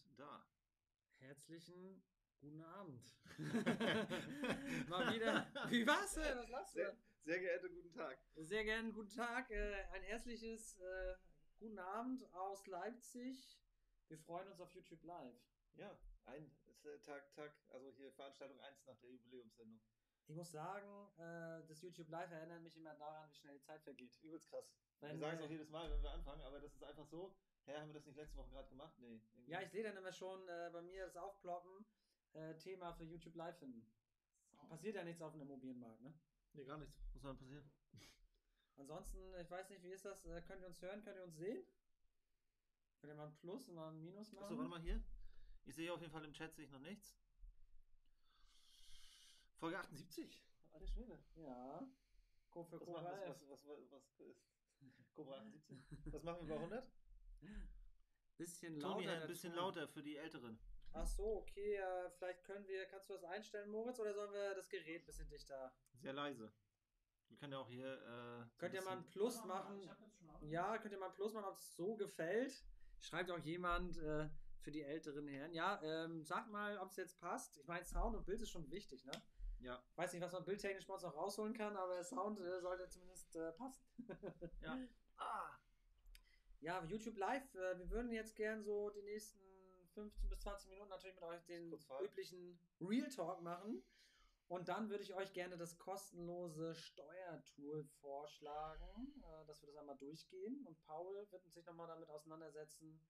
sind 0.00 0.18
da. 0.18 0.46
Herzlichen 1.18 2.02
guten 2.40 2.62
Abend. 2.62 3.02
Mal 4.88 5.14
wieder. 5.14 5.46
Wie 5.68 5.86
war's? 5.86 6.14
denn? 6.14 6.38
Was 6.38 6.48
lachst 6.48 6.74
du? 6.74 6.80
Sehr, 6.80 6.96
sehr 7.24 7.38
geehrter 7.40 7.68
guten 7.68 7.92
Tag. 7.92 8.18
Sehr 8.36 8.64
gerne 8.64 8.92
guten 8.92 9.10
Tag. 9.10 9.50
Äh, 9.50 9.84
ein 9.92 10.02
herzliches 10.02 10.78
äh, 10.78 11.16
guten 11.58 11.78
Abend 11.78 12.32
aus 12.34 12.66
Leipzig. 12.66 13.60
Wir 14.08 14.18
freuen 14.18 14.48
uns 14.48 14.60
auf 14.60 14.72
YouTube 14.74 15.02
Live. 15.04 15.36
Ja, 15.74 15.98
ein 16.26 16.50
äh, 16.84 16.98
Tag, 17.00 17.32
Tag, 17.34 17.52
also 17.68 17.90
hier 17.92 18.12
Veranstaltung 18.12 18.60
1 18.60 18.86
nach 18.86 18.98
der 18.98 19.10
Jubiläumssendung. 19.10 19.80
Ich 20.28 20.34
muss 20.34 20.50
sagen, 20.50 21.08
äh, 21.18 21.66
das 21.68 21.82
YouTube 21.82 22.08
Live 22.08 22.30
erinnert 22.30 22.62
mich 22.62 22.76
immer 22.76 22.94
daran, 22.94 23.30
wie 23.30 23.34
schnell 23.34 23.54
die 23.54 23.62
Zeit 23.62 23.82
vergeht. 23.82 24.18
Übelst 24.22 24.50
krass. 24.50 24.72
Wenn 25.00 25.20
wir 25.20 25.26
sagen 25.26 25.38
es 25.38 25.44
auch 25.44 25.50
jedes 25.50 25.70
Mal, 25.70 25.90
wenn 25.90 26.02
wir 26.02 26.10
anfangen, 26.10 26.42
aber 26.42 26.60
das 26.60 26.74
ist 26.74 26.82
einfach 26.82 27.06
so. 27.06 27.34
Hä, 27.66 27.76
haben 27.76 27.88
wir 27.88 27.94
das 27.94 28.06
nicht 28.06 28.16
letzte 28.16 28.36
Woche 28.36 28.50
gerade 28.50 28.68
gemacht? 28.68 28.94
Nee. 28.98 29.20
irgendwie. 29.34 29.50
Ja, 29.50 29.60
ich 29.60 29.70
sehe 29.70 29.82
dann 29.82 29.96
immer 29.96 30.12
schon 30.12 30.48
äh, 30.48 30.70
bei 30.72 30.82
mir 30.82 31.04
das 31.04 31.16
Aufploppen, 31.16 31.84
äh, 32.32 32.54
Thema 32.58 32.92
für 32.92 33.04
YouTube 33.04 33.34
Live 33.34 33.58
finden. 33.58 33.84
Passiert 34.68 34.94
ja 34.94 35.04
nichts 35.04 35.20
auf 35.20 35.32
dem 35.32 35.42
Immobilienmarkt, 35.42 36.00
ne? 36.00 36.14
Nee, 36.52 36.64
gar 36.64 36.78
nichts. 36.78 36.96
Was 37.12 37.22
soll 37.22 37.32
denn 37.32 37.38
passieren? 37.38 37.70
Ansonsten, 38.76 39.18
ich 39.40 39.50
weiß 39.50 39.68
nicht, 39.70 39.82
wie 39.82 39.92
ist 39.92 40.04
das? 40.04 40.24
Äh, 40.26 40.42
könnt 40.42 40.62
ihr 40.62 40.68
uns 40.68 40.80
hören? 40.80 41.02
Könnt 41.02 41.16
ihr 41.16 41.24
uns 41.24 41.36
sehen? 41.36 41.64
Könnt 43.00 43.12
ihr 43.12 43.16
mal 43.16 43.26
ein 43.26 43.36
Plus 43.36 43.68
und 43.68 43.74
mal 43.74 43.90
ein 43.90 44.00
Minus 44.00 44.32
machen? 44.32 44.44
Achso, 44.44 44.56
warte 44.58 44.70
mal 44.70 44.80
hier. 44.80 45.02
Ich 45.64 45.74
sehe 45.74 45.92
auf 45.92 46.00
jeden 46.00 46.12
Fall 46.12 46.24
im 46.24 46.32
Chat 46.32 46.54
sehe 46.54 46.64
ich 46.64 46.70
noch 46.70 46.80
nichts. 46.80 47.16
Folge 49.56 49.78
78. 49.78 50.44
Alter 50.72 50.86
Schwede. 50.86 51.18
Ja. 51.34 51.88
Go 52.50 52.62
für 52.64 52.80
Was, 52.80 52.86
Cobra 52.86 53.02
machen, 53.02 53.18
was, 53.26 53.40
F. 53.40 53.50
was, 53.50 53.66
was, 53.66 53.90
was, 53.90 53.90
was 53.90 54.26
ist 54.26 54.46
Cobra 55.14 55.38
78? 55.38 56.12
Was 56.12 56.22
machen 56.22 56.46
wir 56.46 56.54
bei 56.54 56.60
100? 56.60 56.88
Bisschen 58.36 58.78
lauter. 58.78 58.94
Toni, 58.94 59.08
ein 59.08 59.20
der 59.20 59.26
bisschen 59.26 59.52
Ton. 59.52 59.58
lauter 59.60 59.88
für 59.88 60.02
die 60.02 60.16
Älteren. 60.16 60.58
Ach 60.92 61.06
so, 61.06 61.38
okay. 61.38 61.76
Äh, 61.76 62.10
vielleicht 62.10 62.44
können 62.44 62.66
wir, 62.66 62.84
kannst 62.86 63.08
du 63.08 63.14
das 63.14 63.24
einstellen, 63.24 63.70
Moritz, 63.70 63.98
oder 63.98 64.12
sollen 64.14 64.32
wir 64.32 64.54
das 64.54 64.68
Gerät 64.68 65.02
ein 65.02 65.06
bisschen 65.06 65.28
dichter? 65.28 65.72
Sehr 65.94 66.12
leise. 66.12 66.52
Wir 67.28 67.36
können 67.38 67.52
ja 67.52 67.58
auch 67.58 67.68
hier. 67.68 67.94
Äh, 68.46 68.58
Könnt 68.58 68.74
ihr 68.74 68.82
mal 68.82 68.92
ein 68.92 69.02
bisschen- 69.02 69.12
Plus 69.20 69.44
machen? 69.44 69.90
Ja, 70.42 70.78
könnt 70.78 70.92
ihr 70.92 70.98
mal 70.98 71.08
ein 71.08 71.14
Plus 71.14 71.32
machen, 71.32 71.46
ob 71.46 71.56
es 71.56 71.74
so 71.74 71.96
gefällt. 71.96 72.62
Schreibt 73.00 73.30
auch 73.30 73.38
jemand 73.38 73.98
äh, 73.98 74.28
für 74.60 74.70
die 74.70 74.82
älteren 74.82 75.26
Herren. 75.28 75.52
Ja, 75.52 75.80
ähm, 75.82 76.22
sagt 76.24 76.50
mal, 76.50 76.78
ob 76.78 76.90
es 76.90 76.96
jetzt 76.96 77.18
passt. 77.18 77.58
Ich 77.58 77.66
meine, 77.66 77.84
Sound 77.84 78.16
und 78.16 78.24
Bild 78.26 78.40
ist 78.42 78.50
schon 78.50 78.70
wichtig, 78.70 79.04
ne? 79.04 79.12
Ja. 79.60 79.82
Weiß 79.96 80.12
nicht, 80.12 80.22
was 80.22 80.32
man 80.32 80.44
bildtechnisch 80.44 80.86
bei 80.86 80.94
uns 80.94 81.02
noch 81.02 81.14
rausholen 81.16 81.54
kann, 81.54 81.76
aber 81.76 82.02
Sound 82.04 82.38
äh, 82.40 82.60
sollte 82.60 82.88
zumindest 82.88 83.34
äh, 83.36 83.52
passen. 83.52 83.82
Ja. 84.60 84.78
Ah, 85.18 85.56
Ja, 86.66 86.82
YouTube 86.82 87.16
Live, 87.16 87.54
äh, 87.54 87.78
wir 87.78 87.88
würden 87.90 88.10
jetzt 88.10 88.34
gern 88.34 88.64
so 88.64 88.90
die 88.90 89.02
nächsten 89.02 89.38
15 89.94 90.28
bis 90.28 90.40
20 90.40 90.68
Minuten 90.70 90.88
natürlich 90.88 91.14
mit 91.14 91.22
euch 91.22 91.44
den 91.44 91.72
üblichen 92.02 92.58
Real 92.80 93.08
Talk 93.08 93.40
machen. 93.40 93.84
Und 94.48 94.66
dann 94.66 94.90
würde 94.90 95.04
ich 95.04 95.14
euch 95.14 95.32
gerne 95.32 95.56
das 95.56 95.78
kostenlose 95.78 96.74
Steuertool 96.74 97.84
vorschlagen, 98.00 98.84
äh, 99.22 99.46
dass 99.46 99.62
wir 99.62 99.68
das 99.68 99.76
einmal 99.76 99.96
durchgehen. 99.96 100.66
Und 100.66 100.76
Paul 100.80 101.14
wird 101.30 101.44
sich 101.52 101.64
nochmal 101.66 101.86
damit 101.86 102.08
auseinandersetzen, 102.08 103.00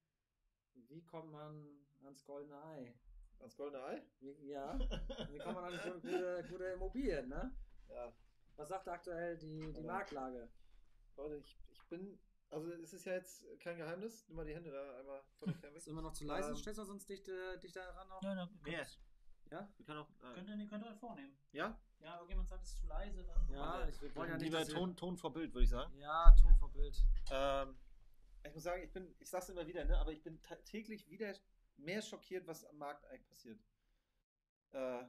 wie 0.75 1.03
kommt 1.07 1.33
man 1.33 1.83
ans 2.05 2.27
goldene 2.27 2.62
Ei. 2.62 2.95
ans 3.39 3.57
goldene 3.57 3.83
Ei? 3.84 4.03
Wie, 4.21 4.49
ja, 4.49 4.79
wie 5.31 5.39
kommt 5.39 5.55
man 5.55 5.73
an 5.73 6.01
gute, 6.03 6.45
gute, 6.51 6.65
Immobilien, 6.67 7.31
ne? 7.31 7.57
Ja. 7.89 8.12
Was 8.57 8.69
sagt 8.69 8.87
aktuell 8.87 9.39
die, 9.39 9.73
die 9.73 9.81
Ja. 9.81 9.87
Marktlage? 9.87 10.51
Leute, 11.17 11.37
ich, 11.37 11.59
ich 11.71 11.89
bin. 11.89 12.21
Also, 12.51 12.71
es 12.73 12.93
ist 12.93 13.05
ja 13.07 13.15
jetzt 13.15 13.45
kein 13.61 13.77
Geheimnis. 13.77 14.25
Nimm 14.29 14.37
mal 14.37 14.47
die 14.47 14.55
Hände 14.55 14.71
da 14.71 14.99
einmal 14.99 15.23
von 15.39 15.49
der 15.49 15.59
Cam 15.61 15.75
Ist 15.75 15.89
immer 15.89 16.03
noch 16.03 16.13
zu 16.13 16.25
leise? 16.25 16.51
Ähm, 16.51 16.57
Stellst 16.57 16.79
du 16.79 16.85
sonst 16.85 17.09
dicht, 17.09 17.29
äh, 17.29 17.59
dicht 17.59 17.77
daran 17.77 18.11
auf? 18.11 18.23
Ja, 18.23 18.34
da 18.34 18.47
Mehr. 18.62 18.79
könnt, 18.84 19.01
Ja? 19.51 19.73
Wir 19.77 19.84
können 19.87 19.99
auch. 19.99 20.11
Äh, 20.23 20.34
könnt, 20.34 20.49
ihr, 20.49 20.67
könnt 20.67 20.85
ihr 20.85 20.91
euch 20.91 20.99
vornehmen. 20.99 21.37
ja? 21.53 21.79
Ja, 22.01 22.17
irgendjemand 22.17 22.49
sagt, 22.49 22.62
es 22.62 22.71
ist 22.71 22.79
zu 22.81 22.87
leise. 22.87 23.25
Dann 23.25 23.49
Ja, 23.51 23.89
ich 23.89 24.01
wir 24.01 24.15
wollen 24.15 24.29
ja 24.31 24.37
nicht, 24.37 24.45
Lieber 24.45 24.65
Ton, 24.67 24.97
Ton 24.97 25.17
vor 25.17 25.33
Bild, 25.33 25.53
würde 25.55 25.65
ich 25.65 25.71
sagen. 25.71 25.97
Ja, 25.99 26.35
Ton 26.41 26.55
vor 26.56 26.71
Bild. 26.71 26.97
Ähm, 27.31 27.77
ich 28.45 28.55
muss 28.55 28.62
sagen, 28.62 28.83
ich 28.83 28.93
bin, 28.93 29.15
ich 29.19 29.29
sag's 29.29 29.49
immer 29.49 29.67
wieder, 29.67 29.85
ne, 29.85 29.99
aber 29.99 30.12
ich 30.12 30.23
bin 30.23 30.41
täglich 30.67 31.09
wieder 31.11 31.35
mehr 31.79 32.01
schockiert, 32.03 32.47
was 32.47 32.65
am 32.65 32.79
Markt 32.79 33.05
eigentlich 33.06 33.27
passiert. 33.27 33.61
Äh, 34.73 35.05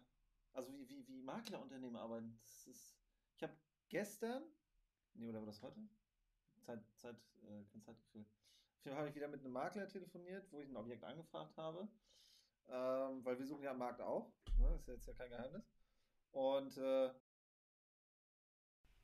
also 0.53 0.73
wie, 0.73 0.89
wie, 0.89 1.07
wie 1.07 1.21
Maklerunternehmen 1.21 1.95
arbeiten. 1.97 2.39
Das 2.41 2.65
ist, 2.67 2.97
ich 3.35 3.43
habe 3.43 3.53
gestern, 3.89 4.43
nee, 5.13 5.29
oder 5.29 5.39
war 5.39 5.45
das 5.45 5.61
heute? 5.61 5.79
Zeit, 6.67 6.79
Zeit, 6.97 7.15
äh, 7.43 7.63
kein 7.71 7.81
Zeitgefühl. 7.81 8.21
Auf 8.21 8.83
jeden 8.85 8.95
Fall 8.95 8.99
habe 8.99 9.09
ich 9.09 9.15
wieder 9.15 9.27
mit 9.29 9.39
einem 9.41 9.53
Makler 9.53 9.87
telefoniert, 9.87 10.45
wo 10.51 10.59
ich 10.59 10.67
ein 10.69 10.75
Objekt 10.75 11.03
angefragt 11.03 11.57
habe. 11.57 11.87
Ähm, 12.69 13.23
weil 13.23 13.39
wir 13.39 13.45
suchen 13.45 13.63
ja 13.63 13.71
am 13.71 13.77
Markt 13.77 14.01
auch. 14.01 14.29
Ne? 14.57 14.75
Ist 14.77 14.87
ja 14.87 14.93
jetzt 14.95 15.07
ja 15.07 15.13
kein 15.13 15.29
Geheimnis. 15.29 15.63
Und 16.31 16.77
äh, 16.77 17.09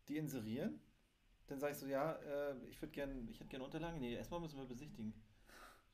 die 0.09 0.18
inserieren. 0.18 0.81
Dann 1.47 1.59
sage 1.59 1.74
ich 1.74 1.79
so, 1.79 1.88
ja, 1.88 2.13
äh, 2.13 2.57
ich 2.68 2.81
würde 2.81 2.91
gerne, 2.91 3.29
ich 3.29 3.40
hätte 3.40 3.50
gerne 3.50 3.63
Unterlagen. 3.66 4.00
Nee, 4.00 4.16
erstmal 4.16 4.40
müssen 4.41 4.57
wir 4.59 4.66
besichtigen. 4.66 5.13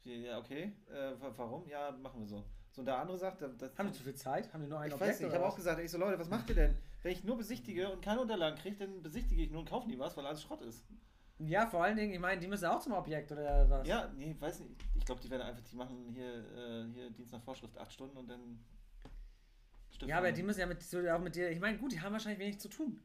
Ich, 0.04 0.06
Ja, 0.24 0.40
okay. 0.40 0.74
Äh, 0.90 1.20
wa- 1.22 1.34
warum? 1.38 1.68
Ja, 1.68 1.92
machen 1.92 2.22
wir 2.22 2.28
so. 2.28 2.44
So, 2.72 2.82
und 2.82 2.86
der 2.86 2.98
andere 2.98 3.18
sagt, 3.18 3.42
das, 3.42 3.78
Haben 3.78 3.88
die 3.88 3.94
zu 3.98 4.04
viel 4.04 4.16
Zeit? 4.16 4.52
Haben 4.54 4.64
die 4.64 4.70
nur 4.70 4.80
ein 4.80 4.88
ich 4.90 4.94
Objekt? 4.96 5.12
weiß 5.12 5.20
nicht, 5.20 5.30
ich 5.30 5.36
habe 5.36 5.46
auch 5.46 5.56
gesagt, 5.56 5.80
ich 5.82 5.92
so, 5.92 5.98
Leute, 6.00 6.18
was 6.20 6.30
macht 6.30 6.50
ihr 6.50 6.56
denn? 6.56 6.78
Wenn 7.04 7.12
ich 7.12 7.24
nur 7.24 7.38
besichtige 7.38 7.92
und 7.92 8.02
keine 8.02 8.22
Unterlagen 8.22 8.58
kriege, 8.58 8.76
dann 8.78 9.02
besichtige 9.04 9.44
ich 9.44 9.52
nur 9.52 9.62
und 9.62 9.70
kaufe 9.70 9.88
nie 9.88 9.98
was, 10.00 10.16
weil 10.18 10.26
alles 10.26 10.42
Schrott 10.42 10.62
ist. 10.62 10.84
Ja, 11.40 11.68
vor 11.68 11.84
allen 11.84 11.96
Dingen, 11.96 12.14
ich 12.14 12.20
meine, 12.20 12.40
die 12.42 12.48
müssen 12.48 12.66
auch 12.66 12.80
zum 12.82 12.94
Objekt 12.94 13.32
oder 13.32 13.70
was? 13.70 13.88
Ja, 13.88 14.10
nee, 14.16 14.36
weiß 14.38 14.60
nicht. 14.60 14.72
Ich 14.96 15.06
glaube, 15.06 15.22
die 15.22 15.30
werden 15.30 15.44
einfach, 15.44 15.64
die 15.64 15.76
machen 15.76 16.10
hier, 16.10 16.36
äh, 16.56 16.86
hier 16.94 17.10
Dienst 17.12 17.32
nach 17.32 17.42
Vorschrift 17.42 17.78
acht 17.78 17.92
Stunden 17.94 18.18
und 18.18 18.28
dann. 18.30 18.60
stiften 19.90 20.10
Ja, 20.10 20.18
aber 20.18 20.32
die 20.34 20.44
müssen 20.44 20.60
ja 20.60 20.66
mit, 20.66 20.82
so, 20.84 21.00
auch 21.10 21.20
mit 21.20 21.36
dir. 21.36 21.50
Ich 21.50 21.60
meine, 21.62 21.78
gut, 21.78 21.94
die 21.94 22.02
haben 22.02 22.12
wahrscheinlich 22.12 22.40
wenig 22.40 22.60
zu 22.60 22.68
tun. 22.68 23.02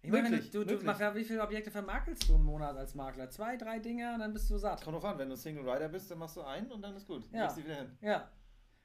Ich 0.00 0.10
meine, 0.10 0.30
Möglich, 0.30 0.50
du, 0.50 0.60
du, 0.60 0.64
du 0.64 0.72
möglich. 0.84 0.86
mach- 1.00 1.14
wie 1.16 1.24
viele 1.24 1.42
Objekte 1.42 1.70
vermakelst 1.70 2.28
du 2.28 2.36
im 2.36 2.44
Monat 2.44 2.76
als 2.76 2.94
Makler? 2.94 3.28
Zwei, 3.30 3.56
drei 3.56 3.78
Dinge 3.78 4.14
und 4.14 4.20
dann 4.20 4.32
bist 4.32 4.48
du 4.48 4.56
satt. 4.56 4.82
Kommt 4.82 4.94
drauf 4.96 5.04
an, 5.04 5.18
wenn 5.18 5.28
du 5.28 5.36
Single 5.36 5.68
Rider 5.68 5.88
bist, 5.88 6.10
dann 6.10 6.18
machst 6.18 6.36
du 6.36 6.42
einen 6.42 6.70
und 6.70 6.80
dann 6.80 6.96
ist 6.96 7.06
gut. 7.06 7.28
Ja. 7.32 7.42
Legst 7.42 7.58
wieder 7.58 7.74
hin. 7.74 7.98
Ja. 8.00 8.30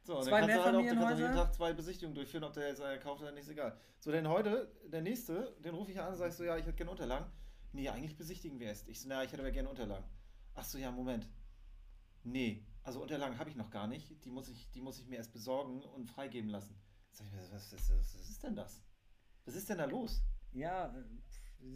So, 0.02 0.18
und 0.18 0.24
Zwei 0.24 0.42
dann 0.42 0.50
kannst 0.50 0.56
du 0.58 0.64
halt 0.66 0.76
auch, 0.76 1.02
kannst 1.06 1.20
jeden 1.22 1.34
Tag 1.34 1.54
zwei 1.54 1.72
Besichtigungen 1.72 2.16
durchführen, 2.16 2.44
ob 2.44 2.52
der 2.54 2.68
jetzt 2.68 2.82
einer 2.82 2.98
kauft 2.98 3.22
oder 3.22 3.32
nicht, 3.32 3.44
ist 3.44 3.52
egal. 3.52 3.78
So, 4.00 4.12
denn 4.12 4.28
heute, 4.28 4.70
der 4.88 5.02
nächste, 5.02 5.56
den 5.64 5.74
rufe 5.76 5.92
ich 5.92 6.02
an 6.02 6.14
und 6.14 6.28
ich 6.28 6.34
so, 6.34 6.44
ja, 6.44 6.58
ich 6.58 6.66
hätte 6.66 6.76
gerne 6.76 6.92
Unterlagen. 6.92 7.28
Nee, 7.74 7.90
eigentlich 7.90 8.16
besichtigen 8.16 8.60
wir 8.60 8.68
erst. 8.68 8.88
Ich 8.88 9.02
so, 9.02 9.10
na, 9.10 9.24
ich 9.24 9.32
hätte 9.32 9.42
aber 9.42 9.52
gerne 9.52 9.70
Unterlagen. 9.70 10.06
Ach 10.56 10.64
so, 10.64 10.78
ja, 10.78 10.92
Moment. 10.92 11.28
Nee, 12.24 12.66
also 12.84 13.02
Unterlagen 13.02 13.38
habe 13.40 13.50
ich 13.50 13.56
noch 13.56 13.72
gar 13.72 13.88
nicht. 13.88 14.24
Die 14.24 14.30
muss 14.30 14.48
ich, 14.48 14.70
die 14.72 14.82
muss 14.82 15.00
ich 15.00 15.08
mir 15.08 15.18
erst 15.18 15.34
besorgen 15.34 15.84
und 15.84 16.08
freigeben 16.08 16.50
lassen. 16.50 16.80
Sag 17.12 17.28
ich 17.28 17.34
mir, 17.34 17.42
was, 17.52 17.74
was, 17.74 17.90
was, 17.90 18.20
was 18.20 18.30
ist 18.30 18.44
denn 18.44 18.56
das? 18.56 18.84
Was 19.46 19.56
ist 19.56 19.70
denn 19.70 19.80
da 19.80 19.86
los? 19.86 20.22
Ja, 20.52 20.88
äh, 20.88 21.04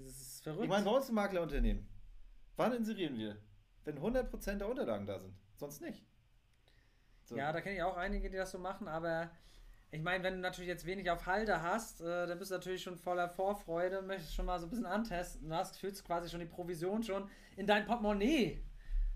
das 0.06 0.22
ist 0.22 0.44
verrückt. 0.44 0.64
Ich 0.64 0.70
meine, 0.70 0.86
bei 0.86 0.92
uns 0.92 1.10
im 1.10 1.16
Maklerunternehmen, 1.16 1.88
wann 2.56 2.74
inserieren 2.74 3.18
wir? 3.18 3.42
Wenn 3.84 3.98
100% 3.98 4.56
der 4.56 4.70
Unterlagen 4.70 5.06
da 5.06 5.20
sind. 5.20 5.36
Sonst 5.56 5.82
nicht. 5.82 6.06
So. 7.24 7.36
Ja, 7.36 7.52
da 7.52 7.62
kenne 7.62 7.76
ich 7.76 7.84
auch 7.84 7.98
einige, 7.98 8.30
die 8.30 8.38
das 8.38 8.52
so 8.52 8.60
machen, 8.60 8.88
aber 8.88 9.32
ich 9.92 10.02
meine, 10.02 10.24
wenn 10.24 10.36
du 10.36 10.40
natürlich 10.42 10.68
jetzt 10.68 10.86
wenig 10.86 11.10
auf 11.10 11.26
Halde 11.26 11.62
hast, 11.62 12.02
äh, 12.02 12.28
dann 12.28 12.38
bist 12.38 12.52
du 12.52 12.56
natürlich 12.56 12.84
schon 12.84 12.98
voller 12.98 13.30
Vorfreude, 13.30 14.02
möchtest 14.02 14.36
schon 14.36 14.46
mal 14.46 14.60
so 14.60 14.66
ein 14.66 14.70
bisschen 14.70 14.86
antesten. 14.86 15.50
Du 15.50 15.56
hast 15.56 15.80
fühlst 15.80 16.04
quasi 16.04 16.30
schon 16.30 16.42
die 16.42 16.46
Provision 16.46 17.04
schon 17.04 17.30
in 17.56 17.66
dein 17.66 17.86
Portemonnaie. 17.86 18.64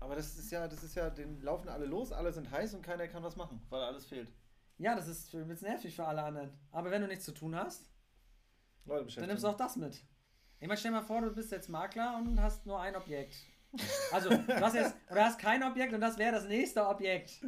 Aber 0.00 0.16
das 0.16 0.36
ist 0.36 0.50
ja, 0.50 0.66
das 0.66 0.82
ist 0.82 0.94
ja, 0.94 1.10
den 1.10 1.40
laufen 1.42 1.68
alle 1.68 1.84
los, 1.84 2.10
alle 2.10 2.32
sind 2.32 2.50
heiß 2.50 2.74
und 2.74 2.82
keiner 2.82 3.06
kann 3.06 3.22
was 3.22 3.36
machen, 3.36 3.60
weil 3.68 3.82
alles 3.82 4.06
fehlt. 4.06 4.32
Ja, 4.78 4.96
das 4.96 5.06
ist 5.06 5.32
ein 5.34 5.46
bisschen 5.46 5.68
nervig 5.68 5.94
für 5.94 6.04
alle 6.04 6.22
anderen. 6.22 6.58
Aber 6.72 6.90
wenn 6.90 7.02
du 7.02 7.08
nichts 7.08 7.24
zu 7.24 7.32
tun 7.32 7.54
hast, 7.54 7.88
Leute 8.84 9.14
dann 9.14 9.28
nimmst 9.28 9.44
du 9.44 9.48
auch 9.48 9.56
das 9.56 9.76
mit. 9.76 10.02
Ich 10.58 10.66
meine, 10.66 10.76
stell 10.76 10.90
mal 10.90 11.02
vor, 11.02 11.20
du 11.20 11.32
bist 11.32 11.52
jetzt 11.52 11.68
Makler 11.68 12.16
und 12.16 12.40
hast 12.40 12.66
nur 12.66 12.80
ein 12.80 12.96
Objekt. 12.96 13.36
Also, 14.10 14.30
du 14.30 14.60
hast 14.60 14.74
jetzt, 14.74 14.94
oder 15.10 15.24
hast 15.24 15.38
kein 15.38 15.62
Objekt 15.62 15.92
und 15.92 16.00
das 16.00 16.18
wäre 16.18 16.32
das 16.32 16.46
nächste 16.46 16.86
Objekt, 16.86 17.40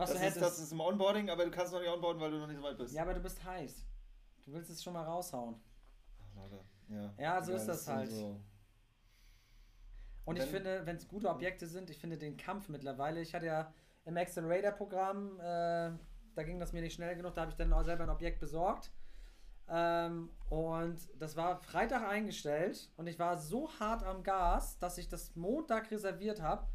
was 0.00 0.10
das, 0.12 0.20
du 0.20 0.26
ist, 0.26 0.40
das 0.40 0.58
ist 0.58 0.72
im 0.72 0.80
Onboarding, 0.80 1.30
aber 1.30 1.44
du 1.44 1.50
kannst 1.50 1.72
noch 1.72 1.80
nicht 1.80 1.88
onboarden, 1.90 2.20
weil 2.20 2.30
du 2.30 2.38
noch 2.38 2.46
nicht 2.46 2.56
so 2.56 2.62
weit 2.62 2.76
bist. 2.78 2.94
ja, 2.94 3.02
aber 3.02 3.14
du 3.14 3.20
bist 3.20 3.42
heiß. 3.44 3.86
Du 4.44 4.52
willst 4.52 4.70
es 4.70 4.82
schon 4.82 4.92
mal 4.94 5.04
raushauen. 5.04 5.54
Ach, 6.20 6.34
Leute, 6.36 6.64
ja. 6.88 7.14
Ja, 7.18 7.42
so 7.42 7.52
ist 7.52 7.66
das 7.66 7.84
sind 7.84 7.94
halt. 7.94 8.10
So. 8.10 8.40
Und 10.24 10.36
ich 10.36 10.42
Wenn- 10.42 10.48
finde, 10.50 10.86
wenn 10.86 10.96
es 10.96 11.08
gute 11.08 11.28
Objekte 11.28 11.66
sind, 11.66 11.90
ich 11.90 11.98
finde 11.98 12.16
den 12.18 12.36
Kampf 12.36 12.68
mittlerweile. 12.68 13.20
Ich 13.20 13.34
hatte 13.34 13.46
ja 13.46 13.72
im 14.04 14.16
Accelerator-Programm, 14.16 15.38
äh, 15.40 15.42
da 16.34 16.42
ging 16.44 16.58
das 16.58 16.72
mir 16.72 16.82
nicht 16.82 16.94
schnell 16.94 17.16
genug, 17.16 17.34
da 17.34 17.42
habe 17.42 17.50
ich 17.50 17.56
dann 17.56 17.72
auch 17.72 17.82
selber 17.82 18.04
ein 18.04 18.10
Objekt 18.10 18.40
besorgt. 18.40 18.90
Ähm, 19.68 20.30
und 20.48 20.98
das 21.18 21.36
war 21.36 21.60
Freitag 21.60 22.02
eingestellt 22.08 22.90
und 22.96 23.06
ich 23.06 23.18
war 23.18 23.38
so 23.38 23.68
hart 23.78 24.02
am 24.02 24.22
Gas, 24.22 24.78
dass 24.78 24.98
ich 24.98 25.08
das 25.08 25.36
Montag 25.36 25.90
reserviert 25.90 26.40
habe. 26.42 26.66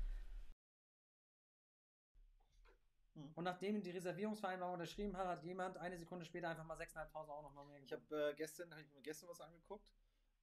Und 3.15 3.43
nachdem 3.43 3.81
die 3.81 3.91
Reservierungsvereinbarung 3.91 4.73
unterschrieben 4.73 5.15
hat, 5.15 5.27
hat 5.27 5.43
jemand 5.43 5.77
eine 5.77 5.97
Sekunde 5.97 6.25
später 6.25 6.49
einfach 6.49 6.65
mal 6.65 6.77
6.500 6.77 7.29
Euro 7.29 7.43
noch 7.43 7.53
mal 7.53 7.65
mehr 7.65 7.81
Ich 7.81 7.93
habe 7.93 8.31
äh, 8.31 8.33
gestern, 8.35 8.71
habe 8.71 8.81
ich 8.81 8.91
mir 8.91 9.01
gestern 9.01 9.29
was 9.29 9.39
angeguckt. 9.39 9.87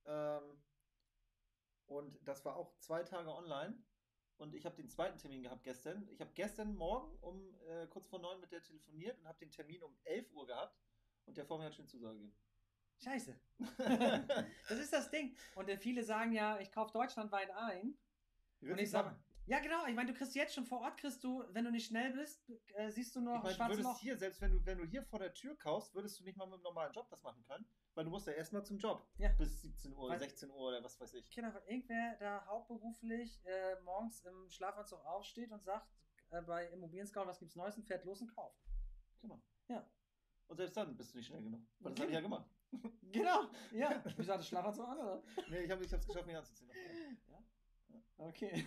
Ähm, 0.07 0.63
und 1.87 2.19
das 2.27 2.45
war 2.45 2.57
auch 2.57 2.75
zwei 2.79 3.03
Tage 3.03 3.29
online. 3.35 3.77
Und 4.39 4.55
ich 4.55 4.65
habe 4.65 4.75
den 4.75 4.89
zweiten 4.89 5.19
Termin 5.19 5.43
gehabt 5.43 5.63
gestern. 5.63 6.09
Ich 6.11 6.21
habe 6.21 6.33
gestern 6.35 6.75
Morgen 6.75 7.17
um 7.21 7.55
äh, 7.69 7.87
kurz 7.89 8.09
vor 8.09 8.19
neun 8.19 8.41
mit 8.41 8.51
der 8.51 8.63
telefoniert 8.63 9.19
und 9.19 9.29
habe 9.29 9.39
den 9.39 9.51
Termin 9.51 9.83
um 9.83 9.95
11 10.05 10.33
Uhr 10.33 10.47
gehabt. 10.47 10.81
Und 11.27 11.37
der 11.37 11.45
vor 11.45 11.59
mir 11.59 11.67
hat 11.67 11.75
schon 11.75 11.87
Zusage 11.87 12.15
gegeben. 12.15 12.37
Scheiße. 12.99 13.37
das 14.69 14.79
ist 14.79 14.93
das 14.93 15.11
Ding. 15.11 15.37
Und 15.55 15.69
äh, 15.69 15.77
viele 15.77 16.03
sagen 16.03 16.33
ja, 16.33 16.59
ich 16.59 16.73
kaufe 16.73 16.93
deutschlandweit 16.93 17.51
ein. 17.51 17.99
Und 18.63 18.79
ich 18.79 18.91
sage, 18.91 19.15
ja 19.47 19.59
genau, 19.61 19.87
ich 19.87 19.95
meine, 19.95 20.13
du 20.13 20.19
kriegst 20.19 20.35
jetzt 20.35 20.55
schon 20.55 20.65
vor 20.67 20.81
Ort, 20.81 20.97
kriegst 20.99 21.23
du, 21.25 21.45
wenn 21.51 21.65
du 21.65 21.71
nicht 21.71 21.87
schnell 21.87 22.13
bist, 22.13 22.49
äh, 22.75 22.91
siehst 22.91 23.15
du 23.17 23.21
noch 23.21 23.37
Ich 23.49 23.59
meine, 23.59 23.71
du 23.75 23.77
würdest 23.79 23.89
Loch. 23.89 24.01
hier, 24.01 24.17
selbst 24.17 24.41
wenn 24.41 24.53
du, 24.53 24.65
wenn 24.67 24.79
du 24.79 24.85
hier 24.85 25.03
vor 25.05 25.19
der 25.19 25.33
Tür 25.35 25.57
kaufst, 25.59 25.95
würdest 25.95 26.19
du 26.21 26.25
nicht 26.25 26.37
mal 26.37 26.47
mit 26.47 26.55
einem 26.55 26.63
normalen 26.63 26.93
Job 26.93 27.09
das 27.11 27.23
machen 27.23 27.43
können. 27.45 27.67
Weil 27.95 28.05
du 28.05 28.11
musst 28.11 28.27
ja 28.27 28.33
erstmal 28.33 28.65
zum 28.65 28.79
Job. 28.79 29.07
Ja. 29.19 29.29
Bis 29.39 29.61
17 29.63 29.95
Uhr, 29.95 30.09
Weil- 30.09 30.19
16 30.19 30.51
Uhr 30.51 30.57
oder 30.57 30.83
was 30.83 30.99
weiß 31.01 31.13
ich. 31.15 31.31
Genau, 31.35 31.53
weil 31.53 31.63
irgendwer 31.67 32.17
da 32.19 32.47
hauptberuflich 32.47 33.45
äh, 33.45 33.81
morgens 33.83 34.21
im 34.25 34.49
Schlafanzug 34.49 35.05
aufsteht 35.05 35.53
und 35.53 35.63
sagt, 35.63 35.87
äh, 36.31 36.41
bei 36.43 36.67
Immobilien 36.69 37.07
Scout, 37.07 37.27
was 37.27 37.39
gibt's 37.39 37.55
Neues 37.57 37.77
und 37.77 37.85
fährt 37.85 38.05
los 38.05 38.21
und 38.23 38.29
kauft. 38.35 38.59
Genau. 39.21 39.43
Ja. 39.69 39.87
Und 40.49 40.57
selbst 40.57 40.77
dann 40.77 40.97
bist 40.97 41.13
du 41.13 41.19
nicht 41.19 41.27
schnell 41.27 41.43
genug. 41.43 41.61
Weil 41.81 41.93
das 41.93 42.01
Okay. 42.01 42.01
habe 42.03 42.11
ich 42.11 42.15
ja 42.15 42.21
gemacht. 42.21 42.51
Genau, 43.13 43.43
ja. 43.73 44.03
Wieso 44.17 44.33
hatte 44.33 44.45
Schlafanzug 44.45 44.89
an, 44.89 44.99
oder? 44.99 45.23
Nee, 45.51 45.61
ich 45.65 45.71
habe 45.71 45.85
es 45.85 45.91
geschafft, 46.07 46.27
mich 46.27 46.37
anzuziehen. 46.37 46.71
Okay. 48.29 48.67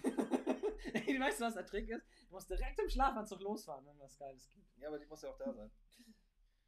Ey, 0.94 1.20
weißt 1.20 1.40
du, 1.40 1.46
was 1.46 1.54
der 1.54 1.66
Trick 1.66 1.90
ist? 1.90 2.06
Du 2.28 2.36
musst 2.36 2.50
direkt 2.50 2.80
im 2.80 2.90
Schlafanzug 2.90 3.42
losfahren, 3.42 3.86
wenn 3.86 4.00
was 4.00 4.18
Geiles 4.18 4.50
gibt. 4.50 4.78
Ja, 4.78 4.90
aber 4.90 5.00
die 5.00 5.06
muss 5.06 5.22
ja 5.22 5.30
auch 5.30 5.38
da 5.38 5.52
sein. 5.54 5.72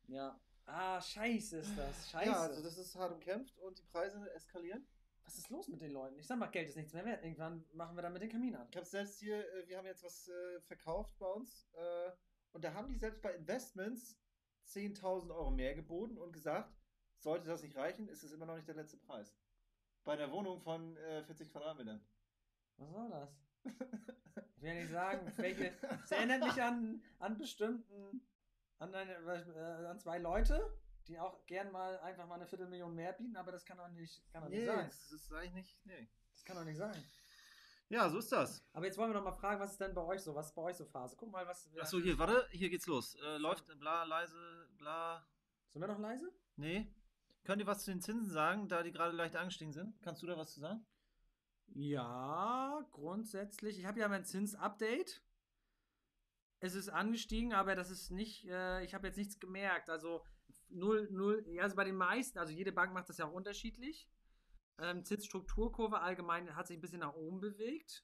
Ja. 0.08 0.40
Ah, 0.66 1.02
scheiße 1.02 1.60
ist 1.60 1.78
das. 1.78 2.12
Scheiße. 2.12 2.30
Ja, 2.30 2.42
also 2.42 2.62
das 2.62 2.78
ist 2.78 2.96
hart 2.96 3.14
umkämpft 3.14 3.58
und 3.60 3.78
die 3.78 3.84
Preise 3.84 4.30
eskalieren. 4.34 4.86
was 5.24 5.38
ist 5.38 5.50
los 5.50 5.68
mit 5.68 5.82
den 5.82 5.92
Leuten? 5.92 6.18
Ich 6.20 6.28
sag 6.28 6.38
mal, 6.38 6.48
Geld 6.48 6.70
ist 6.70 6.76
nichts 6.76 6.94
mehr 6.94 7.06
wert. 7.06 7.24
Irgendwann 7.24 7.66
machen 7.74 7.96
wir 7.96 8.02
damit 8.02 8.22
den 8.22 8.30
Kamin 8.30 8.56
an. 8.56 8.68
Ich 8.70 8.78
habe 8.78 8.86
selbst 8.86 9.20
hier, 9.20 9.40
äh, 9.54 9.68
wir 9.68 9.78
haben 9.78 9.86
jetzt 9.86 10.04
was 10.04 10.28
äh, 10.30 10.62
verkauft 10.62 11.18
bei 11.20 11.28
uns 11.28 11.70
äh, 11.74 12.12
und 12.54 12.64
da 12.64 12.74
haben 12.74 12.88
die 12.88 12.98
selbst 12.98 13.22
bei 13.22 13.34
Investments 13.34 14.18
10.000 14.68 15.34
Euro 15.34 15.52
mehr 15.52 15.76
geboten 15.76 16.18
und 16.18 16.32
gesagt, 16.34 16.74
sollte 17.18 17.48
das 17.48 17.64
nicht 17.64 17.76
reichen, 17.76 18.08
ist 18.08 18.24
es 18.24 18.32
immer 18.32 18.46
noch 18.46 18.56
nicht 18.56 18.68
der 18.68 18.76
letzte 18.76 18.98
Preis. 18.98 19.36
Bei 20.04 20.14
einer 20.14 20.32
Wohnung 20.32 20.62
von 20.62 20.96
äh, 20.98 21.24
40 21.24 21.52
Quadratmetern. 21.52 22.06
Was 22.78 22.92
soll 22.92 23.10
das? 23.10 23.30
Ich 24.56 24.64
will 24.64 24.76
nicht 24.76 24.92
sagen, 24.92 25.32
welche. 25.38 25.74
Es 26.04 26.12
erinnert 26.12 26.44
mich 26.44 26.62
an, 26.62 27.02
an 27.20 27.38
bestimmten. 27.38 28.22
An, 28.80 28.94
eine, 28.94 29.14
äh, 29.14 29.88
an 29.88 30.00
zwei 30.00 30.20
Leute, 30.20 30.78
die 31.08 31.20
auch 31.20 31.46
gern 31.48 31.72
mal 31.72 32.00
einfach 32.00 32.28
mal 32.28 32.36
eine 32.36 32.46
Viertelmillion 32.46 32.94
mehr 32.94 33.14
bieten, 33.14 33.36
aber 33.36 33.52
das 33.52 33.66
kann 33.66 33.78
doch 33.78 33.90
nicht, 33.90 34.22
kann 34.32 34.44
doch 34.44 34.50
nicht 34.50 34.66
sein. 34.66 34.88
das 34.88 35.12
ist 35.12 35.34
eigentlich 35.34 35.54
nicht. 35.54 35.86
Nee. 35.86 36.08
Das 36.34 36.46
kann 36.46 36.58
doch 36.58 36.64
nicht 36.64 36.78
sein. 36.78 36.96
Ja, 37.90 38.10
so 38.10 38.20
ist 38.20 38.32
das. 38.32 38.64
Aber 38.74 38.86
jetzt 38.86 38.98
wollen 38.98 39.12
wir 39.12 39.16
noch 39.16 39.24
mal 39.24 39.32
fragen, 39.32 39.60
was 39.62 39.72
ist 39.72 39.82
denn 39.82 39.94
bei 39.94 40.02
euch 40.02 40.22
so? 40.22 40.36
Was 40.36 40.48
ist 40.48 40.56
bei 40.56 40.62
euch 40.62 40.76
so 40.76 40.86
Phase? 40.86 41.16
Guck 41.18 41.32
mal, 41.32 41.48
was. 41.48 41.70
Achso, 41.80 42.00
hier, 42.00 42.20
warte, 42.20 42.48
hier 42.52 42.70
geht's 42.70 42.86
los. 42.86 43.16
Äh, 43.16 43.38
läuft 43.38 43.66
bla, 43.80 44.04
leise, 44.04 44.70
bla. 44.78 45.26
Sind 45.70 45.82
wir 45.82 45.88
noch 45.88 46.00
leise? 46.00 46.32
Nee. 46.58 46.94
Könnt 47.46 47.62
ihr 47.62 47.68
was 47.68 47.86
zu 47.86 47.92
den 47.92 48.02
Zinsen 48.02 48.30
sagen, 48.30 48.68
da 48.68 48.84
die 48.84 48.92
gerade 48.92 49.16
leicht 49.16 49.38
angestiegen 49.38 49.72
sind? 49.72 50.02
Kannst 50.02 50.22
du 50.22 50.28
da 50.28 50.38
was 50.38 50.54
zu 50.54 50.60
sagen? 50.60 50.86
Ja, 51.74 52.86
grundsätzlich. 52.92 53.80
Ich 53.80 53.86
habe 53.86 54.00
ja 54.00 54.08
mein 54.08 54.26
Zinsupdate. 54.26 55.24
Es 56.60 56.74
ist 56.74 56.90
angestiegen, 56.90 57.54
aber 57.54 57.76
das 57.76 57.92
ist 57.92 58.10
nicht, 58.10 58.48
äh, 58.48 58.84
ich 58.84 58.96
habe 58.96 59.08
jetzt 59.08 59.18
nichts 59.18 59.40
gemerkt. 59.40 59.90
Also 59.90 60.26
0, 60.70 61.10
0, 61.12 61.46
ja, 61.50 61.64
also 61.64 61.76
bei 61.76 61.84
den 61.84 61.96
meisten, 61.96 62.40
also 62.40 62.52
jede 62.52 62.72
Bank 62.72 62.94
macht 62.94 63.10
das 63.10 63.18
ja 63.18 63.28
auch 63.28 63.34
unterschiedlich. 63.34 64.10
Ähm, 64.80 65.04
Zinsstrukturkurve 65.04 66.00
allgemein 66.00 66.56
hat 66.56 66.68
sich 66.68 66.78
ein 66.78 66.82
bisschen 66.82 67.00
nach 67.00 67.14
oben 67.14 67.40
bewegt. 67.40 68.04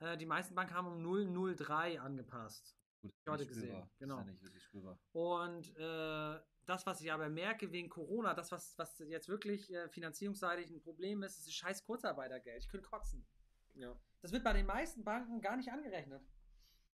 Äh, 0.00 0.16
die 0.16 0.26
meisten 0.26 0.54
Banken 0.54 0.74
haben 0.74 0.86
um 0.86 0.98
0,03 1.02 1.98
angepasst. 1.98 2.76
Gut, 3.02 3.12
Ich 3.20 3.32
hatte 3.32 3.46
gesehen, 3.46 3.90
genau. 3.98 4.22
nicht 4.22 4.42
wirklich 4.42 4.62
spürbar. 4.62 4.98
Und 5.12 5.74
äh, 5.76 6.40
das, 6.66 6.84
was 6.84 7.00
ich 7.00 7.12
aber 7.12 7.28
merke 7.28 7.70
wegen 7.72 7.88
Corona, 7.88 8.34
das, 8.34 8.52
was, 8.52 8.76
was 8.76 8.98
jetzt 8.98 9.28
wirklich 9.28 9.72
äh, 9.72 9.88
finanzierungsseitig 9.88 10.70
ein 10.70 10.80
Problem 10.80 11.22
ist, 11.22 11.38
ist 11.38 11.46
das 11.46 11.54
scheiß 11.54 11.84
Kurzarbeitergeld. 11.84 12.62
Ich 12.62 12.68
könnte 12.68 12.88
kotzen. 12.88 13.26
Ja. 13.74 13.94
Das 14.20 14.32
wird 14.32 14.44
bei 14.44 14.52
den 14.52 14.66
meisten 14.66 15.04
Banken 15.04 15.40
gar 15.40 15.56
nicht 15.56 15.70
angerechnet. 15.70 16.22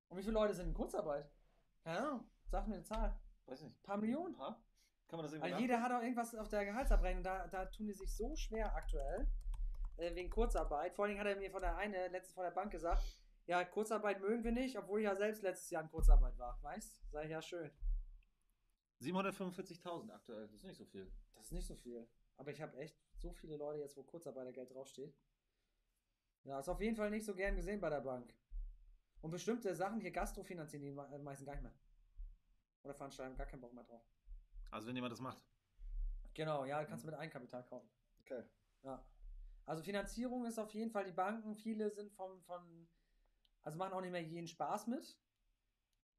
Und 0.08 0.18
wie 0.18 0.22
viele 0.22 0.34
Leute 0.34 0.54
sind 0.54 0.68
in 0.68 0.74
Kurzarbeit? 0.74 1.30
Keine 1.84 2.00
Ahnung. 2.00 2.30
Sag 2.50 2.68
mir 2.68 2.76
eine 2.76 2.84
Zahl. 2.84 3.20
Weiß 3.46 3.62
nicht. 3.62 3.78
Ein 3.78 3.84
paar 3.84 3.98
Millionen? 3.98 4.34
Ein 4.36 4.38
paar? 4.38 4.64
Kann 5.08 5.18
man 5.18 5.26
das 5.26 5.34
irgendwie 5.34 5.52
Weil 5.52 5.62
jeder 5.62 5.82
hat 5.82 5.92
auch 5.92 6.02
irgendwas 6.02 6.34
auf 6.36 6.48
der 6.48 6.66
Gehaltsabrechnung. 6.66 7.24
Da, 7.24 7.48
da 7.48 7.66
tun 7.66 7.88
die 7.88 7.94
sich 7.94 8.16
so 8.16 8.36
schwer 8.36 8.74
aktuell. 8.74 9.28
Äh, 9.98 10.16
wegen 10.16 10.30
Kurzarbeit. 10.30 10.96
Vor 10.96 11.06
allen 11.06 11.16
Dingen 11.16 11.26
hat 11.26 11.34
er 11.34 11.40
mir 11.40 11.52
von 11.52 11.62
der 11.62 11.76
eine 11.76 12.08
letztens 12.08 12.36
von 12.36 12.44
der 12.44 12.52
Bank 12.52 12.72
gesagt, 12.72 13.04
ja, 13.48 13.64
Kurzarbeit 13.64 14.22
mögen 14.22 14.44
wir 14.44 14.52
nicht, 14.52 14.78
obwohl 14.78 15.00
ich 15.00 15.06
ja 15.06 15.16
selbst 15.16 15.42
letztes 15.42 15.70
Jahr 15.70 15.84
in 15.84 15.90
Kurzarbeit 15.90 16.38
war. 16.38 16.62
Weißt? 16.62 17.02
Ich 17.24 17.30
ja 17.30 17.42
schön. 17.42 17.72
745.000 19.02 20.12
aktuell, 20.12 20.42
das 20.48 20.54
ist 20.54 20.64
nicht 20.64 20.78
so 20.78 20.86
viel. 20.86 21.12
Das 21.36 21.46
ist 21.46 21.52
nicht 21.52 21.68
so 21.68 21.76
viel. 21.76 22.08
Aber 22.38 22.52
ich 22.52 22.62
habe 22.62 22.78
echt 22.78 22.96
so 23.16 23.32
viele 23.34 23.58
Leute 23.58 23.80
jetzt, 23.80 23.96
wo 23.98 24.04
Kurzarbeitergeld 24.04 24.72
draufsteht. 24.74 25.16
Ja, 26.44 26.60
ist 26.60 26.70
auf 26.70 26.82
jeden 26.82 26.96
Fall 26.96 27.10
nicht 27.10 27.26
so 27.26 27.34
gern 27.36 27.56
gesehen 27.56 27.80
bei 27.80 27.90
der 27.90 28.02
Bank. 28.02 28.34
Und 29.22 29.32
bestimmte 29.32 29.74
Sachen 29.76 30.00
hier 30.00 30.12
Gastro 30.12 30.44
finanzieren 30.44 30.84
die 30.84 30.92
me- 30.92 31.20
meisten 31.20 31.46
gar 31.46 31.54
nicht 31.54 31.64
mehr. 31.64 31.74
Oder 32.84 32.94
veranstalten 32.94 33.36
gar 33.36 33.48
keinen 33.48 33.62
Bock 33.62 33.74
mehr 33.74 33.84
drauf. 33.84 34.04
Also 34.72 34.88
wenn 34.88 34.96
jemand 34.96 35.12
das 35.12 35.20
macht. 35.20 35.44
Genau, 36.34 36.66
ja, 36.66 36.84
kannst 36.86 37.04
du 37.04 37.08
mit 37.08 37.16
Eigenkapital 37.18 37.64
kaufen. 37.66 37.90
Okay. 38.22 38.44
Ja. 38.84 39.04
Also 39.66 39.84
Finanzierung 39.84 40.46
ist 40.46 40.60
auf 40.60 40.74
jeden 40.74 40.92
Fall 40.92 41.04
die 41.04 41.12
Banken, 41.12 41.56
viele 41.56 41.90
sind 41.90 42.12
vom, 42.14 42.40
von, 42.44 42.88
also 43.64 43.78
machen 43.78 43.94
auch 43.94 44.02
nicht 44.02 44.12
mehr 44.12 44.22
jeden 44.24 44.48
Spaß 44.48 44.88
mit. 44.88 45.18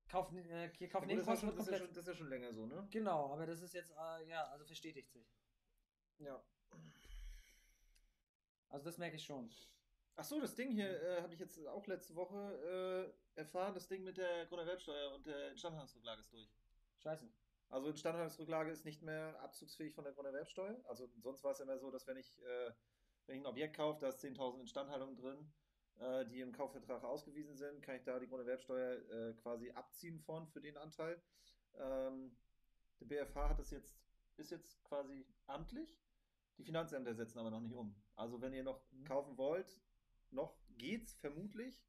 Kaufen, 0.08 0.38
äh, 0.38 0.68
das, 0.68 0.80
ist 0.80 0.92
ja 0.92 1.00
Nebenkosten 1.04 1.48
schon, 1.48 1.56
das, 1.56 1.66
ist 1.66 1.72
ja 1.72 1.78
schon, 1.78 1.88
das 1.88 1.96
ist 1.98 2.08
ja 2.08 2.14
schon 2.14 2.28
länger 2.28 2.52
so, 2.52 2.66
ne? 2.66 2.88
Genau, 2.90 3.32
aber 3.32 3.46
das 3.46 3.60
ist 3.60 3.74
jetzt, 3.74 3.90
äh, 3.90 4.28
ja, 4.28 4.44
also 4.46 4.64
verstetigt 4.64 5.10
sich. 5.12 5.26
Ja. 6.18 6.42
Also 8.70 8.84
das 8.86 8.98
merke 8.98 9.16
ich 9.16 9.24
schon. 9.24 9.50
Ach 10.16 10.24
so, 10.24 10.40
das 10.40 10.54
Ding 10.54 10.72
hier 10.72 11.00
äh, 11.02 11.22
habe 11.22 11.32
ich 11.32 11.40
jetzt 11.40 11.64
auch 11.68 11.86
letzte 11.86 12.14
Woche 12.16 13.14
äh, 13.36 13.38
erfahren. 13.38 13.74
Das 13.74 13.86
Ding 13.86 14.02
mit 14.02 14.16
der 14.16 14.46
Grunderwerbsteuer 14.46 15.14
und 15.14 15.26
der 15.26 15.52
Instandhaltungsrücklage 15.52 16.20
ist 16.20 16.32
durch. 16.32 16.48
Scheiße. 16.98 17.28
Also 17.68 17.88
Instandhaltungsrücklage 17.88 18.70
ist 18.70 18.84
nicht 18.84 19.02
mehr 19.02 19.40
abzugsfähig 19.40 19.94
von 19.94 20.04
der 20.04 20.14
Grunderwerbsteuer. 20.14 20.80
Also 20.84 21.08
sonst 21.20 21.44
war 21.44 21.52
es 21.52 21.60
immer 21.60 21.78
so, 21.78 21.90
dass 21.90 22.06
wenn 22.06 22.16
ich, 22.16 22.42
äh, 22.42 22.72
wenn 23.26 23.36
ich 23.36 23.42
ein 23.42 23.46
Objekt 23.46 23.76
kaufe, 23.76 24.00
da 24.00 24.08
ist 24.08 24.24
10.000 24.24 24.60
Instandhaltungen 24.60 25.16
drin, 25.16 25.52
äh, 26.00 26.24
die 26.26 26.40
im 26.40 26.52
Kaufvertrag 26.52 27.02
ausgewiesen 27.04 27.56
sind, 27.56 27.82
kann 27.82 27.96
ich 27.96 28.02
da 28.04 28.18
die 28.18 28.26
Grunderwerbsteuer 28.28 29.10
äh, 29.10 29.34
quasi 29.34 29.70
abziehen 29.70 30.18
von 30.20 30.46
für 30.48 30.60
den 30.60 30.76
Anteil. 30.76 31.20
Ähm, 31.78 32.36
der 33.00 33.06
BFH 33.06 33.48
hat 33.50 33.58
das 33.58 33.70
jetzt, 33.70 33.96
ist 34.36 34.50
jetzt 34.50 34.82
quasi 34.84 35.26
amtlich. 35.46 35.98
Die 36.56 36.64
Finanzämter 36.64 37.14
setzen 37.14 37.38
aber 37.38 37.50
noch 37.50 37.60
nicht 37.60 37.74
um. 37.74 37.94
Also 38.16 38.40
wenn 38.40 38.52
ihr 38.52 38.64
noch 38.64 38.80
Mhm. 38.90 39.04
kaufen 39.04 39.36
wollt, 39.38 39.80
noch 40.30 40.56
geht's 40.76 41.14
vermutlich. 41.14 41.80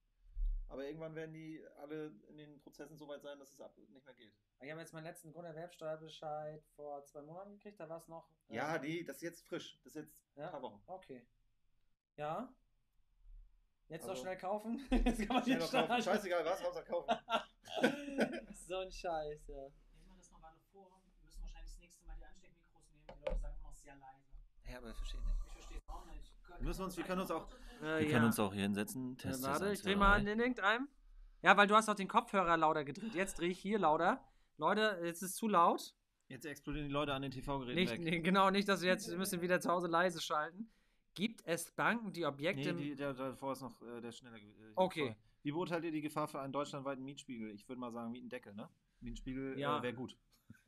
Aber 0.68 0.86
irgendwann 0.86 1.16
werden 1.16 1.34
die 1.34 1.66
alle 1.78 2.14
in 2.28 2.38
den 2.38 2.60
Prozessen 2.60 2.96
so 2.96 3.08
weit 3.08 3.24
sein, 3.24 3.40
dass 3.40 3.52
es 3.54 3.60
ab 3.60 3.76
nicht 3.90 4.06
mehr 4.06 4.14
geht. 4.14 4.32
Ich 4.62 4.70
habe 4.70 4.80
jetzt 4.82 4.94
meinen 4.94 5.06
letzten 5.06 5.32
Grunderwerbsteuerbescheid 5.32 6.64
vor 6.76 7.04
zwei 7.06 7.24
Monaten 7.24 7.54
gekriegt, 7.54 7.80
da 7.80 7.90
war 7.90 7.98
es 7.98 8.08
noch. 8.08 8.30
äh, 8.50 8.56
Ja, 8.58 8.78
nee, 8.78 9.04
das 9.04 9.16
ist 9.18 9.22
jetzt 9.24 9.48
frisch. 9.48 9.80
Das 9.84 9.96
ist 9.96 10.04
jetzt 10.04 10.28
Ja? 10.36 10.46
ein 10.46 10.52
paar 10.52 10.62
Wochen. 10.62 10.84
Okay. 10.86 11.26
Ja. 12.18 12.54
Jetzt 13.90 14.04
noch 14.04 14.10
Also- 14.12 14.22
schnell 14.22 14.38
kaufen. 14.38 14.80
Jetzt 14.92 15.20
kann 15.28 15.36
man 15.36 15.44
Schnell 15.44 15.58
noch 15.60 15.72
kaufen. 15.72 16.02
Scheißegal 16.04 16.46
was, 16.46 16.64
Hauptsache 16.64 16.86
kaufen. 16.86 17.16
so 18.68 18.78
ein 18.78 18.92
Scheiß, 18.92 19.48
ja. 19.48 19.64
Lesen 19.64 20.08
wir 20.08 20.16
das 20.18 20.32
noch 20.32 20.44
alle 20.44 20.60
vor. 20.72 21.02
Wir 21.18 21.26
müssen 21.26 21.42
wahrscheinlich 21.42 21.72
das 21.72 21.80
nächste 21.80 22.06
Mal 22.06 22.16
die 22.18 22.26
Ansteckmikros 22.26 22.92
nehmen. 22.94 23.06
Die 23.08 23.26
Leute 23.26 23.40
sagen 23.42 23.56
immer 23.60 23.68
noch 23.70 23.76
sehr 23.76 23.96
leise. 23.96 24.72
Ja, 24.72 24.78
aber 24.78 24.94
verstehe 24.94 25.20
nicht. 25.22 25.36
Ich 25.48 25.54
verstehe 25.54 25.78
es 25.78 25.90
auch 25.90 26.06
nicht. 26.06 26.34
Wir 26.60 26.68
müssen 26.68 26.84
uns- 26.84 26.98
wir 26.98 27.04
können 27.04 27.22
uns 27.22 27.32
auch- 27.32 27.48
Äh, 27.82 27.84
Wir 27.84 28.02
ja. 28.04 28.10
können 28.12 28.26
uns 28.26 28.40
auch 28.40 28.54
hier 28.54 28.64
hinsetzen. 28.64 29.14
Äh, 29.14 29.16
Test, 29.18 29.44
warte, 29.44 29.60
Test, 29.60 29.64
ich 29.64 29.70
eins, 29.72 29.82
dreh 29.84 29.94
zwei, 29.94 30.00
mal 30.00 30.28
in 30.28 30.40
irgendeinem. 30.40 30.90
Ja, 31.42 31.56
weil 31.58 31.68
du 31.68 31.76
hast 31.76 31.88
auch 31.90 31.96
den 31.96 32.10
Kopfhörer 32.10 32.58
lauter 32.58 32.84
gedreht. 32.84 33.16
Jetzt 33.16 33.40
drehe 33.40 33.50
ich 33.50 33.60
hier 33.60 33.80
lauter. 33.80 34.22
Leute, 34.58 35.00
jetzt 35.04 35.22
ist 35.24 35.38
zu 35.38 35.48
laut. 35.48 35.96
Jetzt 36.28 36.46
explodieren 36.46 36.88
die 36.88 36.94
Leute 36.94 37.14
an 37.14 37.22
den 37.22 37.32
TV-Geräten 37.32 37.76
Nicht, 37.80 37.92
weg. 37.94 38.02
nee, 38.02 38.20
genau, 38.20 38.50
nicht, 38.52 38.68
dass 38.68 38.82
wir 38.82 38.90
jetzt, 38.90 39.10
wir 39.10 39.18
müssen 39.18 39.42
wieder 39.42 39.62
zu 39.62 39.70
Hause 39.72 39.88
leise 39.88 40.22
schalten. 40.22 40.70
Gibt 41.16 41.42
es 41.46 41.72
Banken, 41.72 42.14
die 42.14 42.26
Objekte. 42.26 42.74
Nee, 42.74 42.90
die, 42.90 42.96
der, 42.96 43.14
davor 43.14 43.54
ist 43.54 43.62
noch 43.62 43.82
äh, 43.82 44.02
der 44.02 44.12
schneller. 44.12 44.38
Äh, 44.38 44.74
Okay. 44.76 45.16
Wie 45.42 45.52
beurteilt 45.52 45.84
ihr 45.86 45.92
die 45.92 46.02
Gefahr 46.02 46.28
für 46.28 46.40
einen 46.42 46.52
deutschlandweiten 46.52 47.04
Mietspiegel? 47.04 47.54
Ich 47.56 47.68
würde 47.68 47.80
mal 47.80 47.92
sagen 47.92 48.12
Mietendeckel, 48.12 48.54
ne? 48.54 48.70
Mietspiegel 49.00 49.58
Ja. 49.58 49.80
äh, 49.80 49.84
wäre 49.84 49.94
gut. 49.94 50.18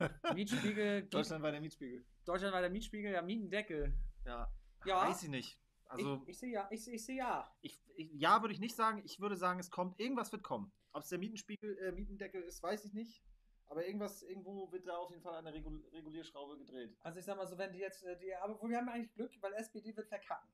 Mietspiegel. 0.34 1.02
Deutschlandweiter 1.04 1.60
Mietspiegel. 1.60 2.04
Deutschland 2.24 2.54
war 2.54 2.60
der 2.60 2.70
Mietspiegel, 2.70 3.12
ja, 3.12 3.22
Mietendeckel. 3.22 3.94
Ja. 4.24 4.50
Ja. 4.84 5.08
Weiß 5.08 5.22
ich 5.22 5.28
nicht. 5.28 5.58
Also, 5.86 6.22
ich, 6.22 6.30
ich 6.30 6.38
sehe 6.38 6.52
ja, 6.52 6.68
ich, 6.70 6.88
ich 6.88 7.04
sehe 7.04 7.16
ja. 7.16 7.54
ich, 7.60 7.78
ich, 7.96 8.10
ja, 8.14 8.40
würde 8.40 8.54
ich 8.54 8.60
nicht 8.60 8.74
sagen. 8.74 9.02
Ich 9.04 9.20
würde 9.20 9.36
sagen, 9.36 9.60
es 9.60 9.70
kommt. 9.70 10.00
Irgendwas 10.00 10.32
wird 10.32 10.42
kommen. 10.42 10.72
Ob 10.92 11.02
es 11.02 11.10
der 11.10 11.18
Mietenspiegel, 11.18 11.76
äh, 11.78 11.92
Mietendeckel 11.92 12.42
ist, 12.42 12.62
weiß 12.62 12.84
ich 12.86 12.94
nicht. 12.94 13.22
Aber 13.66 13.86
irgendwas, 13.86 14.22
irgendwo 14.22 14.70
wird 14.70 14.86
da 14.86 14.96
auf 14.96 15.10
jeden 15.10 15.22
Fall 15.22 15.42
der 15.42 15.54
Regul 15.54 15.82
Regulierschraube 15.92 16.58
gedreht. 16.58 16.96
Also 17.00 17.18
ich 17.18 17.24
sag 17.24 17.36
mal 17.36 17.46
so, 17.46 17.56
wenn 17.56 17.72
die 17.72 17.78
jetzt, 17.78 18.02
äh, 18.04 18.18
die, 18.18 18.34
aber 18.34 18.60
wir 18.68 18.76
haben 18.76 18.88
eigentlich 18.88 19.14
Glück, 19.14 19.32
weil 19.40 19.54
SPD 19.54 19.96
wird 19.96 20.08
verkacken. 20.08 20.48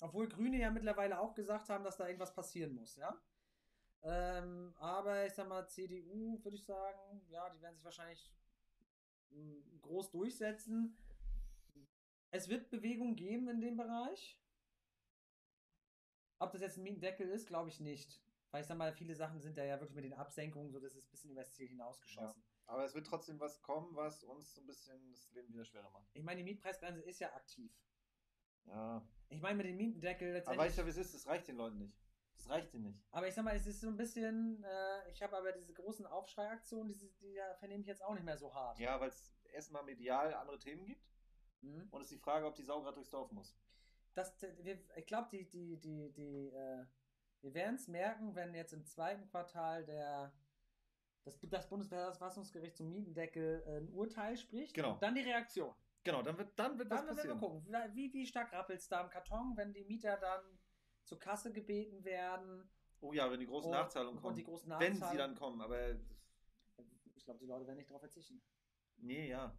Obwohl 0.00 0.28
Grüne 0.28 0.58
ja 0.58 0.70
mittlerweile 0.70 1.20
auch 1.20 1.34
gesagt 1.34 1.68
haben, 1.68 1.84
dass 1.84 1.96
da 1.96 2.06
irgendwas 2.06 2.34
passieren 2.34 2.74
muss, 2.74 2.96
ja. 2.96 3.20
Ähm, 4.02 4.74
aber 4.78 5.26
ich 5.26 5.32
sag 5.32 5.48
mal, 5.48 5.68
CDU 5.68 6.42
würde 6.42 6.56
ich 6.56 6.64
sagen, 6.64 7.24
ja, 7.28 7.48
die 7.50 7.60
werden 7.60 7.76
sich 7.76 7.84
wahrscheinlich 7.84 8.32
mm, 9.30 9.80
groß 9.80 10.10
durchsetzen. 10.10 10.96
Es 12.32 12.48
wird 12.48 12.70
Bewegung 12.70 13.14
geben 13.14 13.48
in 13.48 13.60
dem 13.60 13.76
Bereich. 13.76 14.40
Ob 16.40 16.50
das 16.50 16.62
jetzt 16.62 16.78
ein 16.78 16.82
Mietendeckel 16.82 17.28
ist, 17.28 17.46
glaube 17.46 17.68
ich 17.68 17.78
nicht. 17.78 18.20
Weil 18.50 18.62
ich 18.62 18.66
sag 18.66 18.76
mal, 18.76 18.92
viele 18.92 19.14
Sachen 19.14 19.40
sind 19.40 19.56
da 19.56 19.64
ja 19.64 19.78
wirklich 19.78 19.94
mit 19.94 20.04
den 20.04 20.14
Absenkungen 20.14 20.72
so, 20.72 20.80
das 20.80 20.96
ist 20.96 21.06
ein 21.06 21.10
bisschen 21.10 21.30
über 21.30 21.42
das 21.42 21.54
Ziel 21.54 21.68
hinausgeschossen. 21.68 22.42
Aber 22.66 22.84
es 22.84 22.94
wird 22.94 23.06
trotzdem 23.06 23.38
was 23.40 23.60
kommen, 23.62 23.94
was 23.94 24.22
uns 24.24 24.54
so 24.54 24.60
ein 24.60 24.66
bisschen 24.66 25.10
das 25.10 25.30
Leben 25.32 25.52
wieder 25.52 25.64
schwerer 25.64 25.90
macht. 25.90 26.08
Ich 26.14 26.22
meine, 26.22 26.38
die 26.38 26.44
Mietpreisbremse 26.44 27.02
ist 27.02 27.18
ja 27.18 27.32
aktiv. 27.34 27.72
Ja. 28.66 29.06
Ich 29.28 29.40
meine, 29.40 29.56
mit 29.56 29.66
dem 29.66 29.76
Mietendeckel 29.76 30.28
Aber 30.28 30.34
letztendlich. 30.36 30.66
weißt 30.66 30.78
du, 30.78 30.84
wie 30.86 30.90
es 30.90 30.96
ist? 30.96 31.14
Das 31.14 31.26
reicht 31.26 31.48
den 31.48 31.56
Leuten 31.56 31.78
nicht. 31.78 31.96
Das 32.34 32.48
reicht 32.48 32.74
ihnen 32.74 32.84
nicht. 32.84 33.00
Aber 33.10 33.28
ich 33.28 33.34
sag 33.34 33.44
mal, 33.44 33.54
es 33.54 33.66
ist 33.66 33.80
so 33.80 33.88
ein 33.88 33.96
bisschen, 33.96 34.64
äh, 34.64 35.10
ich 35.10 35.22
habe 35.22 35.36
aber 35.36 35.52
diese 35.52 35.74
großen 35.74 36.06
Aufschreiaktionen, 36.06 36.96
die 36.96 37.32
ja, 37.32 37.54
vernehme 37.54 37.82
ich 37.82 37.86
jetzt 37.86 38.02
auch 38.02 38.14
nicht 38.14 38.24
mehr 38.24 38.36
so 38.36 38.52
hart. 38.54 38.78
Ja, 38.78 39.00
weil 39.00 39.08
es 39.08 39.34
erstmal 39.52 39.84
medial 39.84 40.34
andere 40.34 40.58
Themen 40.58 40.84
gibt. 40.84 41.06
Mhm. 41.60 41.88
Und 41.90 42.00
es 42.00 42.10
ist 42.10 42.18
die 42.18 42.22
Frage, 42.22 42.46
ob 42.46 42.54
die 42.54 42.64
Sau 42.64 42.80
gerade 42.82 42.94
durchs 42.94 43.10
Dorf 43.10 43.30
muss. 43.32 43.56
Das, 44.14 44.34
ich 44.96 45.06
glaube, 45.06 45.28
die, 45.30 45.48
die, 45.48 45.78
die, 45.78 46.12
die, 46.12 46.48
äh, 46.48 46.84
wir 47.40 47.54
werden 47.54 47.76
es 47.76 47.88
merken, 47.88 48.34
wenn 48.34 48.54
jetzt 48.54 48.72
im 48.72 48.84
zweiten 48.84 49.26
Quartal 49.26 49.84
der, 49.84 50.32
das, 51.24 51.38
das 51.40 51.68
Bundesverfassungsgericht 51.68 52.76
zum 52.76 52.88
Mietendeckel 52.90 53.62
äh, 53.66 53.76
ein 53.78 53.88
Urteil 53.90 54.36
spricht. 54.36 54.74
Genau. 54.74 54.94
Und 54.94 55.02
dann 55.02 55.14
die 55.14 55.20
Reaktion. 55.22 55.74
Genau, 56.04 56.22
dann 56.22 56.36
wird, 56.36 56.58
dann 56.58 56.78
wird 56.78 56.90
Dann 56.90 56.98
was 56.98 57.06
werden 57.06 57.16
wir 57.16 57.34
passieren. 57.34 57.62
gucken, 57.64 57.94
wie, 57.94 58.12
wie 58.12 58.26
stark 58.26 58.52
rappelt 58.52 58.80
es 58.80 58.88
da 58.88 59.02
im 59.02 59.10
Karton, 59.10 59.56
wenn 59.56 59.72
die 59.72 59.84
Mieter 59.84 60.16
dann 60.16 60.42
zur 61.04 61.18
Kasse 61.18 61.52
gebeten 61.52 62.04
werden. 62.04 62.68
Oh 63.00 63.12
ja, 63.12 63.30
wenn 63.30 63.38
die 63.40 63.46
großen 63.46 63.70
Und- 63.70 63.76
Nachzahlungen 63.76 64.16
und 64.16 64.22
kommen. 64.22 64.36
die 64.36 64.42
großen 64.44 64.68
Wenn 64.78 64.94
sie 64.94 65.00
Nachzahlungen- 65.00 65.18
dann 65.18 65.34
kommen, 65.36 65.60
aber 65.60 65.96
Ich 67.14 67.24
glaube, 67.24 67.38
die 67.38 67.46
Leute 67.46 67.66
werden 67.66 67.76
nicht 67.76 67.88
darauf 67.88 68.00
verzichten. 68.02 68.42
nee, 68.96 69.28
ja. 69.28 69.56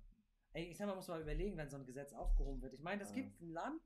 Ey, 0.51 0.65
ich 0.65 0.77
sag 0.77 0.85
mal, 0.87 0.95
muss 0.95 1.07
mal 1.07 1.21
überlegen, 1.21 1.57
wenn 1.57 1.69
so 1.69 1.77
ein 1.77 1.85
Gesetz 1.85 2.13
aufgehoben 2.13 2.61
wird. 2.61 2.73
Ich 2.73 2.81
meine, 2.81 3.01
es 3.03 3.09
Ja. 3.09 3.15
gibt 3.15 3.41
ein 3.41 3.49
Land, 3.49 3.81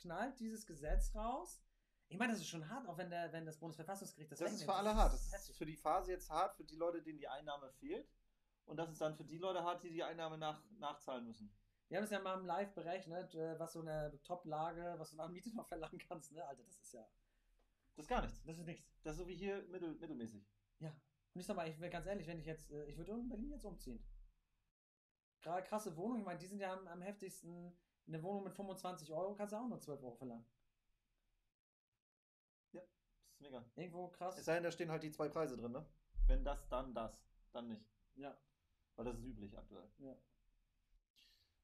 knallt 0.00 0.38
dieses 0.40 0.66
Gesetz 0.66 1.14
raus. 1.14 1.62
Ich 2.08 2.18
meine, 2.18 2.32
das 2.32 2.40
ist 2.40 2.48
schon 2.48 2.68
hart, 2.68 2.86
auch 2.86 2.96
wenn, 2.98 3.10
der, 3.10 3.32
wenn 3.32 3.44
das 3.44 3.58
Bundesverfassungsgericht 3.58 4.30
das 4.30 4.38
Das 4.38 4.52
ist 4.52 4.62
für 4.62 4.74
alle 4.74 4.94
hart. 4.94 5.12
Das 5.12 5.48
ist 5.48 5.56
für 5.56 5.66
die 5.66 5.76
Phase 5.76 6.12
jetzt 6.12 6.30
hart, 6.30 6.56
für 6.56 6.64
die 6.64 6.76
Leute, 6.76 7.02
denen 7.02 7.18
die 7.18 7.28
Einnahme 7.28 7.70
fehlt. 7.72 8.08
Und 8.64 8.76
das 8.76 8.90
ist 8.90 9.00
dann 9.00 9.16
für 9.16 9.24
die 9.24 9.38
Leute 9.38 9.62
hart, 9.62 9.82
die 9.82 9.90
die 9.90 10.02
Einnahme 10.02 10.38
nach, 10.38 10.62
nachzahlen 10.78 11.24
müssen. 11.24 11.52
Wir 11.88 11.98
haben 11.98 12.04
es 12.04 12.10
ja 12.10 12.20
mal 12.20 12.38
im 12.38 12.46
Live 12.46 12.74
berechnet, 12.74 13.34
äh, 13.34 13.58
was 13.58 13.72
so 13.72 13.80
eine 13.80 14.20
Top-Lage, 14.24 14.94
was 14.98 15.10
du 15.10 15.16
nach 15.16 15.28
Miete 15.28 15.54
noch 15.54 15.66
verlangen 15.66 15.98
kannst, 16.08 16.32
ne? 16.32 16.44
Alter, 16.44 16.64
das 16.64 16.80
ist 16.80 16.92
ja. 16.92 17.06
Das 17.94 18.04
ist 18.04 18.08
gar 18.08 18.22
nichts. 18.22 18.42
Das 18.44 18.58
ist 18.58 18.66
nichts. 18.66 18.92
Das 19.02 19.12
ist 19.14 19.18
so 19.18 19.28
wie 19.28 19.36
hier 19.36 19.62
mittel, 19.68 19.94
mittelmäßig. 19.94 20.44
Ja. 20.80 20.90
Und 21.34 21.40
ich 21.40 21.46
sag 21.46 21.56
mal, 21.56 21.68
ich 21.68 21.78
will 21.80 21.90
ganz 21.90 22.06
ehrlich, 22.06 22.26
wenn 22.26 22.38
ich 22.38 22.46
jetzt, 22.46 22.70
äh, 22.72 22.86
ich 22.86 22.96
würde 22.96 23.12
in 23.12 23.28
Berlin 23.28 23.50
jetzt 23.50 23.64
umziehen. 23.64 24.04
Gerade 25.42 25.66
krasse 25.66 25.96
Wohnung, 25.96 26.18
ich 26.18 26.24
meine, 26.24 26.38
die 26.38 26.46
sind 26.46 26.58
ja 26.58 26.72
am, 26.72 26.86
am 26.88 27.02
heftigsten. 27.02 27.76
Eine 28.08 28.22
Wohnung 28.22 28.44
mit 28.44 28.54
25 28.54 29.12
Euro 29.12 29.34
kannst 29.34 29.52
du 29.52 29.56
auch 29.56 29.68
nur 29.68 29.80
12 29.80 30.02
Euro 30.02 30.14
verlangen. 30.14 30.44
Ist 33.36 33.42
mega. 33.42 33.64
Irgendwo 33.76 34.08
krass. 34.08 34.38
Es 34.38 34.44
sei 34.46 34.54
denn, 34.54 34.64
da 34.64 34.70
stehen 34.70 34.90
halt 34.90 35.02
die 35.02 35.12
zwei 35.12 35.28
Preise 35.28 35.56
drin, 35.56 35.72
ne? 35.72 35.84
Wenn 36.26 36.44
das, 36.44 36.66
dann 36.68 36.94
das. 36.94 37.22
Dann 37.52 37.68
nicht. 37.68 37.84
Ja, 38.14 38.36
Weil 38.96 39.04
das 39.04 39.18
ist 39.18 39.24
üblich 39.24 39.56
aktuell. 39.56 39.88
ja. 39.98 40.16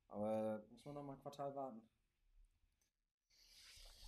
Aber. 0.09 0.63
Muss 0.71 0.85
man 0.85 0.95
noch 0.95 1.03
mal 1.03 1.13
ein 1.15 1.21
Quartal 1.21 1.55
warten. 1.55 1.83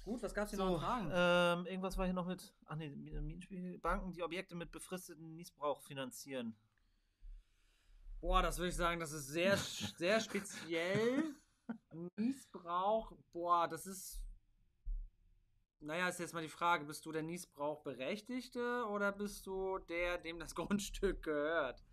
Gut, 0.04 0.22
was 0.22 0.34
gab's 0.34 0.50
hier 0.50 0.58
noch 0.58 0.68
So, 0.68 0.74
an 0.76 0.80
Fragen? 1.08 1.60
ähm, 1.60 1.66
irgendwas 1.66 1.96
war 1.96 2.04
hier 2.04 2.12
noch 2.12 2.26
mit. 2.26 2.54
Ach 2.66 2.76
nee, 2.76 2.90
Mietenspiel. 2.90 3.78
Banken, 3.78 4.12
die 4.12 4.22
Objekte 4.22 4.54
mit 4.54 4.70
befristeten 4.70 5.32
Niesbrauch 5.34 5.80
finanzieren. 5.80 6.54
Boah, 8.20 8.42
das 8.42 8.58
würde 8.58 8.68
ich 8.68 8.76
sagen, 8.76 9.00
das 9.00 9.12
ist 9.12 9.28
sehr, 9.28 9.56
sehr 9.96 10.20
speziell. 10.20 11.34
Niesbrauch, 12.16 13.12
boah, 13.32 13.66
das 13.66 13.86
ist. 13.86 14.20
Naja, 15.84 16.08
ist 16.08 16.18
jetzt 16.18 16.32
mal 16.32 16.40
die 16.40 16.48
Frage, 16.48 16.86
bist 16.86 17.04
du 17.04 17.12
der 17.12 17.22
Niesbrauchberechtigte 17.22 18.86
oder 18.88 19.12
bist 19.12 19.46
du 19.46 19.78
der, 19.80 20.16
dem 20.16 20.38
das 20.38 20.54
Grundstück 20.54 21.22
gehört? 21.22 21.84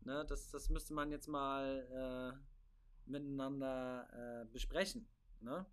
Ne, 0.00 0.24
das, 0.26 0.50
das 0.50 0.68
müsste 0.68 0.94
man 0.94 1.12
jetzt 1.12 1.28
mal 1.28 2.36
äh, 2.36 3.08
miteinander 3.08 4.42
äh, 4.42 4.44
besprechen. 4.46 5.06
Ne? 5.40 5.64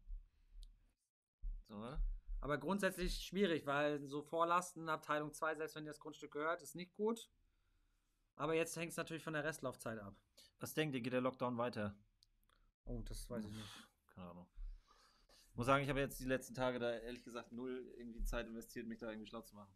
So, 1.67 1.75
oder? 1.77 1.99
Aber 2.41 2.59
grundsätzlich 2.59 3.25
schwierig, 3.25 3.65
weil 3.65 4.05
so 4.05 4.21
Vorlasten, 4.21 4.87
Abteilung 4.87 5.33
2, 5.33 5.55
selbst 5.55 5.75
wenn 5.75 5.83
dir 5.83 5.89
das 5.89 5.99
Grundstück 5.99 6.33
gehört, 6.33 6.61
ist 6.61 6.75
nicht 6.75 6.93
gut. 6.93 7.27
Aber 8.35 8.53
jetzt 8.53 8.77
hängt 8.77 8.91
es 8.91 8.97
natürlich 8.97 9.23
von 9.23 9.33
der 9.33 9.43
Restlaufzeit 9.43 9.97
ab. 9.97 10.15
Was 10.59 10.75
denkt 10.75 10.93
ihr, 10.93 11.01
geht 11.01 11.13
der 11.13 11.21
Lockdown 11.21 11.57
weiter? 11.57 11.95
Oh, 12.85 13.01
das 13.01 13.27
weiß 13.27 13.45
ich 13.45 13.51
nicht. 13.51 13.87
Keine 14.13 14.29
Ahnung. 14.29 14.47
Muss 15.57 15.65
sagen, 15.65 15.83
ich 15.83 15.89
habe 15.89 15.99
jetzt 15.99 16.19
die 16.19 16.25
letzten 16.25 16.53
Tage 16.53 16.77
da 16.77 16.91
ehrlich 16.99 17.23
gesagt 17.23 17.51
null 17.51 17.91
irgendwie 17.97 18.23
Zeit 18.23 18.45
investiert, 18.45 18.85
mich 18.85 18.99
da 18.99 19.09
irgendwie 19.09 19.25
schlau 19.27 19.41
zu 19.41 19.55
machen. 19.55 19.75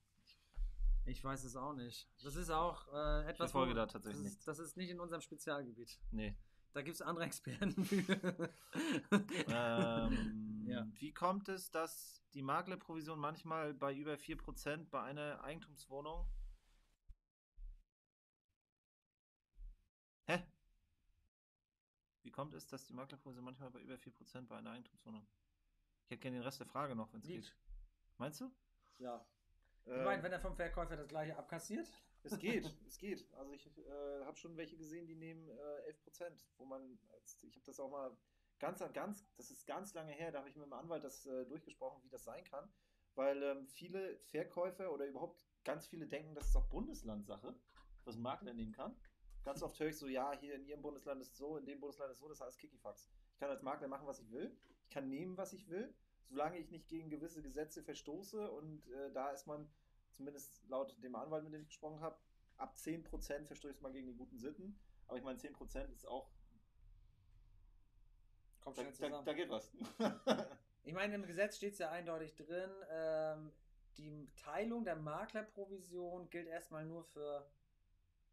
Ich 1.05 1.23
weiß 1.23 1.43
es 1.43 1.55
auch 1.55 1.73
nicht. 1.73 2.07
Das 2.23 2.35
ist 2.35 2.51
auch 2.51 2.87
äh, 2.93 3.21
etwas. 3.23 3.49
verfolge 3.49 3.71
wo- 3.71 3.75
da 3.75 3.87
tatsächlich 3.87 4.27
ist, 4.27 4.47
das 4.47 4.59
ist 4.59 4.77
nicht 4.77 4.91
in 4.91 4.99
unserem 4.99 5.21
Spezialgebiet. 5.21 5.99
Nee. 6.11 6.37
Da 6.73 6.83
gibt 6.83 6.93
es 6.93 7.01
andere 7.01 7.25
Experten 7.25 7.73
ähm, 9.47 10.63
Ja. 10.67 10.87
Wie 10.99 11.11
kommt 11.13 11.49
es, 11.49 11.71
dass 11.71 12.21
die 12.35 12.43
Maklerprovision 12.43 13.17
manchmal 13.19 13.73
bei 13.73 13.93
über 13.95 14.13
4% 14.19 14.91
bei 14.91 15.01
einer 15.01 15.43
Eigentumswohnung. 15.43 16.29
Hä? 20.27 20.45
Wie 22.21 22.31
kommt 22.31 22.53
es, 22.53 22.67
dass 22.67 22.85
die 22.85 22.93
Maklerprovision 22.93 23.43
manchmal 23.43 23.71
bei 23.71 23.79
über 23.81 23.95
4% 23.97 24.47
bei 24.47 24.57
einer 24.57 24.69
Eigentumswohnung? 24.71 25.27
Ich 26.11 26.15
hätte 26.15 26.23
gerne 26.23 26.39
den 26.39 26.43
Rest 26.43 26.59
der 26.59 26.67
Frage 26.67 26.93
noch, 26.93 27.13
wenn 27.13 27.21
es 27.21 27.27
geht. 27.27 27.55
Meinst 28.17 28.41
du? 28.41 28.51
ja. 28.97 29.25
Ich 29.85 29.93
Ähm, 29.93 30.03
meine, 30.03 30.21
wenn 30.21 30.33
er 30.33 30.41
vom 30.41 30.53
Verkäufer 30.53 30.97
das 30.97 31.07
gleiche 31.07 31.37
abkassiert. 31.37 31.89
Es 32.23 32.37
geht, 32.37 32.65
es 32.85 32.97
geht. 32.97 33.33
Also 33.33 33.53
ich 33.53 33.65
äh, 33.77 34.25
habe 34.25 34.35
schon 34.35 34.57
welche 34.57 34.75
gesehen, 34.75 35.07
die 35.07 35.15
nehmen 35.15 35.47
äh, 35.47 35.85
11 35.85 36.03
Prozent, 36.03 36.49
wo 36.57 36.65
man, 36.65 36.99
ich 37.43 37.55
habe 37.55 37.65
das 37.65 37.79
auch 37.79 37.89
mal 37.89 38.11
ganz, 38.59 38.83
ganz, 38.91 39.25
das 39.37 39.51
ist 39.51 39.65
ganz 39.65 39.93
lange 39.93 40.11
her, 40.11 40.33
da 40.33 40.39
habe 40.39 40.49
ich 40.49 40.55
mit 40.57 40.65
dem 40.65 40.73
Anwalt 40.73 41.05
das 41.05 41.25
äh, 41.27 41.45
durchgesprochen, 41.45 42.03
wie 42.03 42.09
das 42.09 42.25
sein 42.25 42.43
kann, 42.43 42.69
weil 43.15 43.41
ähm, 43.41 43.65
viele 43.69 44.17
Verkäufer 44.17 44.91
oder 44.91 45.05
überhaupt 45.05 45.47
ganz 45.63 45.87
viele 45.87 46.07
denken, 46.07 46.35
das 46.35 46.49
ist 46.49 46.57
auch 46.57 46.67
Bundeslandsache, 46.67 47.55
was 48.03 48.17
ein 48.17 48.21
Makler 48.21 48.53
nehmen 48.53 48.73
kann. 48.73 48.99
Ganz 49.43 49.63
oft 49.63 49.79
höre 49.79 49.87
ich 49.87 49.97
so, 49.97 50.07
ja, 50.07 50.33
hier 50.33 50.55
in 50.55 50.65
Ihrem 50.65 50.81
Bundesland 50.81 51.21
ist 51.21 51.31
es 51.31 51.37
so, 51.37 51.55
in 51.55 51.65
dem 51.65 51.79
Bundesland 51.79 52.11
ist 52.11 52.17
es 52.17 52.21
so, 52.21 52.27
das 52.27 52.39
ist 52.39 52.41
alles 52.41 52.57
Kikifax. 52.57 53.09
Ich 53.31 53.39
kann 53.39 53.49
als 53.49 53.61
Makler 53.61 53.87
machen, 53.87 54.05
was 54.05 54.19
ich 54.19 54.29
will, 54.29 54.55
kann 54.91 55.09
nehmen, 55.09 55.37
was 55.37 55.53
ich 55.53 55.67
will, 55.69 55.93
solange 56.25 56.57
ich 56.57 56.69
nicht 56.71 56.87
gegen 56.87 57.09
gewisse 57.09 57.41
Gesetze 57.41 57.81
verstoße 57.83 58.51
und 58.51 58.87
äh, 58.89 59.11
da 59.11 59.31
ist 59.31 59.47
man 59.47 59.67
zumindest 60.11 60.61
laut 60.67 60.95
dem 61.03 61.15
Anwalt, 61.15 61.43
mit 61.43 61.53
dem 61.53 61.61
ich 61.61 61.69
gesprochen 61.69 62.01
habe, 62.01 62.17
ab 62.57 62.75
10% 62.77 63.45
verstößt 63.47 63.81
man 63.81 63.93
gegen 63.93 64.07
die 64.07 64.13
guten 64.15 64.37
Sitten. 64.37 64.77
Aber 65.07 65.17
ich 65.17 65.23
meine, 65.23 65.39
10% 65.39 65.91
ist 65.91 66.05
auch. 66.07 66.29
Kommt 68.61 68.77
Da, 68.77 68.83
da, 68.83 68.91
zusammen. 68.93 69.25
da 69.25 69.33
geht 69.33 69.49
was. 69.49 69.71
Ich 70.83 70.93
meine, 70.93 71.13
im 71.13 71.27
Gesetz 71.27 71.57
steht 71.57 71.73
es 71.73 71.79
ja 71.79 71.91
eindeutig 71.91 72.33
drin, 72.35 72.71
ähm, 72.89 73.51
die 73.97 74.27
Teilung 74.35 74.83
der 74.83 74.95
Maklerprovision 74.95 76.27
gilt 76.31 76.47
erstmal 76.47 76.85
nur 76.85 77.03
für 77.03 77.47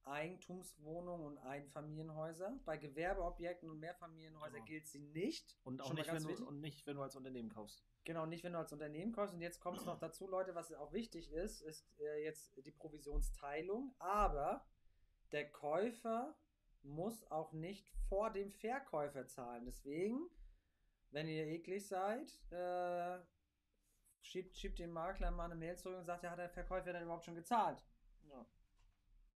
Eigentumswohnungen 0.09 1.27
und 1.27 1.39
Einfamilienhäuser. 1.39 2.59
Bei 2.65 2.77
Gewerbeobjekten 2.77 3.71
und 3.71 3.79
Mehrfamilienhäusern 3.79 4.53
Genau. 4.55 4.65
gilt 4.65 4.87
sie 4.89 5.01
nicht. 5.01 5.57
und, 5.65 5.81
auch 5.81 5.93
nicht, 5.93 6.13
wenn 6.13 6.23
du, 6.23 6.47
und 6.47 6.61
nicht, 6.61 6.87
wenn 6.87 6.97
du 6.97 7.03
als 7.03 7.17
Unternehmen 7.17 7.49
kaufst. 7.51 7.85
Genau, 8.05 8.27
nicht 8.27 8.43
wenn 8.45 8.53
du 8.53 8.59
als 8.59 8.73
Unternehmen 8.73 9.13
kaufst. 9.13 9.35
Und 9.35 9.41
jetzt 9.41 9.61
kommt 9.61 9.79
es 9.79 9.85
noch 9.85 9.99
dazu, 9.99 10.27
Leute, 10.27 10.55
was 10.55 10.73
auch 10.73 10.93
wichtig 10.93 11.31
ist, 11.33 11.61
ist 11.63 11.87
äh, 12.01 12.25
jetzt 12.25 12.57
die 12.65 12.71
Provisionsteilung. 12.73 13.95
Aber 13.99 14.67
der 15.33 15.51
Käufer 15.51 16.35
muss 16.83 17.31
auch 17.31 17.53
nicht 17.53 17.89
vor 18.09 18.31
dem 18.31 18.51
Verkäufer 18.51 19.27
zahlen. 19.27 19.67
Deswegen, 19.67 20.31
wenn 21.11 21.29
ihr 21.29 21.47
eklig 21.47 21.87
seid, 21.87 22.41
äh, 22.51 23.19
schiebt, 24.23 24.57
schiebt 24.57 24.79
dem 24.79 24.91
Makler 24.91 25.31
mal 25.31 25.47
eine 25.47 25.55
Mail 25.57 25.77
zurück 25.77 25.99
und 25.99 26.05
sagt, 26.05 26.23
ja, 26.23 26.31
hat 26.31 26.39
der 26.39 26.49
Verkäufer 26.49 26.93
denn 26.93 27.03
überhaupt 27.03 27.25
schon 27.25 27.35
gezahlt? 27.35 27.85
Ja. 28.29 28.47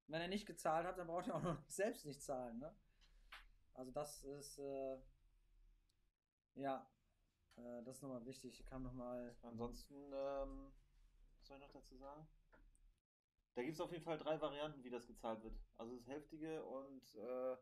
Wenn 0.07 0.21
er 0.21 0.29
nicht 0.29 0.47
gezahlt 0.47 0.87
hat, 0.87 0.99
dann 0.99 1.07
braucht 1.07 1.29
er 1.29 1.37
auch 1.37 1.43
noch 1.43 1.59
selbst 1.69 2.05
nicht 2.07 2.23
zahlen. 2.23 2.59
Ne? 2.59 2.75
Also 3.75 3.91
das 3.91 4.23
ist, 4.25 4.59
äh, 4.59 4.99
ja, 6.55 6.87
äh, 7.57 7.83
das 7.85 7.97
ist 7.97 8.03
nochmal 8.03 8.25
wichtig. 8.27 8.61
Ich 8.61 8.67
kam 8.67 8.83
nochmal, 8.83 9.37
Ansonsten, 9.43 9.95
ähm, 10.13 10.73
was 11.39 11.47
soll 11.49 11.57
ich 11.57 11.63
noch 11.63 11.73
dazu 11.73 11.97
sagen? 11.97 12.27
Da 13.55 13.63
gibt 13.63 13.75
es 13.75 13.81
auf 13.81 13.93
jeden 13.93 14.05
Fall 14.05 14.19
drei 14.19 14.41
Varianten, 14.41 14.83
wie 14.83 14.91
das 14.91 15.07
gezahlt 15.07 15.43
wird. 15.43 15.55
Also 15.77 15.97
das 15.97 16.07
Hälftige 16.07 16.65
und 16.65 17.15
äh, 17.17 17.57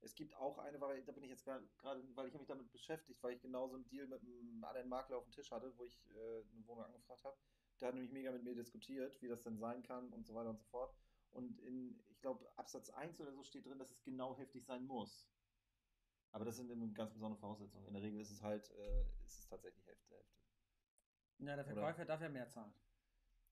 Es 0.00 0.14
gibt 0.14 0.34
auch 0.36 0.58
eine 0.58 0.80
Variante, 0.80 1.06
da 1.06 1.12
bin 1.12 1.24
ich 1.24 1.30
jetzt 1.30 1.44
gerade, 1.44 1.66
weil 2.14 2.28
ich 2.28 2.34
mich 2.34 2.46
damit 2.46 2.70
beschäftigt, 2.70 3.22
weil 3.22 3.34
ich 3.34 3.40
genau 3.40 3.68
so 3.68 3.76
einen 3.76 3.88
Deal 3.88 4.06
mit 4.06 4.20
einem 4.22 4.62
anderen 4.64 4.88
Makler 4.88 5.16
auf 5.18 5.24
dem 5.24 5.32
Tisch 5.32 5.50
hatte, 5.50 5.72
wo 5.78 5.84
ich 5.84 5.98
äh, 6.10 6.42
eine 6.52 6.66
Wohnung 6.66 6.84
angefragt 6.84 7.24
habe. 7.24 7.36
Der 7.80 7.88
hat 7.88 7.94
nämlich 7.94 8.12
mega 8.12 8.30
mit 8.32 8.44
mir 8.44 8.54
diskutiert, 8.54 9.20
wie 9.22 9.28
das 9.28 9.42
denn 9.42 9.58
sein 9.58 9.82
kann 9.82 10.12
und 10.12 10.26
so 10.26 10.34
weiter 10.34 10.50
und 10.50 10.58
so 10.58 10.64
fort. 10.66 10.94
Und 11.36 11.60
in, 11.60 12.00
ich 12.08 12.20
glaube, 12.20 12.50
Absatz 12.56 12.88
1 12.90 13.20
oder 13.20 13.32
so 13.32 13.44
steht 13.44 13.66
drin, 13.66 13.78
dass 13.78 13.90
es 13.90 14.02
genau 14.02 14.36
heftig 14.36 14.64
sein 14.64 14.86
muss. 14.86 15.28
Aber 16.32 16.44
das 16.46 16.56
sind 16.56 16.70
eben 16.70 16.94
ganz 16.94 17.12
besondere 17.12 17.38
Voraussetzungen. 17.38 17.86
In 17.86 17.94
der 17.94 18.02
Regel 18.02 18.20
ist 18.20 18.30
es 18.30 18.42
halt, 18.42 18.70
äh, 18.70 19.02
ist 19.24 19.38
es 19.38 19.46
tatsächlich 19.46 19.86
Hälfte, 19.86 20.14
Hälfte. 20.14 20.36
Ja, 21.38 21.56
der 21.56 21.64
Verkäufer 21.64 22.04
darf 22.06 22.22
ja 22.22 22.30
mehr 22.30 22.48
zahlen. 22.48 22.72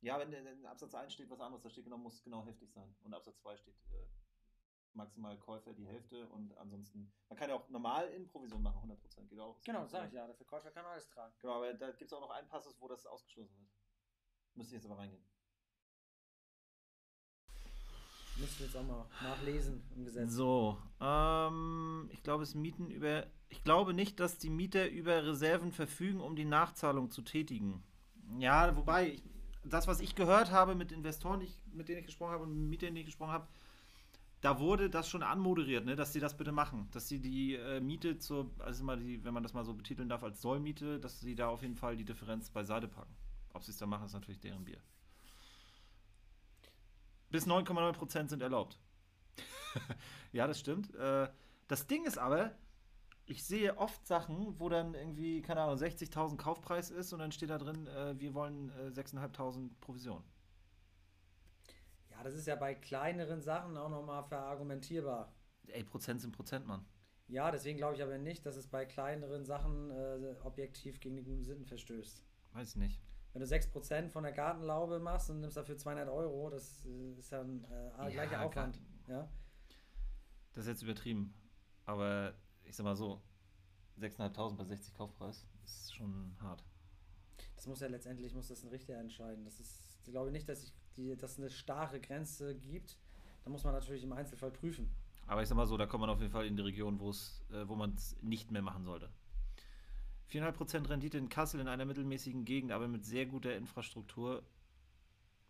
Ja, 0.00 0.18
wenn 0.18 0.32
in, 0.32 0.46
in 0.46 0.66
Absatz 0.66 0.94
1 0.94 1.12
steht 1.12 1.28
was 1.30 1.40
anderes, 1.40 1.62
da 1.62 1.70
steht 1.70 1.84
genau, 1.84 1.98
muss 1.98 2.22
genau 2.22 2.44
heftig 2.44 2.72
sein. 2.72 2.94
Und 3.02 3.12
Absatz 3.12 3.38
2 3.40 3.56
steht 3.56 3.76
äh, 3.90 4.06
maximal 4.94 5.38
Käufer 5.38 5.74
die 5.74 5.86
Hälfte 5.86 6.26
und 6.30 6.56
ansonsten, 6.56 7.12
man 7.28 7.38
kann 7.38 7.50
ja 7.50 7.56
auch 7.56 7.68
normal 7.68 8.08
in 8.08 8.28
Provision 8.28 8.62
machen, 8.62 8.90
100%, 8.90 9.28
geht 9.28 9.38
auch. 9.40 9.60
Genau, 9.62 9.86
sag 9.86 10.08
ich 10.08 10.14
ja. 10.14 10.26
Der 10.26 10.36
Verkäufer 10.36 10.70
kann 10.70 10.86
alles 10.86 11.08
tragen. 11.08 11.34
Genau, 11.38 11.54
aber 11.54 11.74
da 11.74 11.90
gibt 11.90 12.10
es 12.10 12.12
auch 12.12 12.20
noch 12.20 12.30
einen 12.30 12.48
Passus, 12.48 12.80
wo 12.80 12.88
das 12.88 13.06
ausgeschlossen 13.06 13.58
wird. 13.58 13.70
Müsste 14.54 14.74
ich 14.74 14.82
jetzt 14.82 14.90
aber 14.90 14.98
reingehen. 14.98 15.24
Müsst 18.36 18.60
ihr 18.60 18.66
jetzt 18.66 18.76
auch 18.76 18.86
mal 18.86 19.06
nachlesen 19.22 19.82
im 19.96 20.04
Gesetz. 20.04 20.32
So, 20.32 20.76
ähm, 21.00 22.08
ich 22.12 22.22
glaube, 22.22 22.42
es 22.42 22.54
Mieten 22.54 22.90
über. 22.90 23.26
Ich 23.48 23.62
glaube 23.62 23.94
nicht, 23.94 24.18
dass 24.18 24.38
die 24.38 24.50
Mieter 24.50 24.90
über 24.90 25.24
Reserven 25.24 25.70
verfügen, 25.70 26.20
um 26.20 26.34
die 26.34 26.44
Nachzahlung 26.44 27.10
zu 27.10 27.22
tätigen. 27.22 27.84
Ja, 28.38 28.74
wobei, 28.76 29.12
ich, 29.12 29.22
das, 29.62 29.86
was 29.86 30.00
ich 30.00 30.16
gehört 30.16 30.50
habe 30.50 30.74
mit 30.74 30.90
Investoren, 30.90 31.40
ich, 31.40 31.56
mit 31.72 31.88
denen 31.88 32.00
ich 32.00 32.06
gesprochen 32.06 32.32
habe 32.32 32.44
und 32.44 32.50
mit 32.50 32.70
Mietern, 32.70 32.94
die 32.94 33.02
ich 33.02 33.06
gesprochen 33.06 33.32
habe, 33.32 33.46
da 34.40 34.58
wurde 34.58 34.90
das 34.90 35.08
schon 35.08 35.22
anmoderiert, 35.22 35.86
ne, 35.86 35.94
dass 35.96 36.12
sie 36.12 36.20
das 36.20 36.36
bitte 36.36 36.52
machen. 36.52 36.88
Dass 36.90 37.08
sie 37.08 37.20
die 37.20 37.54
äh, 37.54 37.80
Miete 37.80 38.18
zur, 38.18 38.50
also 38.58 38.84
mal 38.84 38.98
die, 38.98 39.24
wenn 39.24 39.32
man 39.32 39.42
das 39.42 39.54
mal 39.54 39.64
so 39.64 39.72
betiteln 39.72 40.08
darf, 40.08 40.24
als 40.24 40.42
Sollmiete, 40.42 40.98
dass 40.98 41.20
sie 41.20 41.34
da 41.34 41.48
auf 41.48 41.62
jeden 41.62 41.76
Fall 41.76 41.96
die 41.96 42.04
Differenz 42.04 42.50
beiseite 42.50 42.88
packen. 42.88 43.14
Ob 43.54 43.62
sie 43.62 43.70
es 43.70 43.78
da 43.78 43.86
machen, 43.86 44.04
ist 44.04 44.12
natürlich 44.12 44.40
deren 44.40 44.64
Bier. 44.64 44.78
Bis 47.34 47.48
9,9% 47.48 48.28
sind 48.28 48.42
erlaubt. 48.42 48.78
ja, 50.32 50.46
das 50.46 50.60
stimmt. 50.60 50.94
Äh, 50.94 51.28
das 51.66 51.88
Ding 51.88 52.04
ist 52.04 52.16
aber, 52.16 52.54
ich 53.26 53.42
sehe 53.42 53.76
oft 53.76 54.06
Sachen, 54.06 54.60
wo 54.60 54.68
dann 54.68 54.94
irgendwie, 54.94 55.42
keine 55.42 55.62
Ahnung, 55.62 55.76
60.000 55.76 56.36
Kaufpreis 56.36 56.90
ist 56.90 57.12
und 57.12 57.18
dann 57.18 57.32
steht 57.32 57.50
da 57.50 57.58
drin, 57.58 57.88
äh, 57.88 58.16
wir 58.20 58.34
wollen 58.34 58.70
äh, 58.78 58.92
6.500 58.92 59.68
Provision. 59.80 60.22
Ja, 62.08 62.22
das 62.22 62.34
ist 62.34 62.46
ja 62.46 62.54
bei 62.54 62.76
kleineren 62.76 63.42
Sachen 63.42 63.76
auch 63.78 63.90
nochmal 63.90 64.22
verargumentierbar. 64.22 65.34
Ey, 65.66 65.82
Prozent 65.82 66.20
sind 66.20 66.30
Prozent, 66.30 66.68
Mann. 66.68 66.86
Ja, 67.26 67.50
deswegen 67.50 67.78
glaube 67.78 67.96
ich 67.96 68.02
aber 68.04 68.16
nicht, 68.16 68.46
dass 68.46 68.54
es 68.54 68.68
bei 68.68 68.86
kleineren 68.86 69.44
Sachen 69.44 69.90
äh, 69.90 70.36
objektiv 70.44 71.00
gegen 71.00 71.16
die 71.16 71.24
guten 71.24 71.42
Sitten 71.42 71.66
verstößt. 71.66 72.24
Weiß 72.52 72.68
ich 72.68 72.76
nicht. 72.76 73.03
Wenn 73.34 73.42
du 73.42 73.48
6% 73.48 74.10
von 74.10 74.22
der 74.22 74.32
Gartenlaube 74.32 75.00
machst 75.00 75.28
und 75.28 75.40
nimmst 75.40 75.56
dafür 75.56 75.76
200 75.76 76.08
Euro, 76.08 76.50
das 76.50 76.86
äh, 76.86 77.18
ist 77.18 77.30
ja 77.30 77.40
ein 77.40 77.64
äh, 77.64 78.10
gleicher 78.12 78.32
Ja, 78.32 78.46
Aufwand. 78.46 78.80
Ja? 79.08 79.28
Das 80.52 80.64
ist 80.64 80.68
jetzt 80.68 80.82
übertrieben. 80.82 81.34
Aber 81.84 82.32
ich 82.62 82.76
sag 82.76 82.84
mal 82.84 82.94
so, 82.94 83.20
6.500 83.98 84.56
bei 84.56 84.64
60 84.64 84.94
Kaufpreis 84.94 85.48
ist 85.64 85.92
schon 85.94 86.36
hart. 86.40 86.64
Das 87.56 87.66
muss 87.66 87.80
ja 87.80 87.88
letztendlich 87.88 88.34
muss 88.34 88.46
das 88.46 88.62
ein 88.62 88.68
Richter 88.68 88.94
entscheiden. 88.94 89.44
Das 89.44 89.58
ist, 89.58 89.98
ich 90.04 90.12
glaube 90.12 90.30
nicht, 90.30 90.48
dass, 90.48 90.62
ich 90.62 90.72
die, 90.96 91.16
dass 91.16 91.32
es 91.32 91.38
eine 91.38 91.50
starre 91.50 92.00
Grenze 92.00 92.54
gibt. 92.54 92.96
Da 93.42 93.50
muss 93.50 93.64
man 93.64 93.74
natürlich 93.74 94.04
im 94.04 94.12
Einzelfall 94.12 94.52
prüfen. 94.52 94.94
Aber 95.26 95.42
ich 95.42 95.48
sag 95.48 95.56
mal 95.56 95.66
so, 95.66 95.76
da 95.76 95.86
kommt 95.86 96.02
man 96.02 96.10
auf 96.10 96.20
jeden 96.20 96.30
Fall 96.30 96.46
in 96.46 96.56
die 96.56 96.62
Region, 96.62 97.00
wo 97.00 97.10
es, 97.10 97.42
äh, 97.50 97.66
wo 97.66 97.74
man 97.74 97.94
es 97.94 98.16
nicht 98.22 98.52
mehr 98.52 98.62
machen 98.62 98.84
sollte. 98.84 99.10
4,5% 100.30 100.88
Rendite 100.88 101.18
in 101.18 101.28
Kassel 101.28 101.60
in 101.60 101.68
einer 101.68 101.84
mittelmäßigen 101.84 102.44
Gegend, 102.44 102.72
aber 102.72 102.88
mit 102.88 103.04
sehr 103.04 103.26
guter 103.26 103.56
Infrastruktur. 103.56 104.42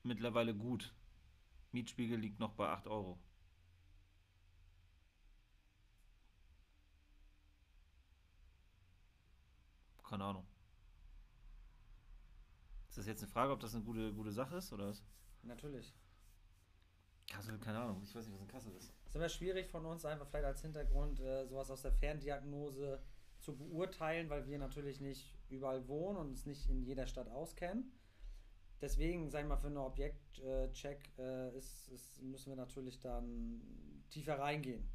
Mittlerweile 0.02 0.54
gut. 0.54 0.94
Mietspiegel 1.72 2.18
liegt 2.18 2.38
noch 2.38 2.52
bei 2.52 2.68
8 2.68 2.86
Euro. 2.86 3.18
Keine 10.08 10.24
Ahnung. 10.24 10.46
Ist 12.88 12.98
das 12.98 13.06
jetzt 13.06 13.22
eine 13.22 13.32
Frage, 13.32 13.52
ob 13.52 13.60
das 13.60 13.74
eine 13.74 13.82
gute, 13.82 14.12
gute 14.12 14.30
Sache 14.30 14.56
ist 14.56 14.72
oder 14.72 14.88
was? 14.88 15.02
Natürlich. 15.42 15.92
Kassel, 17.26 17.58
keine 17.58 17.80
Ahnung. 17.80 18.02
Ich 18.04 18.14
weiß 18.14 18.26
nicht, 18.26 18.34
was 18.34 18.42
in 18.42 18.48
Kassel 18.48 18.72
ist. 18.76 18.92
Es 19.04 19.10
ist 19.10 19.16
immer 19.16 19.28
schwierig 19.28 19.68
von 19.68 19.84
uns 19.84 20.04
einfach 20.04 20.28
vielleicht 20.28 20.44
als 20.44 20.62
Hintergrund 20.62 21.18
äh, 21.20 21.46
sowas 21.46 21.70
aus 21.70 21.82
der 21.82 21.92
Ferndiagnose 21.92 23.02
zu 23.44 23.56
beurteilen, 23.56 24.30
weil 24.30 24.46
wir 24.46 24.58
natürlich 24.58 25.00
nicht 25.00 25.36
überall 25.50 25.86
wohnen 25.86 26.16
und 26.18 26.28
uns 26.28 26.46
nicht 26.46 26.68
in 26.68 26.82
jeder 26.82 27.06
Stadt 27.06 27.28
auskennen. 27.28 27.92
Deswegen, 28.80 29.30
sag 29.30 29.42
ich 29.42 29.48
mal, 29.48 29.56
für 29.56 29.68
einen 29.68 29.76
Objektcheck 29.76 31.10
äh, 31.18 31.56
ist, 31.56 31.88
ist, 31.88 32.22
müssen 32.22 32.48
wir 32.50 32.56
natürlich 32.56 32.98
dann 33.00 33.60
tiefer 34.10 34.38
reingehen. 34.38 34.86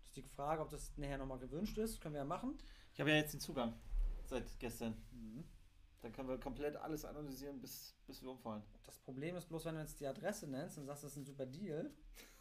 Das 0.00 0.08
ist 0.08 0.16
die 0.16 0.22
Frage, 0.22 0.62
ob 0.62 0.70
das 0.70 0.96
nachher 0.96 1.18
nochmal 1.18 1.38
gewünscht 1.38 1.76
ist. 1.78 2.00
Können 2.00 2.14
wir 2.14 2.20
ja 2.20 2.24
machen. 2.24 2.56
Ich 2.94 3.00
habe 3.00 3.10
ja 3.10 3.16
jetzt 3.16 3.32
den 3.34 3.40
Zugang 3.40 3.74
seit 4.24 4.58
gestern. 4.58 4.94
Dann 6.00 6.12
können 6.12 6.28
wir 6.28 6.38
komplett 6.38 6.74
alles 6.76 7.04
analysieren, 7.04 7.60
bis, 7.60 7.94
bis 8.06 8.22
wir 8.22 8.30
umfallen. 8.30 8.62
Das 8.84 8.98
Problem 8.98 9.36
ist 9.36 9.46
bloß, 9.48 9.66
wenn 9.66 9.76
du 9.76 9.80
jetzt 9.82 10.00
die 10.00 10.06
Adresse 10.06 10.48
nennst 10.48 10.78
und 10.78 10.86
sagst, 10.86 11.04
das 11.04 11.12
ist 11.12 11.18
ein 11.18 11.24
super 11.24 11.46
Deal, 11.46 11.92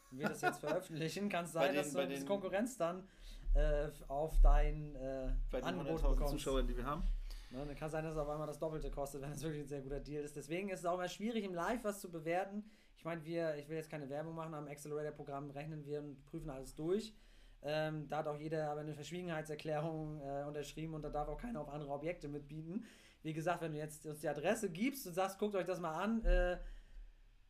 und 0.10 0.18
wir 0.18 0.28
das 0.30 0.42
jetzt 0.42 0.60
veröffentlichen, 0.62 1.30
kann 1.30 1.46
es 1.46 1.52
sein, 1.52 1.68
den- 1.68 1.76
dass 1.76 1.94
du 1.94 2.08
den- 2.08 2.26
Konkurrenz 2.26 2.76
dann 2.78 3.08
äh, 3.54 3.90
auf 4.08 4.40
dein 4.42 4.96
äh, 4.96 5.34
Bei 5.52 5.64
Angebot 5.64 6.02
100.000 6.02 6.10
bekommst. 6.10 6.34
Zuschauern, 6.34 6.68
die 6.68 6.78
wir 6.78 6.86
haben. 6.86 7.04
Ne, 7.52 7.66
dann 7.66 7.76
kann 7.76 7.90
sein, 7.90 8.04
dass 8.04 8.14
es 8.14 8.20
auf 8.20 8.30
einmal 8.30 8.48
das 8.48 8.60
Doppelte 8.60 8.90
kostet, 8.90 9.22
wenn 9.22 9.32
es 9.32 9.42
wirklich 9.42 9.64
ein 9.64 9.68
sehr 9.68 9.82
guter 9.82 10.00
Deal 10.00 10.24
ist. 10.24 10.36
Deswegen 10.36 10.70
ist 10.70 10.80
es 10.80 10.86
auch 10.86 10.96
immer 10.96 11.10
schwierig, 11.10 11.44
im 11.44 11.54
Live 11.54 11.84
was 11.84 12.00
zu 12.00 12.10
bewerten. 12.10 12.64
Ich 12.96 13.04
meine, 13.04 13.24
wir, 13.26 13.56
ich 13.56 13.68
will 13.68 13.78
jetzt 13.78 13.90
keine 13.90 14.10
Werbung 14.10 14.36
machen, 14.36 14.54
am 14.54 14.68
Accelerator-Programm 14.68 15.50
rechnen 15.52 15.86
wir 15.86 16.00
und 16.00 16.24
prüfen 16.26 16.50
alles 16.50 16.76
durch. 16.76 17.14
Ähm, 17.64 18.08
da 18.08 18.18
hat 18.18 18.28
auch 18.28 18.38
jeder 18.38 18.72
aber 18.72 18.82
eine 18.82 18.94
Verschwiegenheitserklärung 18.94 20.20
äh, 20.22 20.46
unterschrieben 20.48 20.94
und 20.94 21.04
da 21.04 21.10
darf 21.10 21.28
auch 21.28 21.38
keiner 21.38 21.62
auf 21.62 21.70
andere 21.70 21.92
Objekte 21.92 22.28
mitbieten. 22.28 22.86
Wie 23.24 23.34
gesagt, 23.34 23.62
wenn 23.62 23.74
du 23.74 23.78
jetzt 23.78 24.06
uns 24.08 24.20
die 24.20 24.30
Adresse 24.30 24.70
gibst 24.70 25.06
und 25.06 25.14
sagst, 25.14 25.38
guckt 25.38 25.56
euch 25.56 25.66
das 25.66 25.80
mal 25.80 25.94
an, 25.94 26.24
äh, 26.26 26.58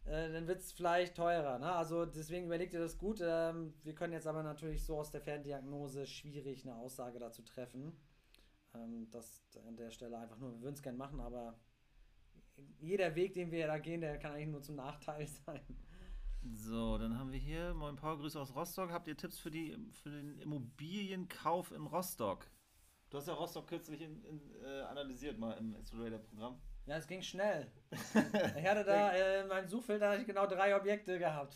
äh, 0.05 0.31
dann 0.31 0.47
wird 0.47 0.59
es 0.59 0.71
vielleicht 0.71 1.15
teurer. 1.15 1.59
Ne? 1.59 1.71
Also 1.71 2.05
deswegen 2.05 2.45
überlegt 2.45 2.73
ihr 2.73 2.79
das 2.79 2.97
gut. 2.97 3.19
Ähm, 3.21 3.73
wir 3.83 3.95
können 3.95 4.13
jetzt 4.13 4.27
aber 4.27 4.43
natürlich 4.43 4.83
so 4.85 4.97
aus 4.97 5.11
der 5.11 5.21
Ferndiagnose 5.21 6.05
schwierig 6.05 6.65
eine 6.65 6.75
Aussage 6.75 7.19
dazu 7.19 7.43
treffen. 7.43 7.93
Ähm, 8.73 9.09
das 9.11 9.43
an 9.67 9.75
der 9.75 9.91
Stelle 9.91 10.17
einfach 10.17 10.37
nur, 10.37 10.53
wir 10.53 10.61
würden 10.61 10.75
es 10.75 10.81
gerne 10.81 10.97
machen, 10.97 11.19
aber 11.19 11.59
jeder 12.79 13.15
Weg, 13.15 13.33
den 13.33 13.51
wir 13.51 13.67
da 13.67 13.77
gehen, 13.77 14.01
der 14.01 14.17
kann 14.17 14.33
eigentlich 14.33 14.49
nur 14.49 14.61
zum 14.61 14.75
Nachteil 14.75 15.27
sein. 15.45 15.61
So, 16.43 16.97
dann 16.97 17.19
haben 17.19 17.31
wir 17.31 17.39
hier, 17.39 17.75
moin 17.75 17.95
Paul, 17.95 18.17
Grüße 18.17 18.39
aus 18.39 18.55
Rostock. 18.55 18.91
Habt 18.91 19.07
ihr 19.07 19.15
Tipps 19.15 19.37
für, 19.37 19.51
die, 19.51 19.77
für 19.91 20.09
den 20.09 20.39
Immobilienkauf 20.39 21.71
in 21.71 21.85
Rostock? 21.85 22.49
Du 23.11 23.17
hast 23.17 23.27
ja 23.27 23.35
Rostock 23.35 23.67
kürzlich 23.67 24.01
in, 24.01 24.23
in, 24.23 24.41
äh, 24.63 24.81
analysiert 24.81 25.37
mal 25.37 25.53
im 25.53 25.75
Accelerator-Programm. 25.75 26.59
Ja, 26.85 26.97
es 26.97 27.07
ging 27.07 27.21
schnell. 27.21 27.71
Ich 28.57 28.65
hatte 28.67 28.83
da 28.83 29.11
äh, 29.13 29.41
in 29.41 29.47
meinem 29.47 29.67
Suchfilter 29.67 30.09
hatte 30.09 30.21
ich 30.21 30.27
genau 30.27 30.45
drei 30.47 30.75
Objekte 30.75 31.17
gehabt. 31.19 31.55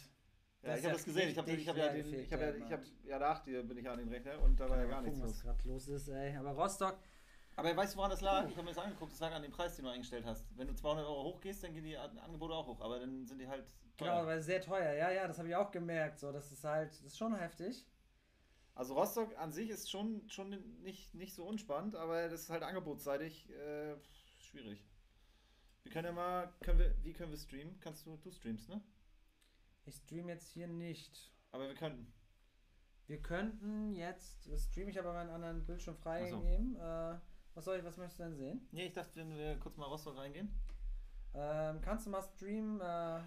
Ja, 0.62 0.70
Das 0.72 0.80
ich 0.80 0.86
habe 0.86 0.88
ja 0.88 0.94
das 0.94 1.06
gesehen. 1.06 1.30
Ich 1.30 1.38
habe 1.38 1.48
richtig 1.48 1.64
ich 1.64 1.70
hab 1.70 1.78
ja, 1.78 1.90
den, 1.90 2.14
ich 2.14 2.34
hab 2.34 2.40
ja, 2.42 2.56
ich 2.56 2.72
hab, 2.72 2.82
ja 3.04 3.20
nach 3.20 3.44
dir 3.44 3.64
bin 3.64 3.78
ich 3.78 3.90
an 3.90 4.00
den 4.00 4.10
Rechner 4.10 4.42
und 4.42 4.60
da 4.60 4.70
war 4.70 4.78
ja 4.78 4.86
gar 4.86 5.02
nichts 5.02 5.20
gucken, 5.20 5.30
los. 5.30 5.38
was 5.38 5.44
gerade 5.44 5.68
los 5.68 5.88
ist, 5.88 6.08
ey. 6.10 6.36
Aber 6.38 6.52
Rostock, 6.52 6.98
Aber 7.56 7.76
weißt 7.76 7.94
du, 7.94 7.98
woran 7.98 8.12
das 8.12 8.22
lag? 8.22 8.48
Ich 8.50 8.56
habe 8.56 8.64
mir 8.64 8.74
das 8.74 8.84
angeguckt, 8.84 9.12
das 9.12 9.20
lag 9.20 9.32
an 9.32 9.42
dem 9.44 9.52
Preis, 9.52 9.76
den 9.76 9.86
du 9.86 9.92
eingestellt 9.92 10.26
hast. 10.26 10.46
Wenn 10.58 10.68
du 10.68 10.74
200 10.74 11.06
Euro 11.06 11.24
hochgehst, 11.36 11.64
dann 11.64 11.74
gehen 11.74 11.84
die 11.84 11.98
An- 11.98 12.18
Angebote 12.18 12.54
auch 12.54 12.68
hoch, 12.68 12.82
aber 12.82 13.00
dann 13.00 13.26
sind 13.26 13.40
die 13.40 13.48
halt 13.48 13.66
teuer. 13.98 14.10
genau, 14.10 14.22
aber 14.22 14.42
sehr 14.42 14.62
teuer. 14.62 14.94
Ja, 14.94 15.10
ja, 15.12 15.28
das 15.28 15.38
habe 15.38 15.48
ich 15.50 15.56
auch 15.56 15.72
gemerkt. 15.72 16.20
So, 16.20 16.32
das 16.32 16.52
ist 16.52 16.64
halt, 16.64 16.92
das 16.92 17.02
ist 17.02 17.18
schon 17.18 17.36
heftig. 17.36 17.86
Also 18.74 18.94
Rostock 18.96 19.38
an 19.38 19.52
sich 19.54 19.70
ist 19.70 19.90
schon, 19.90 20.28
schon 20.30 20.50
nicht, 20.82 21.14
nicht 21.14 21.34
so 21.34 21.46
unspannend, 21.46 21.96
aber 21.96 22.28
das 22.28 22.42
ist 22.42 22.50
halt 22.50 22.64
angebotsseitig 22.64 23.50
äh, 23.52 23.96
schwierig. 24.40 24.84
Wir 25.86 25.92
können 25.92 26.06
ja 26.08 26.12
mal, 26.12 26.52
können 26.62 26.80
wir, 26.80 26.96
wie 27.04 27.14
können 27.14 27.32
wir 27.32 27.38
streamen? 27.38 27.80
Kannst 27.80 28.08
du, 28.08 28.18
du 28.18 28.32
streamst, 28.32 28.68
ne? 28.70 28.82
Ich 29.86 29.96
stream 29.96 30.28
jetzt 30.30 30.50
hier 30.50 30.68
nicht. 30.68 31.32
Aber 31.52 31.68
wir 31.68 31.76
könnten. 31.76 32.12
Wir 33.06 33.22
könnten 33.22 33.96
jetzt, 33.96 34.50
das 34.52 34.66
stream 34.66 34.90
ich 34.90 34.98
aber 34.98 35.14
meinen 35.14 35.30
anderen 35.30 35.64
Bildschirm 35.64 35.96
Ach 36.04 36.28
so. 36.28 36.44
Äh, 36.44 37.20
was 37.54 37.66
soll 37.66 37.78
ich, 37.78 37.86
was 37.86 37.98
möchtest 37.98 38.20
du 38.20 38.24
denn 38.24 38.36
sehen? 38.36 38.68
Nee, 38.72 38.88
ich 38.88 38.94
dachte, 38.94 39.16
wenn 39.16 39.38
wir 39.38 39.60
kurz 39.60 39.78
mal 39.78 39.86
Rostock 39.86 40.18
reingehen. 40.18 40.52
Ähm, 41.36 41.80
kannst 41.82 42.08
du 42.08 42.10
mal 42.10 42.24
streamen? 42.24 42.82
Äh, 42.82 43.20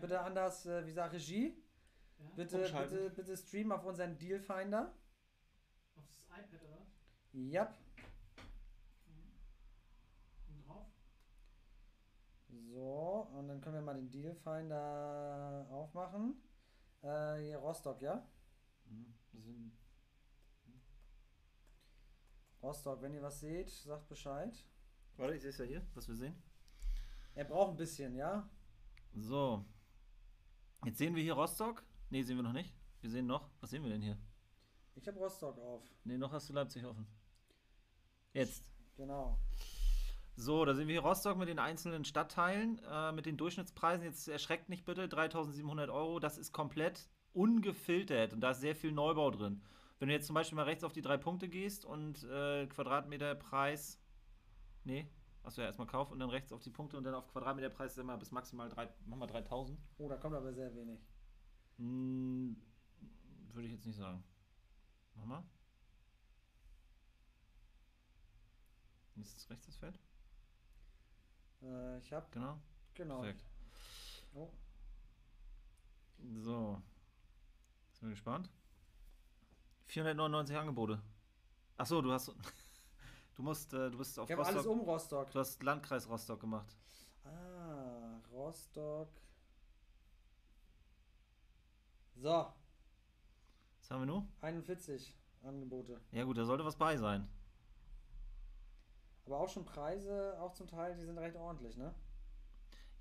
bitte 0.00 0.20
anders, 0.20 0.64
äh, 0.66 0.86
wie 0.86 0.92
sagt 0.92 1.12
Regie? 1.12 1.60
Ja? 2.18 2.24
Bitte, 2.36 2.58
bitte, 2.58 3.10
bitte 3.10 3.36
streamen 3.36 3.72
auf 3.72 3.84
unseren 3.84 4.16
Dealfinder. 4.16 4.94
Aufs 5.96 6.20
iPad 6.30 6.62
oder 6.62 6.78
was? 6.78 6.88
Yep. 7.34 7.74
Und 10.48 10.66
drauf? 10.68 10.86
So, 12.72 13.28
und 13.34 13.48
dann 13.48 13.60
können 13.60 13.76
wir 13.76 13.82
mal 13.82 13.94
den 13.94 14.10
Dealfinder 14.10 15.66
aufmachen. 15.70 16.40
Äh, 17.02 17.36
hier 17.38 17.58
Rostock, 17.58 18.00
ja? 18.00 18.26
Mhm. 19.32 19.72
Rostock, 22.62 23.00
wenn 23.02 23.14
ihr 23.14 23.22
was 23.22 23.40
seht, 23.40 23.70
sagt 23.70 24.08
Bescheid. 24.08 24.64
Warte, 25.16 25.34
ich 25.34 25.42
sehe 25.42 25.50
es 25.50 25.58
ja 25.58 25.64
hier, 25.64 25.86
was 25.94 26.08
wir 26.08 26.16
sehen. 26.16 26.42
Er 27.34 27.44
braucht 27.44 27.70
ein 27.72 27.76
bisschen, 27.76 28.14
ja? 28.14 28.48
So. 29.14 29.64
Jetzt 30.84 30.98
sehen 30.98 31.14
wir 31.14 31.22
hier 31.22 31.34
Rostock. 31.34 31.84
Ne, 32.10 32.22
sehen 32.22 32.36
wir 32.36 32.42
noch 32.42 32.52
nicht. 32.52 32.74
Wir 33.00 33.10
sehen 33.10 33.26
noch. 33.26 33.50
Was 33.60 33.70
sehen 33.70 33.82
wir 33.82 33.90
denn 33.90 34.02
hier? 34.02 34.18
Ich 34.94 35.06
habe 35.06 35.18
Rostock 35.18 35.58
auf. 35.58 35.82
Ne, 36.04 36.18
noch 36.18 36.32
hast 36.32 36.48
du 36.48 36.54
Leipzig 36.54 36.84
offen. 36.84 37.06
Jetzt. 38.32 38.64
Genau. 38.96 39.38
So, 40.38 40.66
da 40.66 40.74
sehen 40.74 40.86
wir 40.86 41.00
hier 41.00 41.02
Rostock 41.02 41.38
mit 41.38 41.48
den 41.48 41.58
einzelnen 41.58 42.04
Stadtteilen, 42.04 42.78
äh, 42.90 43.10
mit 43.12 43.24
den 43.24 43.38
Durchschnittspreisen. 43.38 44.04
Jetzt 44.04 44.28
erschreckt 44.28 44.68
nicht 44.68 44.84
bitte, 44.84 45.08
3700 45.08 45.88
Euro. 45.88 46.20
Das 46.20 46.36
ist 46.36 46.52
komplett 46.52 47.08
ungefiltert 47.32 48.34
und 48.34 48.42
da 48.42 48.50
ist 48.50 48.60
sehr 48.60 48.76
viel 48.76 48.92
Neubau 48.92 49.30
drin. 49.30 49.62
Wenn 49.98 50.08
du 50.08 50.14
jetzt 50.14 50.26
zum 50.26 50.34
Beispiel 50.34 50.56
mal 50.56 50.64
rechts 50.64 50.84
auf 50.84 50.92
die 50.92 51.00
drei 51.00 51.16
Punkte 51.16 51.48
gehst 51.48 51.86
und 51.86 52.22
äh, 52.24 52.66
Quadratmeterpreis. 52.66 53.98
Nee, 54.84 55.08
achso, 55.42 55.62
ja, 55.62 55.68
erstmal 55.68 55.86
Kauf 55.86 56.12
und 56.12 56.18
dann 56.18 56.28
rechts 56.28 56.52
auf 56.52 56.62
die 56.62 56.70
Punkte 56.70 56.98
und 56.98 57.04
dann 57.04 57.14
auf 57.14 57.28
Quadratmeterpreis 57.28 57.94
sind 57.94 58.04
wir 58.04 58.18
bis 58.18 58.30
maximal 58.30 58.68
drei, 58.68 58.90
machen 59.06 59.20
wir 59.20 59.26
3000. 59.26 59.78
Oh, 59.96 60.06
da 60.06 60.18
kommt 60.18 60.34
aber 60.36 60.52
sehr 60.52 60.74
wenig. 60.74 61.00
Hm, 61.78 62.60
würde 63.54 63.68
ich 63.68 63.72
jetzt 63.72 63.86
nicht 63.86 63.96
sagen. 63.96 64.22
Mach 65.14 65.24
mal. 65.24 65.44
Ist 69.18 69.34
das 69.34 69.48
rechts 69.48 69.64
das 69.64 69.76
Feld? 69.76 69.98
Äh, 71.62 71.98
ich 71.98 72.12
habe 72.12 72.26
Genau. 72.30 72.58
genau. 72.94 73.20
Perfekt. 73.20 73.44
Oh, 74.34 74.50
So. 76.34 76.82
Sind 77.92 78.02
wir 78.08 78.10
gespannt? 78.10 78.50
499 79.86 80.56
Angebote. 80.56 81.00
Achso, 81.76 82.00
du 82.02 82.12
hast. 82.12 82.32
Du 83.36 83.42
musst, 83.42 83.74
äh, 83.74 83.90
du 83.90 83.98
bist 83.98 84.18
auf 84.18 84.30
ich 84.30 84.32
habe 84.34 84.46
alles 84.46 84.64
Rostock. 84.64 84.72
um 84.72 84.80
Rostock. 84.88 85.30
Du 85.30 85.38
hast 85.38 85.62
Landkreis 85.62 86.08
Rostock 86.08 86.40
gemacht. 86.40 86.74
Ah, 87.22 88.18
Rostock. 88.32 89.10
So, 92.14 92.30
Was 93.80 93.90
haben 93.90 94.00
wir 94.00 94.06
nun? 94.06 94.32
41 94.40 95.14
Angebote. 95.42 96.00
Ja 96.12 96.24
gut, 96.24 96.38
da 96.38 96.46
sollte 96.46 96.64
was 96.64 96.76
bei 96.76 96.96
sein. 96.96 97.28
Aber 99.26 99.40
auch 99.40 99.48
schon 99.48 99.64
Preise, 99.64 100.40
auch 100.40 100.52
zum 100.52 100.66
Teil, 100.68 100.94
die 100.96 101.04
sind 101.04 101.18
recht 101.18 101.36
ordentlich, 101.36 101.76
ne? 101.76 101.92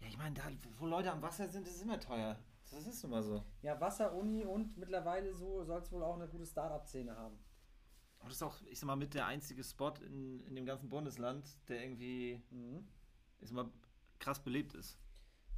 Ja, 0.02 0.08
ich 0.08 0.18
meine, 0.18 0.34
da, 0.36 0.44
wo 0.78 0.86
Leute 0.88 1.12
am 1.12 1.22
Wasser 1.22 1.48
sind, 1.48 1.68
ist 1.68 1.82
immer 1.82 2.00
teuer. 2.00 2.38
Das 2.72 2.86
ist 2.88 3.04
nun 3.04 3.12
mal 3.12 3.24
so. 3.24 3.44
Ja, 3.62 3.80
Wasser, 3.80 4.14
Uni 4.16 4.44
und 4.44 4.76
mittlerweile 4.78 5.34
so 5.34 5.64
soll 5.64 5.80
es 5.80 5.92
wohl 5.92 6.04
auch 6.04 6.16
eine 6.16 6.28
gute 6.28 6.46
Start-up-Szene 6.46 7.16
haben. 7.16 7.36
Und 8.20 8.30
das 8.30 8.38
ist 8.38 8.42
auch, 8.44 8.60
ich 8.64 8.80
sag 8.80 8.88
mal, 8.88 8.96
mit 8.96 9.14
der 9.14 9.28
einzige 9.28 9.64
Spot 9.64 9.94
in, 10.02 10.42
in 10.48 10.56
dem 10.56 10.66
ganzen 10.66 10.90
Bundesland, 10.90 11.46
der 11.70 11.84
irgendwie, 11.84 12.44
Mhm. 12.50 12.88
ich 13.40 13.48
sag 13.50 13.56
mal, 13.56 13.70
krass 14.18 14.42
belebt 14.44 14.74
ist. 14.74 14.98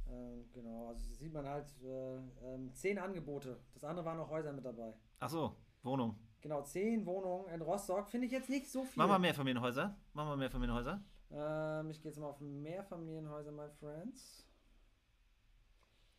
Ähm, 0.06 0.50
genau, 0.52 0.88
also 0.88 1.12
sieht 1.14 1.32
man 1.32 1.46
halt 1.46 1.72
äh, 1.82 2.16
ähm, 2.44 2.74
zehn 2.74 2.98
Angebote. 2.98 3.58
Das 3.72 3.84
andere 3.84 4.04
waren 4.04 4.18
noch 4.18 4.28
Häuser 4.28 4.52
mit 4.52 4.64
dabei. 4.64 4.94
Achso, 5.18 5.56
Wohnung. 5.82 6.18
Genau, 6.40 6.62
zehn 6.62 7.04
Wohnungen 7.04 7.48
in 7.52 7.60
Rostock. 7.62 8.08
Finde 8.08 8.26
ich 8.26 8.32
jetzt 8.32 8.48
nicht 8.48 8.70
so 8.70 8.84
viel. 8.84 8.92
Mach 8.96 9.08
mal 9.08 9.18
Mehrfamilienhäuser. 9.18 9.96
Mach 10.12 10.24
mal 10.24 10.36
Mehrfamilienhäuser. 10.36 11.02
Ähm, 11.30 11.90
ich 11.90 12.00
gehe 12.00 12.10
jetzt 12.10 12.18
mal 12.18 12.28
auf 12.28 12.40
Mehrfamilienhäuser, 12.40 13.50
my 13.52 13.68
friends. 13.80 14.46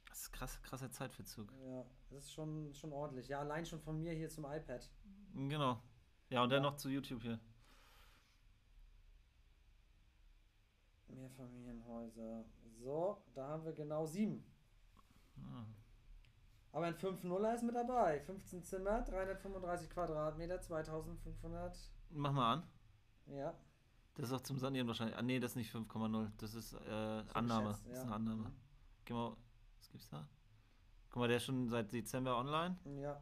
Das 0.10 0.20
ist 0.22 0.32
krass, 0.32 0.62
krasser 0.62 0.92
Zeitverzug. 0.92 1.52
Ja, 1.66 1.86
das 2.10 2.26
ist 2.26 2.34
schon, 2.34 2.74
schon 2.74 2.92
ordentlich. 2.92 3.28
Ja, 3.30 3.40
allein 3.40 3.66
schon 3.66 3.80
von 3.80 4.00
mir 4.00 4.14
hier 4.14 4.30
zum 4.30 4.46
iPad. 4.46 4.90
Genau. 5.34 5.82
Ja, 6.30 6.44
und 6.44 6.50
dann 6.52 6.64
Ja. 6.64 6.70
noch 6.70 6.76
zu 6.78 6.90
YouTube 6.90 7.22
hier. 7.22 7.40
Mehrfamilienhäuser. 11.08 12.44
So, 12.84 13.18
da 13.34 13.48
haben 13.48 13.66
wir 13.66 13.74
genau 13.74 14.06
sieben. 14.06 14.44
Ah. 15.42 15.66
Aber 16.72 16.86
ein 16.86 16.96
5-0er 16.96 17.56
ist 17.56 17.64
mit 17.64 17.76
dabei. 17.76 18.20
15 18.22 18.64
Zimmer, 18.64 19.02
335 19.02 19.90
Quadratmeter, 19.90 20.62
2500. 20.62 21.78
Mach 22.12 22.32
mal 22.32 22.54
an. 22.54 22.64
Ja. 23.28 23.54
Das 24.16 24.28
ist 24.30 24.34
auch 24.34 24.42
zum 24.42 24.60
Sanieren 24.60 24.88
wahrscheinlich. 24.88 25.18
Ah, 25.18 25.22
nee, 25.22 25.40
das 25.40 25.52
ist 25.52 25.56
nicht 25.56 25.74
5,0. 25.74 26.30
Das 26.38 26.54
ist 26.54 26.74
äh, 26.74 27.24
Annahme. 27.34 27.70
geschätzt, 27.70 27.86
Das 27.88 27.92
ist 27.94 27.98
ja. 27.98 28.04
eine 28.04 28.16
Annahme. 28.16 28.52
Geh 29.06 29.14
mal, 29.14 29.36
was 29.80 29.90
gibt's 29.90 30.10
da? 30.10 30.28
Guck 31.10 31.22
mal, 31.22 31.28
der 31.28 31.38
ist 31.38 31.46
schon 31.46 31.68
seit 31.70 31.92
Dezember 31.92 32.38
online. 32.38 32.78
Ja. 33.02 33.20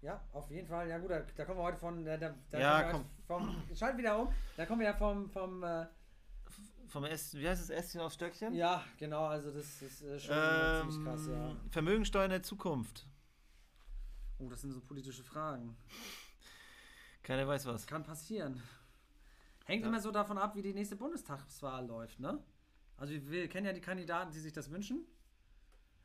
Ja, 0.00 0.20
auf 0.32 0.48
jeden 0.50 0.66
Fall. 0.68 0.88
Ja 0.88 0.98
gut, 0.98 1.10
da, 1.10 1.20
da 1.36 1.44
kommen 1.44 1.58
wir 1.58 1.64
heute 1.64 1.78
von. 1.78 2.04
Da, 2.04 2.16
da, 2.16 2.34
Ja, 2.52 2.92
heute 2.92 3.04
Vom, 3.26 3.56
schalt 3.74 3.98
wieder 3.98 4.18
um. 4.20 4.32
Da 4.56 4.64
kommen 4.64 4.80
wir 4.80 4.86
ja 4.88 4.94
vom. 4.94 5.28
vom 5.30 5.62
äh, 5.62 5.86
Vom 6.88 7.04
S, 7.04 7.34
wie 7.34 7.46
heißt 7.48 7.60
das? 7.62 7.70
Ästchen 7.70 8.00
aufs 8.00 8.14
Stöckchen? 8.14 8.54
ja, 8.54 8.82
genau, 8.98 9.26
also 9.26 9.50
das 9.50 9.82
ist 9.82 10.02
äh, 10.02 10.18
schon 10.18 10.34
äh, 10.36 10.80
ziemlich 10.80 11.04
krass, 11.04 11.26
ja. 11.28 11.50
Ähm, 11.50 11.70
Vermögensteuer 11.70 12.24
in 12.24 12.30
der 12.30 12.42
Zukunft. 12.42 13.06
Oh, 14.38 14.48
das 14.48 14.60
sind 14.62 14.72
so 14.72 14.80
politische 14.80 15.22
Fragen. 15.22 15.76
Keiner 17.22 17.46
weiß 17.46 17.66
was. 17.66 17.86
Kann 17.86 18.04
passieren. 18.04 18.62
Hängt 19.66 19.82
Ja. 19.82 19.88
immer 19.88 20.00
so 20.00 20.10
davon 20.10 20.38
ab, 20.38 20.54
wie 20.56 20.62
die 20.62 20.72
nächste 20.72 20.96
Bundestagswahl 20.96 21.86
läuft, 21.86 22.20
ne? 22.20 22.42
Also 22.96 23.12
wir, 23.12 23.48
kennen 23.48 23.66
ja 23.66 23.72
die 23.72 23.80
Kandidaten, 23.82 24.32
die 24.32 24.40
sich 24.40 24.52
das 24.52 24.70
wünschen. 24.70 25.04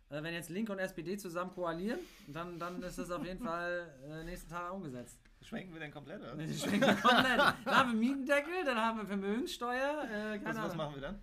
Äh, 0.09 0.21
wenn 0.21 0.33
jetzt 0.33 0.49
Linke 0.49 0.71
und 0.73 0.79
SPD 0.79 1.15
zusammen 1.17 1.51
koalieren, 1.51 1.99
dann, 2.27 2.59
dann 2.59 2.83
ist 2.83 2.97
das 2.97 3.09
auf 3.09 3.23
jeden 3.25 3.39
Fall 3.45 3.95
äh, 4.05 4.23
nächsten 4.25 4.49
Tag 4.49 4.73
umgesetzt. 4.73 5.17
Schwenken 5.43 5.73
wir 5.73 5.79
denn 5.79 5.91
komplett? 5.91 6.21
Oder? 6.21 6.41
Schwenken 6.53 7.01
komplett. 7.01 7.39
Dann 7.39 7.75
haben 7.75 7.91
wir 7.91 7.99
Mietendeckel, 7.99 8.63
dann 8.65 8.77
haben 8.77 8.99
wir 8.99 9.05
Vermögenssteuer. 9.05 10.03
Äh, 10.03 10.39
keine, 10.39 10.45
Was, 10.45 10.69
was 10.69 10.75
machen 10.75 10.95
wir 10.95 11.01
dann? 11.01 11.21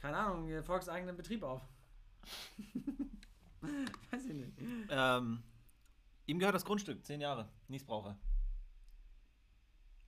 keine 0.00 0.16
Ahnung, 0.16 0.48
äh, 0.48 0.62
volkseigenen 0.62 1.16
Betrieb 1.16 1.42
auf. 1.42 1.62
Weiß 4.10 4.24
ich 4.24 4.34
nicht. 4.34 4.52
Ähm, 4.88 5.42
ihm 6.26 6.38
gehört 6.38 6.54
das 6.54 6.64
Grundstück, 6.64 7.04
zehn 7.04 7.20
Jahre. 7.20 7.48
Niesbraucher. 7.68 8.18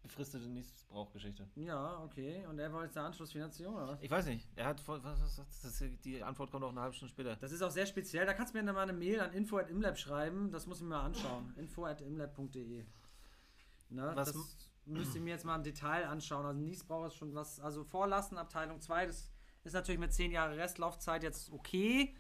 Befristete 0.03 0.49
Niesbrauchgeschichte. 0.49 1.49
Ja, 1.55 2.01
okay. 2.03 2.45
Und 2.47 2.59
er 2.59 2.73
wollte 2.73 2.87
jetzt 2.87 2.97
eine 2.99 3.07
Anschlussfinanzierung, 3.07 3.77
oder 3.77 3.89
was? 3.89 4.03
Ich 4.03 4.11
weiß 4.11 4.27
nicht. 4.27 4.49
Er 4.57 4.67
hat 4.67 4.81
voll, 4.81 5.03
was, 5.05 5.21
was, 5.21 5.39
was, 5.39 5.85
die 6.03 6.23
Antwort 6.23 6.51
kommt 6.51 6.65
auch 6.65 6.71
eine 6.71 6.81
halbe 6.81 6.95
Stunde 6.95 7.13
später. 7.13 7.37
Das 7.37 7.53
ist 7.53 7.63
auch 7.63 7.71
sehr 7.71 7.87
speziell. 7.87 8.27
Da 8.27 8.35
kannst 8.35 8.53
du 8.53 8.59
mir 8.59 8.65
dann 8.65 8.75
mal 8.75 8.83
eine 8.83 8.93
Mail 8.93 9.21
an 9.21 9.33
info.imlab 9.33 9.97
schreiben. 9.97 10.51
Das 10.51 10.67
muss 10.67 10.79
ich 10.79 10.83
mir 10.83 10.91
mal 10.91 11.05
anschauen. 11.05 11.55
info.imlab.de. 11.57 12.85
Ne, 13.93 14.13
Was 14.15 14.33
das 14.33 14.57
müsst 14.87 15.15
ihr 15.15 15.21
mir 15.21 15.31
jetzt 15.31 15.45
mal 15.45 15.57
im 15.57 15.63
Detail 15.63 16.07
anschauen. 16.09 16.45
Also 16.47 16.59
Niesbrauch 16.61 17.07
ist 17.07 17.15
schon 17.15 17.35
was. 17.35 17.61
Also 17.61 17.85
Vorlassen, 17.85 18.39
Abteilung 18.39 18.81
2, 18.81 19.07
das 19.07 19.31
ist 19.65 19.73
natürlich 19.75 20.01
mit 20.01 20.13
10 20.13 20.33
Jahre 20.33 20.57
Restlaufzeit 20.57 21.23
jetzt 21.23 21.53
okay. 21.53 22.15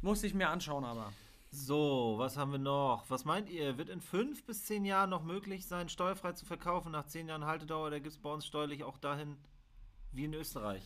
Muss 0.00 0.22
ich 0.22 0.34
mir 0.34 0.48
anschauen, 0.48 0.84
aber. 0.84 1.12
So, 1.50 2.14
was 2.16 2.38
haben 2.38 2.52
wir 2.52 2.58
noch? 2.58 3.04
Was 3.10 3.24
meint 3.26 3.50
ihr? 3.50 3.76
Wird 3.76 3.90
in 3.90 4.00
fünf 4.00 4.44
bis 4.46 4.64
zehn 4.64 4.86
Jahren 4.86 5.10
noch 5.10 5.22
möglich 5.22 5.66
sein, 5.66 5.90
steuerfrei 5.90 6.32
zu 6.32 6.46
verkaufen 6.46 6.90
nach 6.92 7.04
zehn 7.06 7.28
Jahren 7.28 7.44
Haltedauer? 7.44 7.90
Da 7.90 7.98
gibt 7.98 8.14
es 8.14 8.18
bei 8.18 8.30
uns 8.32 8.46
steuerlich 8.46 8.84
auch 8.84 8.96
dahin 8.96 9.36
wie 10.12 10.24
in 10.24 10.32
Österreich. 10.32 10.82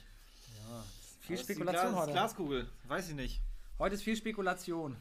Ja, 0.68 0.82
viel 1.20 1.36
Das 1.36 1.42
ist 1.42 1.48
die 1.50 1.54
Spekulation 1.54 1.92
Glas- 1.92 2.02
heute. 2.02 2.12
Glaskugel, 2.12 2.68
weiß 2.88 3.08
ich 3.10 3.14
nicht. 3.14 3.42
Heute 3.78 3.94
ist 3.94 4.02
viel 4.02 4.16
Spekulation. 4.16 4.96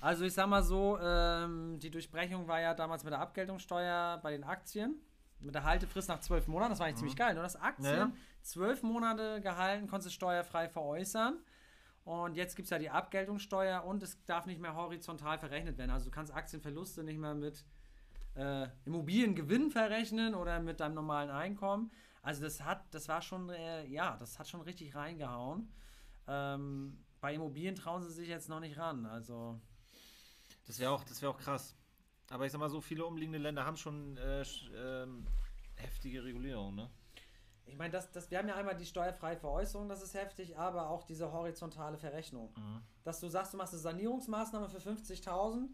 Also 0.00 0.24
ich 0.24 0.34
sag 0.34 0.46
mal 0.48 0.62
so, 0.62 0.98
ähm, 1.00 1.78
die 1.80 1.90
Durchbrechung 1.90 2.46
war 2.48 2.60
ja 2.60 2.74
damals 2.74 3.02
mit 3.04 3.12
der 3.12 3.20
Abgeltungssteuer 3.20 4.18
bei 4.22 4.30
den 4.32 4.44
Aktien. 4.44 4.96
Mit 5.40 5.54
der 5.54 5.64
Haltefrist 5.64 6.08
nach 6.08 6.20
zwölf 6.20 6.46
Monaten, 6.48 6.70
das 6.70 6.78
war 6.78 6.86
eigentlich 6.86 6.96
ziemlich 6.98 7.16
geil. 7.16 7.34
Nur 7.34 7.42
das 7.42 7.56
Aktien, 7.56 7.92
Ja, 7.92 7.98
ja. 7.98 8.12
zwölf 8.42 8.82
Monate 8.82 9.40
gehalten, 9.40 9.86
konntest 9.86 10.08
du 10.10 10.14
steuerfrei 10.14 10.68
veräußern. 10.68 11.38
Und 12.04 12.36
jetzt 12.36 12.54
gibt 12.56 12.66
es 12.66 12.70
ja 12.70 12.78
die 12.78 12.88
Abgeltungssteuer 12.88 13.84
und 13.84 14.02
es 14.02 14.22
darf 14.24 14.46
nicht 14.46 14.60
mehr 14.60 14.76
horizontal 14.76 15.38
verrechnet 15.38 15.76
werden. 15.76 15.90
Also 15.90 16.06
du 16.06 16.10
kannst 16.12 16.32
Aktienverluste 16.32 17.02
nicht 17.02 17.18
mehr 17.18 17.34
mit 17.34 17.64
äh, 18.36 18.68
Immobiliengewinn 18.84 19.70
verrechnen 19.70 20.34
oder 20.34 20.60
mit 20.60 20.80
deinem 20.80 20.94
normalen 20.94 21.30
Einkommen. 21.30 21.90
Also 22.22 22.42
das 22.44 22.62
hat, 22.62 22.82
das 22.92 23.08
war 23.08 23.22
schon, 23.22 23.50
äh, 23.50 23.86
ja, 23.86 24.16
das 24.18 24.38
hat 24.38 24.48
schon 24.48 24.60
richtig 24.60 24.94
reingehauen. 24.94 25.68
Ähm, 26.28 27.04
bei 27.20 27.34
Immobilien 27.34 27.74
trauen 27.74 28.02
sie 28.02 28.10
sich 28.12 28.28
jetzt 28.28 28.48
noch 28.48 28.60
nicht 28.60 28.78
ran. 28.78 29.04
Also 29.06 29.60
Das 30.66 30.78
wäre 30.78 30.90
auch, 30.90 31.04
das 31.04 31.22
wär 31.22 31.30
auch 31.30 31.38
krass. 31.38 31.74
Aber 32.30 32.44
ich 32.46 32.52
sag 32.52 32.58
mal, 32.58 32.68
so 32.70 32.80
viele 32.80 33.04
umliegende 33.06 33.38
Länder 33.38 33.64
haben 33.64 33.76
schon 33.76 34.16
äh, 34.16 34.42
sch- 34.42 34.68
ähm, 34.74 35.26
heftige 35.76 36.24
Regulierung, 36.24 36.74
ne? 36.74 36.90
ich 37.68 37.76
meine, 37.76 37.90
das, 37.90 38.10
das, 38.12 38.30
wir 38.30 38.38
haben 38.38 38.48
ja 38.48 38.54
einmal 38.54 38.76
die 38.76 38.86
steuerfreie 38.86 39.36
Veräußerung, 39.36 39.88
das 39.88 40.00
ist 40.00 40.14
heftig, 40.14 40.56
aber 40.56 40.88
auch 40.88 41.02
diese 41.02 41.32
horizontale 41.32 41.98
Verrechnung. 41.98 42.52
Mhm. 42.56 42.80
Dass 43.02 43.18
du 43.18 43.28
sagst, 43.28 43.52
du 43.52 43.56
machst 43.56 43.72
eine 43.74 43.82
Sanierungsmaßnahme 43.82 44.68
für 44.68 44.78
50.000, 44.78 45.68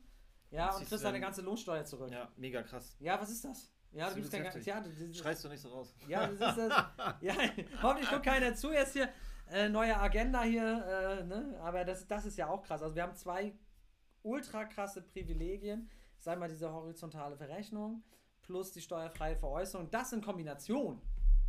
ja, 0.51 0.67
Das 0.69 0.77
und 0.79 0.89
kriegst 0.89 1.05
deine 1.05 1.19
ähm, 1.19 1.23
ganze 1.23 1.43
Lohnsteuer 1.43 1.85
zurück. 1.85 2.11
Ja, 2.11 2.21
Ja, 2.21 2.29
mega 2.37 2.63
krass. 2.63 2.97
was 2.99 3.31
ist 3.31 3.45
das? 3.45 3.71
Ja, 3.93 4.07
Das 4.07 4.15
du 4.15 4.21
ist 4.21 4.31
gibst 4.31 4.33
kein, 4.33 4.45
heftig. 4.45 4.67
ja, 4.67 4.79
ist, 4.79 5.17
Schreist 5.19 5.45
du 5.45 5.49
nicht 5.51 5.61
so 5.61 5.69
raus. 5.69 5.95
Ja, 6.09 6.27
das 6.29 6.57
ist 6.57 6.59
das. 6.69 6.85
ja, 7.21 7.35
hoffentlich 7.83 8.09
guckt 8.11 8.25
keiner 8.25 8.55
zu 8.55 8.73
jetzt 8.73 8.95
hier. 8.95 9.11
Äh, 9.51 9.69
neue 9.69 9.95
Agenda 9.99 10.43
hier, 10.45 11.19
äh, 11.21 11.25
ne? 11.25 11.59
Aber 11.63 11.85
das, 11.85 12.07
das 12.09 12.25
ist 12.25 12.39
ja 12.39 12.49
auch 12.49 12.63
krass. 12.63 12.83
Also 12.83 12.95
wir 12.95 13.03
haben 13.03 13.15
zwei 13.17 13.53
ultra 14.23 14.65
krasse 14.65 15.03
Privilegien, 15.03 15.91
sei 16.19 16.37
mal 16.37 16.49
diese 16.49 16.73
horizontale 16.73 17.37
Verrechnung 17.37 18.03
plus 18.43 18.73
die 18.73 18.81
steuerfreie 18.81 19.37
Veräußerung. 19.37 19.91
Das 19.91 20.13
in 20.13 20.21
Kombination. 20.21 21.01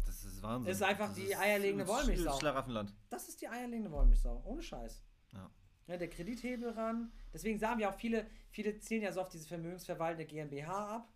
Das 0.05 0.23
ist 0.23 0.41
Wahnsinn. 0.43 0.71
Ist 0.71 0.83
einfach 0.83 1.07
das 1.07 1.15
die 1.15 1.35
eierlegende 1.35 1.85
das 1.85 1.93
Wollmilchsau. 1.93 2.39
Schlaraffenland. 2.39 2.93
Das 3.09 3.29
ist 3.29 3.41
die 3.41 3.47
eierlegende 3.47 3.91
Wollmilchsau. 3.91 4.41
Ohne 4.45 4.61
Scheiß. 4.61 5.03
Ja. 5.33 5.49
Ja, 5.87 5.97
der 5.97 6.09
Kredithebel 6.09 6.69
ran. 6.71 7.11
Deswegen 7.33 7.59
sagen 7.59 7.79
wir 7.79 7.89
auch 7.89 7.95
viele, 7.95 8.25
viele 8.51 8.79
zielen 8.79 9.03
ja 9.03 9.11
so 9.11 9.21
auf 9.21 9.29
diese 9.29 9.47
vermögensverwaltende 9.47 10.25
GmbH 10.25 10.95
ab. 10.95 11.12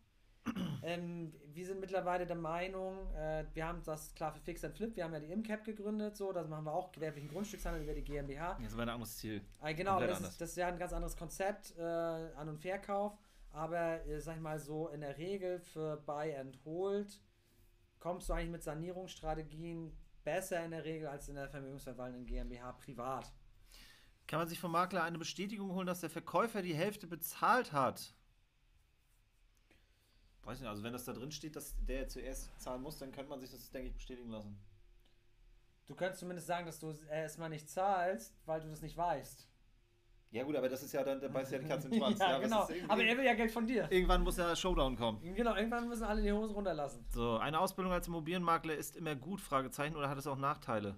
Ähm, 0.84 1.34
wir 1.54 1.66
sind 1.66 1.80
mittlerweile 1.80 2.26
der 2.26 2.36
Meinung, 2.36 3.14
äh, 3.16 3.46
wir 3.54 3.68
haben 3.68 3.82
das 3.84 4.14
klar 4.16 4.32
für 4.32 4.40
Fix 4.40 4.64
and 4.64 4.76
Flip, 4.76 4.96
wir 4.96 5.04
haben 5.04 5.14
ja 5.14 5.20
die 5.20 5.32
IMCAP 5.32 5.64
gegründet, 5.66 6.16
so, 6.16 6.32
das 6.32 6.48
machen 6.48 6.66
wir 6.66 6.74
auch 6.74 6.92
gewerblichen 6.92 7.30
Grundstückshandel 7.30 7.84
über 7.84 7.94
die 7.94 8.04
GmbH. 8.04 8.58
Das 8.62 8.76
war 8.76 8.84
ein 8.84 8.90
anderes 8.90 9.18
Ziel. 9.18 9.42
Äh, 9.62 9.74
genau, 9.74 9.92
Komplett 9.92 10.12
das 10.12 10.18
anders. 10.18 10.32
ist, 10.34 10.42
das 10.42 10.50
ist 10.52 10.58
ja 10.58 10.68
ein 10.68 10.78
ganz 10.78 10.94
anderes 10.94 11.16
Konzept, 11.18 11.76
äh, 11.78 11.82
An- 11.82 12.50
und 12.50 12.60
Verkauf. 12.60 13.18
Aber, 13.52 14.06
äh, 14.06 14.20
sag 14.20 14.36
ich 14.36 14.42
mal 14.42 14.60
so, 14.60 14.90
in 14.90 15.02
der 15.02 15.18
Regel 15.18 15.60
für 15.60 15.98
Buy 15.98 16.36
and 16.36 16.60
Hold 16.64 17.20
kommst 18.00 18.30
du 18.30 18.34
eigentlich 18.34 18.52
mit 18.52 18.64
Sanierungsstrategien 18.64 19.98
besser 20.24 20.64
in 20.64 20.72
der 20.72 20.84
Regel 20.84 21.08
als 21.08 21.30
in 21.30 21.36
der 21.36 21.50
vermögensverwaltenden 21.50 22.26
GmbH 22.26 22.74
privat. 22.74 23.32
Kann 24.28 24.40
man 24.40 24.48
sich 24.48 24.60
vom 24.60 24.74
Makler 24.74 25.04
eine 25.04 25.18
Bestätigung 25.18 25.72
holen, 25.72 25.88
dass 25.88 26.02
der 26.02 26.10
Verkäufer 26.10 26.62
die 26.62 26.76
Hälfte 26.76 27.08
bezahlt 27.08 27.72
hat? 27.72 28.14
Weiß 30.48 30.62
nicht, 30.62 30.70
also 30.70 30.82
wenn 30.82 30.94
das 30.94 31.04
da 31.04 31.12
drin 31.12 31.30
steht, 31.30 31.58
dass 31.58 31.76
der 31.86 32.08
zuerst 32.08 32.50
zahlen 32.62 32.82
muss, 32.82 32.98
dann 32.98 33.12
könnte 33.12 33.30
man 33.30 33.40
sich 33.42 33.52
das, 33.52 33.70
denke 33.70 33.90
ich, 33.90 33.94
bestätigen 33.94 34.30
lassen. 34.30 34.58
Du 35.88 35.94
könntest 35.94 36.22
zumindest 36.22 36.48
sagen, 36.48 36.66
dass 36.66 36.80
du 36.80 36.94
erstmal 37.10 37.50
nicht 37.50 37.70
zahlst, 37.70 38.34
weil 38.46 38.62
du 38.62 38.70
das 38.70 38.82
nicht 38.82 38.96
weißt. 38.96 39.46
Ja 40.32 40.44
gut, 40.44 40.56
aber 40.56 40.70
das 40.70 40.84
ist 40.84 40.94
ja 40.94 41.04
dann, 41.04 41.20
da 41.20 41.28
beißt 41.28 41.52
ja 41.52 41.60
die 41.60 41.68
Katze 41.68 41.90
den 41.90 42.00
Schwanz. 42.00 42.20
ja, 42.20 42.36
was 42.36 42.42
genau. 42.42 42.68
Aber 42.88 43.04
er 43.04 43.18
will 43.18 43.26
ja 43.26 43.34
Geld 43.34 43.52
von 43.52 43.68
dir. 43.68 43.92
Irgendwann 43.92 44.24
muss 44.24 44.38
ja 44.38 44.56
Showdown 44.56 44.96
kommen. 44.96 45.22
Genau, 45.36 45.54
irgendwann 45.56 45.88
müssen 45.90 46.04
alle 46.04 46.22
die 46.22 46.32
Hose 46.32 46.54
runterlassen. 46.54 47.06
So, 47.10 47.38
eine 47.38 47.60
Ausbildung 47.60 47.92
als 47.92 48.08
Immobilienmakler 48.08 48.76
ist 48.76 48.96
immer 48.96 49.16
gut, 49.16 49.42
Fragezeichen, 49.42 49.98
oder 49.98 50.10
hat 50.10 50.18
es 50.18 50.28
auch 50.28 50.38
Nachteile? 50.38 50.98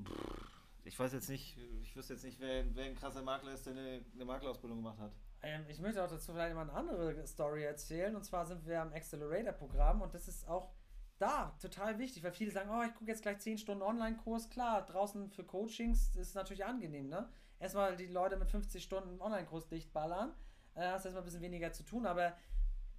Pff, 0.00 0.50
Ich 0.84 0.96
weiß 0.98 1.12
jetzt 1.14 1.28
nicht, 1.28 1.56
ich 1.82 1.96
wüsste 1.96 2.14
jetzt 2.14 2.24
nicht, 2.24 2.38
wer, 2.38 2.64
wer 2.76 2.84
ein 2.86 2.94
krasser 2.94 3.22
Makler 3.22 3.52
ist, 3.54 3.66
der 3.66 3.72
eine, 3.72 4.04
eine 4.14 4.24
Maklerausbildung 4.24 4.78
gemacht 4.78 4.98
hat. 4.98 5.12
Ähm, 5.42 5.64
ich 5.68 5.80
möchte 5.80 6.02
auch 6.02 6.08
dazu 6.08 6.32
vielleicht 6.32 6.54
mal 6.54 6.62
eine 6.62 6.72
andere 6.72 7.26
Story 7.26 7.64
erzählen. 7.64 8.14
Und 8.16 8.24
zwar 8.24 8.46
sind 8.46 8.66
wir 8.66 8.80
am 8.80 8.92
Accelerator-Programm 8.92 10.02
und 10.02 10.14
das 10.14 10.28
ist 10.28 10.48
auch 10.48 10.72
da 11.18 11.56
total 11.60 11.98
wichtig, 11.98 12.22
weil 12.22 12.32
viele 12.32 12.50
sagen, 12.50 12.70
oh, 12.70 12.82
ich 12.82 12.94
gucke 12.94 13.10
jetzt 13.10 13.22
gleich 13.22 13.38
10 13.38 13.58
Stunden 13.58 13.82
Online-Kurs. 13.82 14.50
Klar, 14.50 14.86
draußen 14.86 15.30
für 15.30 15.44
Coachings 15.44 16.14
ist 16.16 16.28
es 16.28 16.34
natürlich 16.34 16.64
angenehm, 16.64 17.08
ne? 17.08 17.28
Erstmal 17.58 17.96
die 17.96 18.06
Leute 18.06 18.36
mit 18.36 18.48
50 18.48 18.82
Stunden 18.82 19.20
Online-Kurs 19.20 19.68
dichtballern, 19.68 20.32
äh, 20.74 20.82
hast 20.82 21.04
erstmal 21.04 21.22
ein 21.22 21.24
bisschen 21.24 21.42
weniger 21.42 21.72
zu 21.72 21.82
tun, 21.82 22.06
aber 22.06 22.36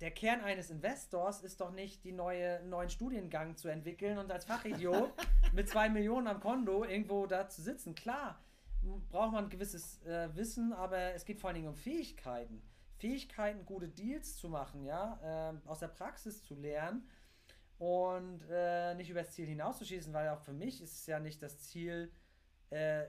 der 0.02 0.12
Kern 0.12 0.41
eines 0.41 0.69
Investors 0.69 1.41
ist 1.41 1.62
doch 1.62 1.71
nicht, 1.71 2.04
die 2.04 2.12
neue, 2.12 2.63
neuen 2.65 2.89
Studiengang 2.89 3.56
zu 3.58 3.67
entwickeln 3.67 4.17
und 4.17 4.32
als 4.32 4.45
Fachidiot 4.45 5.13
mit 5.54 5.69
zwei 5.69 5.89
Millionen 5.89 6.28
am 6.28 6.39
Konto 6.39 6.84
irgendwo 6.84 7.25
da 7.25 7.49
zu 7.49 7.62
sitzen. 7.62 7.95
Klar, 7.95 8.39
braucht 9.10 9.34
man 9.34 9.46
ein 9.46 9.50
gewisses 9.50 10.02
äh, 10.04 10.34
Wissen, 10.36 10.74
aber 10.74 11.13
es 11.13 11.26
geht 11.26 11.39
vor 11.39 11.50
allen 11.50 11.56
Dingen 11.56 11.68
um 11.68 11.76
Fähigkeiten. 11.76 12.62
Fähigkeiten, 12.98 13.65
gute 13.65 13.88
Deals 13.88 14.38
zu 14.38 14.50
machen, 14.50 14.84
ja, 14.84 15.20
ähm, 15.24 15.62
aus 15.65 15.80
der 15.80 15.88
Praxis 15.88 16.44
zu 16.44 16.56
lernen 16.56 17.08
und 17.78 18.42
äh, 18.50 18.94
nicht 18.96 19.10
übers 19.10 19.32
Ziel 19.32 19.48
hinauszuschießen, 19.48 20.13
weil 20.13 20.30
auch 20.30 20.42
für 20.42 20.54
mich 20.54 20.82
ist 20.82 20.94
es 20.94 21.06
ja 21.06 21.20
nicht 21.20 21.42
das 21.42 21.62
Ziel, 21.62 22.12
äh, 22.70 23.06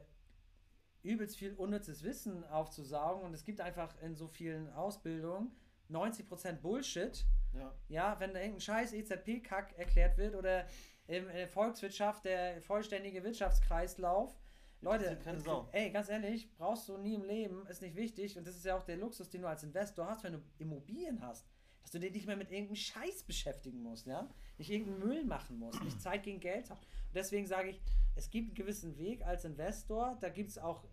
übelst 1.03 1.37
viel 1.37 1.55
unnützes 1.55 2.03
Wissen 2.05 2.45
aufzusaugen 2.45 3.23
und 3.25 3.35
es 3.35 3.45
gibt 3.45 3.61
einfach 3.61 4.01
in 4.01 4.15
so 4.15 4.29
vielen 4.29 4.73
Ausbildungen 4.73 5.51
90% 5.91 6.61
Bullshit. 6.61 7.25
Ja. 7.53 7.75
Ja, 7.89 8.21
wenn 8.21 8.33
da 8.33 8.39
irgendein 8.39 8.61
scheiß 8.61 8.93
EZP-Kack 8.93 9.77
erklärt 9.77 10.19
wird 10.19 10.37
oder 10.37 10.67
in 11.07 11.27
der 11.27 11.49
Volkswirtschaft 11.49 12.25
der 12.25 12.63
vollständige 12.63 13.25
Wirtschaftskreislauf. 13.25 14.39
Leute, 14.83 15.19
keine 15.23 15.40
Sau. 15.40 15.69
ey, 15.73 15.90
ganz 15.90 16.09
ehrlich, 16.09 16.51
brauchst 16.57 16.88
du 16.88 16.97
nie 16.97 17.14
im 17.14 17.25
Leben, 17.25 17.66
ist 17.66 17.83
nicht 17.83 17.97
wichtig 17.97 18.38
und 18.38 18.47
das 18.47 18.57
ist 18.57 18.64
ja 18.64 18.77
auch 18.77 18.85
der 18.85 18.97
Luxus, 18.97 19.29
den 19.29 19.43
du 19.43 19.49
als 19.49 19.62
Investor 19.62 20.07
hast, 20.07 20.25
wenn 20.25 20.33
du 20.33 20.43
Immobilien 20.59 21.21
hast, 21.21 21.47
dass 21.83 21.90
du 21.90 22.01
dich 22.01 22.12
nicht 22.12 22.27
mehr 22.27 22.37
mit 22.37 22.51
irgendeinem 22.51 22.77
Scheiß 22.77 23.25
beschäftigen 23.25 23.83
musst, 23.83 24.07
ja? 24.07 24.29
Nicht 24.57 24.71
irgendeinen 24.71 25.01
Müll 25.01 25.25
machen 25.25 25.59
musst, 25.59 25.83
nicht 25.83 26.01
Zeit 26.01 26.23
gegen 26.23 26.40
Geld 26.40 26.71
hast. 26.71 26.83
Und 26.83 27.14
deswegen 27.14 27.47
sage 27.47 27.71
ich, 27.71 27.81
es 28.16 28.31
gibt 28.31 28.49
einen 28.49 28.55
gewissen 28.55 28.97
Weg 28.97 29.23
als 29.23 29.45
Investor, 29.45 30.16
da 30.21 30.31
gibt 30.31 30.51
es 30.51 30.59
auch 30.59 30.85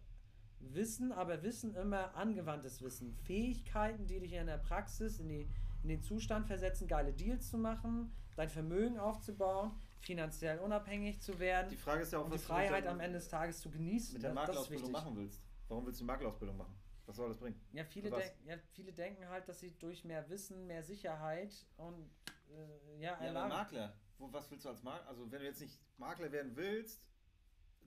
Wissen, 0.59 1.11
aber 1.11 1.43
Wissen 1.43 1.75
immer 1.75 2.15
angewandtes 2.15 2.81
Wissen. 2.81 3.15
Fähigkeiten, 3.23 4.07
die 4.07 4.19
dich 4.19 4.33
in 4.33 4.47
der 4.47 4.57
Praxis 4.57 5.19
in, 5.19 5.29
die, 5.29 5.47
in 5.83 5.89
den 5.89 6.01
Zustand 6.01 6.47
versetzen, 6.47 6.87
geile 6.87 7.13
Deals 7.13 7.49
zu 7.49 7.57
machen, 7.57 8.11
dein 8.35 8.49
Vermögen 8.49 8.97
aufzubauen, 8.97 9.71
finanziell 9.99 10.59
unabhängig 10.59 11.21
zu 11.21 11.37
werden 11.39 11.69
Die 11.69 11.77
Frage 11.77 12.01
ist 12.03 12.11
ja 12.13 12.19
auch, 12.19 12.25
und 12.25 12.31
die 12.31 12.35
was 12.35 12.41
du 12.41 12.47
Freiheit 12.47 12.87
am 12.87 12.99
Ende 12.99 13.17
des 13.19 13.27
Tages 13.27 13.59
zu 13.59 13.69
genießen. 13.69 14.13
mit 14.13 14.23
der 14.23 14.29
Ja, 14.31 14.35
Maklerausbildung 14.35 14.87
wichtig. 14.89 15.03
machen 15.03 15.15
willst. 15.17 15.41
Warum 15.67 15.85
willst 15.85 15.99
du 15.99 16.03
die 16.03 16.07
Maklerausbildung 16.07 16.57
machen? 16.57 16.75
Was 17.05 17.15
soll 17.15 17.29
das 17.29 17.37
bringen? 17.37 17.59
Ja 17.71 17.83
viele, 17.85 18.09
denk, 18.11 18.33
ja, 18.45 18.55
viele 18.73 18.91
denken 18.93 19.27
halt, 19.29 19.47
dass 19.47 19.59
sie 19.59 19.71
durch 19.79 20.03
mehr 20.03 20.29
Wissen, 20.29 20.67
mehr 20.67 20.83
Sicherheit 20.83 21.53
und 21.77 22.09
äh, 22.49 22.95
ja, 23.01 23.11
Ja, 23.11 23.15
aber 23.15 23.25
Erlangen- 23.25 23.49
Makler. 23.49 23.93
Wo, 24.17 24.31
was 24.33 24.49
willst 24.49 24.65
du 24.65 24.69
als 24.69 24.81
Makler? 24.83 25.07
Also, 25.07 25.31
wenn 25.31 25.39
du 25.39 25.45
jetzt 25.45 25.61
nicht 25.61 25.79
Makler 25.97 26.31
werden 26.31 26.55
willst, 26.55 27.01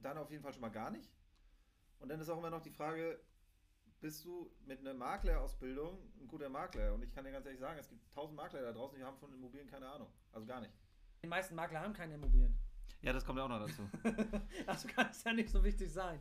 dann 0.01 0.17
auf 0.17 0.31
jeden 0.31 0.41
Fall 0.41 0.53
schon 0.53 0.61
mal 0.61 0.69
gar 0.69 0.89
nicht. 0.89 1.11
Und 1.99 2.09
dann 2.09 2.19
ist 2.19 2.29
auch 2.29 2.37
immer 2.37 2.49
noch 2.49 2.61
die 2.61 2.71
Frage, 2.71 3.19
bist 3.99 4.23
du 4.25 4.51
mit 4.65 4.79
einer 4.79 4.93
Maklerausbildung 4.93 5.99
ein 6.19 6.27
guter 6.27 6.49
Makler? 6.49 6.93
Und 6.93 7.03
ich 7.03 7.11
kann 7.13 7.23
dir 7.25 7.31
ganz 7.31 7.45
ehrlich 7.45 7.59
sagen, 7.59 7.77
es 7.79 7.89
gibt 7.89 8.11
tausend 8.13 8.35
Makler 8.37 8.61
da 8.61 8.71
draußen, 8.71 8.97
die 8.97 9.03
haben 9.03 9.17
von 9.17 9.31
Immobilien 9.33 9.67
keine 9.69 9.87
Ahnung. 9.87 10.07
Also 10.31 10.47
gar 10.47 10.61
nicht. 10.61 10.73
Die 11.23 11.27
meisten 11.27 11.55
Makler 11.55 11.81
haben 11.81 11.93
keine 11.93 12.15
Immobilien. 12.15 12.57
Ja, 13.01 13.13
das 13.13 13.25
kommt 13.25 13.37
ja 13.39 13.45
auch 13.45 13.49
noch 13.49 13.59
dazu. 13.59 13.81
also 14.67 14.87
kann 14.87 15.07
es 15.09 15.23
ja 15.23 15.33
nicht 15.33 15.49
so 15.49 15.63
wichtig 15.63 15.91
sein. 15.91 16.19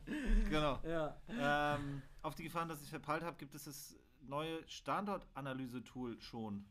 genau. 0.48 0.78
Ja. 0.84 1.16
ähm, 1.28 2.02
auf 2.22 2.34
die 2.34 2.44
Gefahren, 2.44 2.68
dass 2.68 2.78
ich 2.78 2.84
es 2.84 2.90
verpeilt 2.90 3.22
habe, 3.22 3.36
gibt 3.36 3.54
es 3.54 3.64
das 3.64 3.96
neue 4.22 4.66
Standortanalyse-Tool 4.66 6.20
schon. 6.20 6.64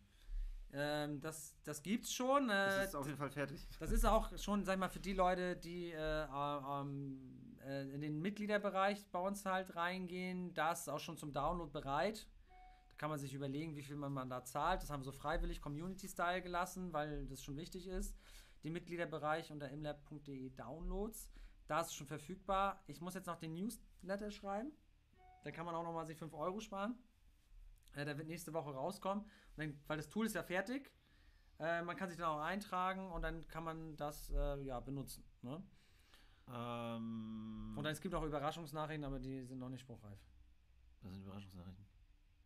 Ähm, 0.72 1.20
das, 1.22 1.56
das 1.64 1.82
gibt's 1.84 2.14
schon. 2.14 2.48
Das 2.48 2.76
Äh, 2.76 2.86
ist 2.86 2.96
auf 2.96 3.06
jeden 3.06 3.18
Fall 3.18 3.30
fertig. 3.30 3.68
Das 3.80 3.92
ist 3.92 4.06
auch 4.06 4.36
schon, 4.38 4.64
sag 4.64 4.74
ich 4.76 4.80
mal, 4.80 4.90
für 4.90 5.00
die 5.00 5.14
Leute, 5.14 5.56
die 5.56 5.92
äh, 5.92 6.26
ähm, 6.26 7.20
äh, 7.66 7.90
in 7.90 8.02
den 8.02 8.20
Mitgliederbereich 8.20 9.06
bei 9.12 9.20
uns 9.20 9.46
halt 9.46 9.76
reingehen, 9.76 10.54
da 10.54 10.72
ist 10.72 10.82
es 10.82 10.90
auch 10.90 11.00
schon 11.00 11.18
zum 11.18 11.34
Download 11.34 11.72
bereit. 11.72 12.28
Kann 13.00 13.10
man 13.10 13.18
sich 13.18 13.34
überlegen, 13.34 13.78
wie 13.78 13.82
viel 13.82 13.96
man, 13.96 14.12
man 14.12 14.30
da 14.30 14.44
zahlt. 14.44 14.84
Das 14.84 14.90
haben 14.90 15.00
wir 15.00 15.06
so 15.06 15.14
freiwillig 15.14 15.62
Community-Style 15.62 16.42
gelassen, 16.42 16.92
weil 16.92 17.26
das 17.28 17.42
schon 17.42 17.56
wichtig 17.56 17.88
ist. 17.88 18.14
Den 18.66 18.74
Mitgliederbereich 18.74 19.52
unter 19.54 19.70
imlab.de 19.70 20.50
Downloads. 20.50 21.32
Da 21.66 21.80
ist 21.80 21.88
es 21.88 21.94
schon 21.94 22.08
verfügbar. 22.08 22.84
Ich 22.88 23.00
muss 23.00 23.14
jetzt 23.14 23.28
noch 23.28 23.38
den 23.38 23.54
Newsletter 23.54 24.32
schreiben. 24.32 24.74
Da 25.46 25.52
kann 25.52 25.66
man 25.66 25.76
auch 25.76 25.84
nochmal 25.84 26.06
sich 26.06 26.18
5 26.18 26.34
Euro 26.34 26.60
sparen. 26.60 27.00
Äh, 27.94 28.04
der 28.04 28.18
wird 28.18 28.28
nächste 28.28 28.52
Woche 28.54 28.72
rauskommen. 28.72 29.26
Dann, 29.56 29.80
weil 29.88 29.96
das 29.96 30.10
Tool 30.10 30.26
ist 30.26 30.36
ja 30.36 30.44
fertig. 30.44 30.92
Äh, 31.58 31.82
man 31.84 31.96
kann 31.96 32.10
sich 32.10 32.18
dann 32.18 32.28
auch 32.28 32.42
eintragen 32.42 33.10
und 33.14 33.22
dann 33.22 33.48
kann 33.48 33.64
man 33.64 33.96
das 33.96 34.30
äh, 34.30 34.62
ja, 34.64 34.82
benutzen. 34.82 35.24
Ne? 35.42 35.64
Ähm, 36.50 37.76
Und 37.78 37.84
dann, 37.86 37.94
es 37.94 38.02
gibt 38.02 38.14
auch 38.14 38.24
Überraschungsnachrichten, 38.24 39.06
aber 39.06 39.20
die 39.20 39.46
sind 39.46 39.60
noch 39.60 39.70
nicht 39.70 39.82
spruchreif. 39.82 40.20
das 41.02 41.14
sind 41.14 41.22
Überraschungsnachrichten. 41.22 41.89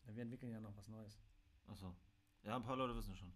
Ja, 0.06 0.16
wir 0.16 0.24
entwickeln 0.24 0.52
ja 0.52 0.60
noch 0.60 0.76
was 0.76 0.88
Neues. 0.88 1.20
Achso. 1.68 1.96
Ja, 2.44 2.56
ein 2.56 2.64
paar 2.64 2.76
Leute 2.76 2.96
wissen 2.96 3.16
schon. 3.16 3.34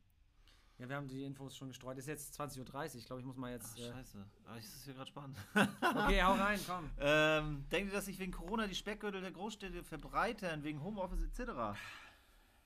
Ja, 0.78 0.88
wir 0.88 0.96
haben 0.96 1.08
die 1.08 1.24
Infos 1.24 1.58
schon 1.58 1.70
gestreut. 1.70 1.98
Ist 1.98 2.08
jetzt 2.08 2.40
20.30 2.40 2.60
Uhr. 2.60 2.96
Ich 2.96 3.06
glaube, 3.06 3.22
ich 3.22 3.26
muss 3.26 3.36
mal 3.36 3.48
Ach, 3.48 3.52
jetzt. 3.52 3.80
Äh, 3.80 3.92
scheiße. 3.92 4.26
Aber 4.46 4.58
es 4.58 4.76
ist 4.76 4.86
hier 4.86 4.94
gerade 4.94 5.10
spannend. 5.10 5.38
okay, 5.56 6.22
hau 6.22 6.34
rein, 6.34 6.60
komm. 6.68 6.90
ähm, 7.00 7.66
denkt 7.72 7.92
ihr, 7.92 7.96
dass 7.96 8.06
sich 8.06 8.20
wegen 8.20 8.32
Corona 8.32 8.68
die 8.68 8.76
Speckgürtel 8.76 9.22
der 9.22 9.32
Großstädte 9.32 9.84
verbreitern, 9.84 10.64
wegen 10.64 10.84
Homeoffice 10.84 11.24
etc.? 11.24 11.80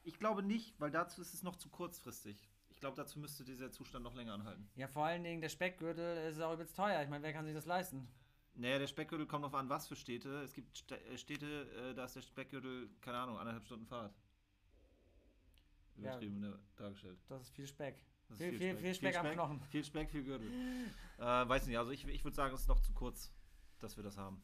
Ich 0.03 0.19
glaube 0.19 0.43
nicht, 0.43 0.77
weil 0.79 0.91
dazu 0.91 1.21
ist 1.21 1.33
es 1.33 1.43
noch 1.43 1.55
zu 1.55 1.69
kurzfristig. 1.69 2.49
Ich 2.69 2.79
glaube, 2.79 2.97
dazu 2.97 3.19
müsste 3.19 3.45
dieser 3.45 3.71
Zustand 3.71 4.03
noch 4.03 4.15
länger 4.15 4.33
anhalten. 4.33 4.67
Ja, 4.75 4.87
vor 4.87 5.05
allen 5.05 5.23
Dingen 5.23 5.39
der 5.39 5.49
Speckgürtel 5.49 6.29
ist 6.29 6.41
auch 6.41 6.53
übelst 6.53 6.75
teuer. 6.75 7.01
Ich 7.03 7.09
meine, 7.09 7.23
wer 7.23 7.31
kann 7.31 7.45
sich 7.45 7.53
das 7.53 7.65
leisten? 7.65 8.07
Naja, 8.53 8.79
der 8.79 8.87
Speckgürtel 8.87 9.27
kommt 9.27 9.45
auf 9.45 9.53
an, 9.53 9.69
was 9.69 9.87
für 9.87 9.95
Städte. 9.95 10.41
Es 10.41 10.53
gibt 10.53 10.91
äh, 10.91 11.17
Städte, 11.17 11.91
äh, 11.91 11.93
da 11.93 12.05
ist 12.05 12.15
der 12.15 12.21
Speckgürtel, 12.21 12.89
keine 13.01 13.17
Ahnung, 13.17 13.37
anderthalb 13.37 13.65
Stunden 13.65 13.85
Fahrt. 13.85 14.13
Ja. 15.95 16.09
Übertrieben 16.09 16.39
ne, 16.39 16.59
dargestellt. 16.75 17.19
Das 17.27 17.43
ist 17.43 17.51
viel 17.51 17.67
Speck. 17.67 18.01
Das 18.27 18.37
Viel, 18.37 18.57
viel, 18.57 18.77
viel 18.77 18.95
Speck 18.95 19.17
am 19.17 19.31
Knochen. 19.31 19.61
Viel 19.69 19.83
Speck, 19.83 20.09
viel 20.09 20.23
Gürtel. 20.23 20.49
äh, 21.17 21.23
weiß 21.23 21.67
nicht, 21.67 21.77
also 21.77 21.91
ich, 21.91 22.07
ich 22.07 22.23
würde 22.23 22.35
sagen, 22.35 22.53
es 22.53 22.61
ist 22.61 22.67
noch 22.67 22.79
zu 22.79 22.93
kurz, 22.93 23.33
dass 23.79 23.97
wir 23.97 24.03
das 24.03 24.17
haben. 24.17 24.41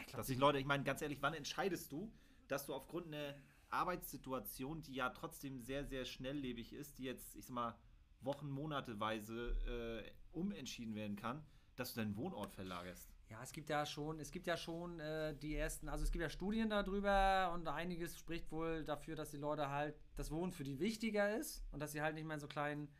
Ich 0.00 0.06
glaub, 0.06 0.18
Dass 0.18 0.26
sich 0.26 0.38
Leute, 0.38 0.58
ich 0.58 0.66
meine, 0.66 0.84
ganz 0.84 1.00
ehrlich, 1.02 1.22
wann 1.22 1.34
entscheidest 1.34 1.90
du, 1.92 2.12
dass 2.48 2.66
du 2.66 2.74
aufgrund 2.74 3.06
einer 3.06 3.34
Arbeitssituation, 3.70 4.82
die 4.82 4.94
ja 4.94 5.10
trotzdem 5.10 5.60
sehr, 5.60 5.84
sehr 5.84 6.04
schnelllebig 6.04 6.72
ist, 6.72 6.98
die 6.98 7.04
jetzt, 7.04 7.36
ich 7.36 7.46
sag 7.46 7.54
mal, 7.54 7.78
Wochen, 8.20 8.50
Monateweise 8.50 10.04
äh, 10.04 10.10
umentschieden 10.32 10.94
werden 10.94 11.16
kann, 11.16 11.44
dass 11.76 11.94
du 11.94 12.00
deinen 12.00 12.16
Wohnort 12.16 12.52
verlagerst? 12.52 13.13
Ja, 13.34 13.42
es 13.42 13.50
gibt 13.50 13.68
ja 13.68 13.84
schon, 13.84 14.20
es 14.20 14.30
gibt 14.30 14.46
ja 14.46 14.56
schon 14.56 15.00
äh, 15.00 15.34
die 15.34 15.56
ersten, 15.56 15.88
also 15.88 16.04
es 16.04 16.12
gibt 16.12 16.22
ja 16.22 16.30
Studien 16.30 16.70
darüber 16.70 17.50
und 17.52 17.66
einiges 17.66 18.16
spricht 18.16 18.52
wohl 18.52 18.84
dafür, 18.84 19.16
dass 19.16 19.32
die 19.32 19.38
Leute 19.38 19.70
halt 19.70 19.98
das 20.14 20.30
Wohnen 20.30 20.52
für 20.52 20.62
die 20.62 20.78
wichtiger 20.78 21.36
ist 21.36 21.64
und 21.72 21.80
dass 21.80 21.90
sie 21.90 22.00
halt 22.00 22.14
nicht 22.14 22.26
mehr 22.26 22.34
in 22.34 22.40
so 22.40 22.46
kleinen. 22.46 22.94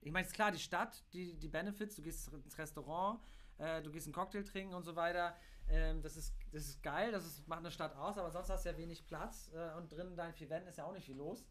Ich 0.00 0.12
meine, 0.12 0.24
ist 0.24 0.32
klar, 0.32 0.52
die 0.52 0.60
Stadt, 0.60 1.02
die, 1.12 1.34
die 1.36 1.48
Benefits, 1.48 1.96
du 1.96 2.02
gehst 2.02 2.32
ins 2.32 2.56
Restaurant, 2.56 3.20
äh, 3.58 3.82
du 3.82 3.90
gehst 3.90 4.06
einen 4.06 4.12
Cocktail 4.12 4.44
trinken 4.44 4.74
und 4.74 4.84
so 4.84 4.94
weiter. 4.94 5.36
Ähm, 5.68 6.02
das, 6.02 6.16
ist, 6.16 6.36
das 6.52 6.68
ist 6.68 6.84
geil, 6.84 7.10
das 7.10 7.26
ist, 7.26 7.48
macht 7.48 7.58
eine 7.58 7.72
Stadt 7.72 7.96
aus, 7.96 8.16
aber 8.16 8.30
sonst 8.30 8.48
hast 8.48 8.64
du 8.64 8.70
ja 8.70 8.78
wenig 8.78 9.04
Platz 9.08 9.50
äh, 9.52 9.76
und 9.76 9.90
drinnen 9.90 10.14
deinen 10.14 10.34
vier 10.34 10.50
Wänden 10.50 10.68
ist 10.68 10.78
ja 10.78 10.84
auch 10.84 10.92
nicht 10.92 11.06
viel 11.06 11.16
los. 11.16 11.44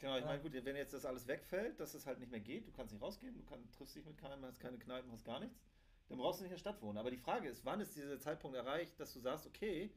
Genau, 0.00 0.18
ich 0.18 0.24
meine, 0.24 0.42
gut, 0.42 0.52
wenn 0.52 0.74
jetzt 0.74 0.94
das 0.94 1.04
alles 1.04 1.28
wegfällt, 1.28 1.78
dass 1.78 1.94
es 1.94 2.06
halt 2.06 2.18
nicht 2.18 2.32
mehr 2.32 2.40
geht, 2.40 2.66
du 2.66 2.72
kannst 2.72 2.92
nicht 2.92 3.00
rausgehen, 3.00 3.36
du 3.36 3.44
kann, 3.44 3.70
triffst 3.70 3.94
dich 3.94 4.04
mit 4.04 4.18
keinem, 4.18 4.44
hast 4.44 4.58
keine 4.58 4.78
Kneipen, 4.78 5.12
hast 5.12 5.24
gar 5.24 5.38
nichts, 5.38 5.60
dann 6.08 6.18
brauchst 6.18 6.40
du 6.40 6.44
nicht 6.44 6.50
in 6.52 6.56
der 6.56 6.60
Stadt 6.60 6.80
wohnen. 6.82 6.98
Aber 6.98 7.10
die 7.10 7.16
Frage 7.18 7.48
ist, 7.48 7.64
wann 7.64 7.80
ist 7.80 7.96
dieser 7.96 8.18
Zeitpunkt 8.20 8.56
erreicht, 8.56 8.98
dass 9.00 9.12
du 9.12 9.20
sagst, 9.20 9.46
okay, 9.46 9.92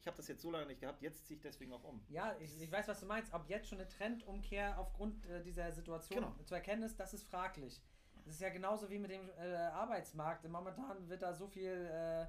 ich 0.00 0.06
habe 0.06 0.16
das 0.16 0.28
jetzt 0.28 0.40
so 0.42 0.50
lange 0.50 0.66
nicht 0.66 0.80
gehabt, 0.80 1.02
jetzt 1.02 1.26
ziehe 1.26 1.36
ich 1.36 1.42
deswegen 1.42 1.72
auch 1.72 1.84
um. 1.84 2.02
Ja, 2.08 2.34
ich, 2.38 2.58
ich 2.60 2.72
weiß, 2.72 2.88
was 2.88 3.00
du 3.00 3.06
meinst. 3.06 3.32
Ob 3.34 3.48
jetzt 3.48 3.68
schon 3.68 3.78
eine 3.78 3.88
Trendumkehr 3.88 4.78
aufgrund 4.78 5.26
äh, 5.26 5.42
dieser 5.42 5.70
Situation 5.72 6.20
Genau. 6.20 6.34
zu 6.44 6.54
erkennen 6.54 6.82
ist, 6.82 6.98
das 6.98 7.12
ist 7.12 7.24
fraglich. 7.28 7.82
Das 8.24 8.34
ist 8.34 8.40
ja 8.40 8.48
genauso 8.50 8.88
wie 8.90 8.98
mit 8.98 9.10
dem 9.10 9.28
äh, 9.38 9.54
Arbeitsmarkt. 9.56 10.48
Momentan 10.48 11.08
wird 11.08 11.22
da 11.22 11.34
so 11.34 11.46
viel 11.48 11.70
äh, 11.92 12.26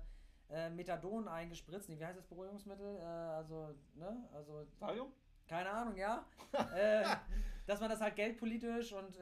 äh, 0.49 0.69
Methadon 0.69 1.27
eingespritzt. 1.27 1.87
Nee, 1.89 1.99
wie 1.99 2.05
heißt 2.05 2.17
das 2.17 2.25
Beruhigungsmittel? 2.27 2.97
Äh, 2.97 3.01
also, 3.03 3.73
ne? 3.95 4.27
Also, 4.33 4.67
Valium? 4.79 5.13
keine 5.47 5.69
Ahnung, 5.69 5.95
ja. 5.95 6.25
äh, 6.75 7.05
dass 7.67 7.79
man 7.79 7.89
das 7.89 8.01
halt 8.01 8.15
geldpolitisch 8.15 8.91
und 8.91 9.17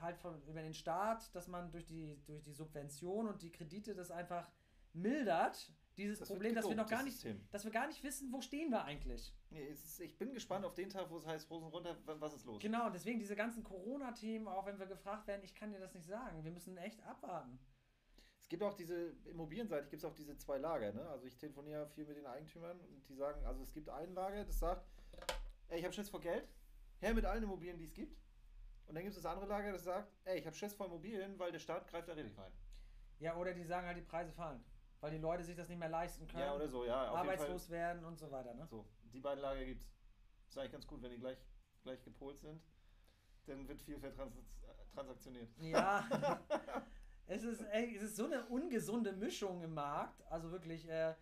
halt 0.00 0.16
von, 0.18 0.42
über 0.46 0.62
den 0.62 0.74
Staat, 0.74 1.34
dass 1.34 1.48
man 1.48 1.70
durch 1.70 1.84
die, 1.86 2.20
durch 2.26 2.42
die 2.42 2.52
Subvention 2.52 3.28
und 3.28 3.42
die 3.42 3.50
Kredite 3.52 3.94
das 3.94 4.10
einfach 4.10 4.48
mildert. 4.92 5.70
Dieses 5.96 6.20
Das 6.20 6.28
Problem, 6.28 6.54
dass 6.54 6.64
wir 6.66 6.76
noch 6.76 6.84
gedopt, 6.84 6.90
gar 6.90 7.02
nicht, 7.02 7.14
System. 7.14 7.40
dass 7.50 7.64
wir 7.64 7.70
gar 7.70 7.86
nicht 7.86 8.02
wissen, 8.02 8.32
wo 8.32 8.40
stehen 8.40 8.70
wir 8.70 8.84
eigentlich. 8.84 9.34
Nee, 9.50 9.66
ist, 9.66 10.00
ich 10.00 10.16
bin 10.16 10.32
gespannt 10.32 10.64
auf 10.64 10.72
den 10.72 10.88
Tag, 10.88 11.10
wo 11.10 11.18
es 11.18 11.26
heißt, 11.26 11.50
Hosen 11.50 11.68
runter, 11.68 11.96
wa- 12.06 12.16
was 12.20 12.32
ist 12.32 12.46
los? 12.46 12.62
Genau, 12.62 12.88
deswegen 12.88 13.18
diese 13.18 13.36
ganzen 13.36 13.62
Corona-Themen, 13.64 14.48
auch 14.48 14.64
wenn 14.66 14.78
wir 14.78 14.86
gefragt 14.86 15.26
werden, 15.26 15.42
ich 15.44 15.54
kann 15.54 15.72
dir 15.72 15.80
das 15.80 15.92
nicht 15.92 16.06
sagen. 16.06 16.42
Wir 16.44 16.52
müssen 16.52 16.76
echt 16.78 17.02
abwarten. 17.04 17.58
Es 18.40 18.48
gibt 18.48 18.62
auch 18.62 18.72
diese 18.74 19.10
Immobilienseite, 19.26 19.88
gibt 19.90 20.02
es 20.02 20.08
auch 20.08 20.14
diese 20.14 20.36
zwei 20.38 20.56
Lager. 20.58 20.92
Ne? 20.92 21.02
Also 21.10 21.26
ich 21.26 21.36
telefoniere 21.36 21.86
viel 21.88 22.06
mit 22.06 22.16
den 22.16 22.26
Eigentümern 22.26 22.80
und 22.80 23.06
die 23.08 23.14
sagen, 23.14 23.44
also 23.44 23.62
es 23.62 23.72
gibt 23.72 23.88
ein 23.90 24.14
Lager, 24.14 24.44
das 24.44 24.58
sagt, 24.58 24.88
ey, 25.68 25.80
ich 25.80 25.84
habe 25.84 25.92
Schiss 25.92 26.08
vor 26.08 26.20
Geld, 26.20 26.48
her 27.00 27.12
mit 27.12 27.24
allen 27.26 27.42
Immobilien, 27.42 27.76
die 27.76 27.84
es 27.84 27.92
gibt. 27.92 28.16
Und 28.90 28.96
dann 28.96 29.04
gibt 29.04 29.16
es 29.16 29.22
das 29.22 29.32
andere 29.32 29.46
Lager, 29.46 29.70
das 29.70 29.84
sagt, 29.84 30.12
ey, 30.24 30.40
ich 30.40 30.46
habe 30.46 30.56
Schiss 30.56 30.74
vor 30.74 30.86
Immobilien, 30.86 31.38
weil 31.38 31.52
der 31.52 31.60
Staat 31.60 31.86
greift 31.86 32.08
da 32.08 32.12
richtig 32.12 32.36
rein. 32.36 32.50
Ja, 33.20 33.36
oder 33.36 33.54
die 33.54 33.62
sagen 33.62 33.86
halt, 33.86 33.96
die 33.96 34.02
Preise 34.02 34.32
fallen. 34.32 34.64
Weil 34.98 35.12
die 35.12 35.18
Leute 35.18 35.44
sich 35.44 35.54
das 35.54 35.68
nicht 35.68 35.78
mehr 35.78 35.88
leisten 35.88 36.26
können, 36.26 36.42
Ja, 36.42 36.56
oder 36.56 36.66
so, 36.66 36.84
ja. 36.84 37.04
Arbeitslos 37.12 37.70
werden 37.70 38.04
und 38.04 38.18
so 38.18 38.28
weiter. 38.32 38.52
Ne? 38.52 38.66
So, 38.66 38.84
die 39.12 39.20
beiden 39.20 39.42
Lager 39.42 39.64
gibt's. 39.64 39.88
Ist 40.48 40.58
eigentlich 40.58 40.72
ganz 40.72 40.88
gut, 40.88 41.00
wenn 41.02 41.12
die 41.12 41.20
gleich, 41.20 41.38
gleich 41.84 42.02
gepolt 42.02 42.40
sind. 42.40 42.60
Dann 43.46 43.68
wird 43.68 43.80
viel 43.80 43.96
vertrans 43.96 44.34
transaktioniert. 44.92 45.48
Ja. 45.60 46.04
es, 47.26 47.44
ist, 47.44 47.60
ey, 47.70 47.94
es 47.94 48.02
ist 48.02 48.16
so 48.16 48.24
eine 48.24 48.44
ungesunde 48.46 49.12
Mischung 49.12 49.62
im 49.62 49.72
Markt. 49.72 50.20
Also 50.26 50.50
wirklich, 50.50 50.88
äh, 50.88 51.14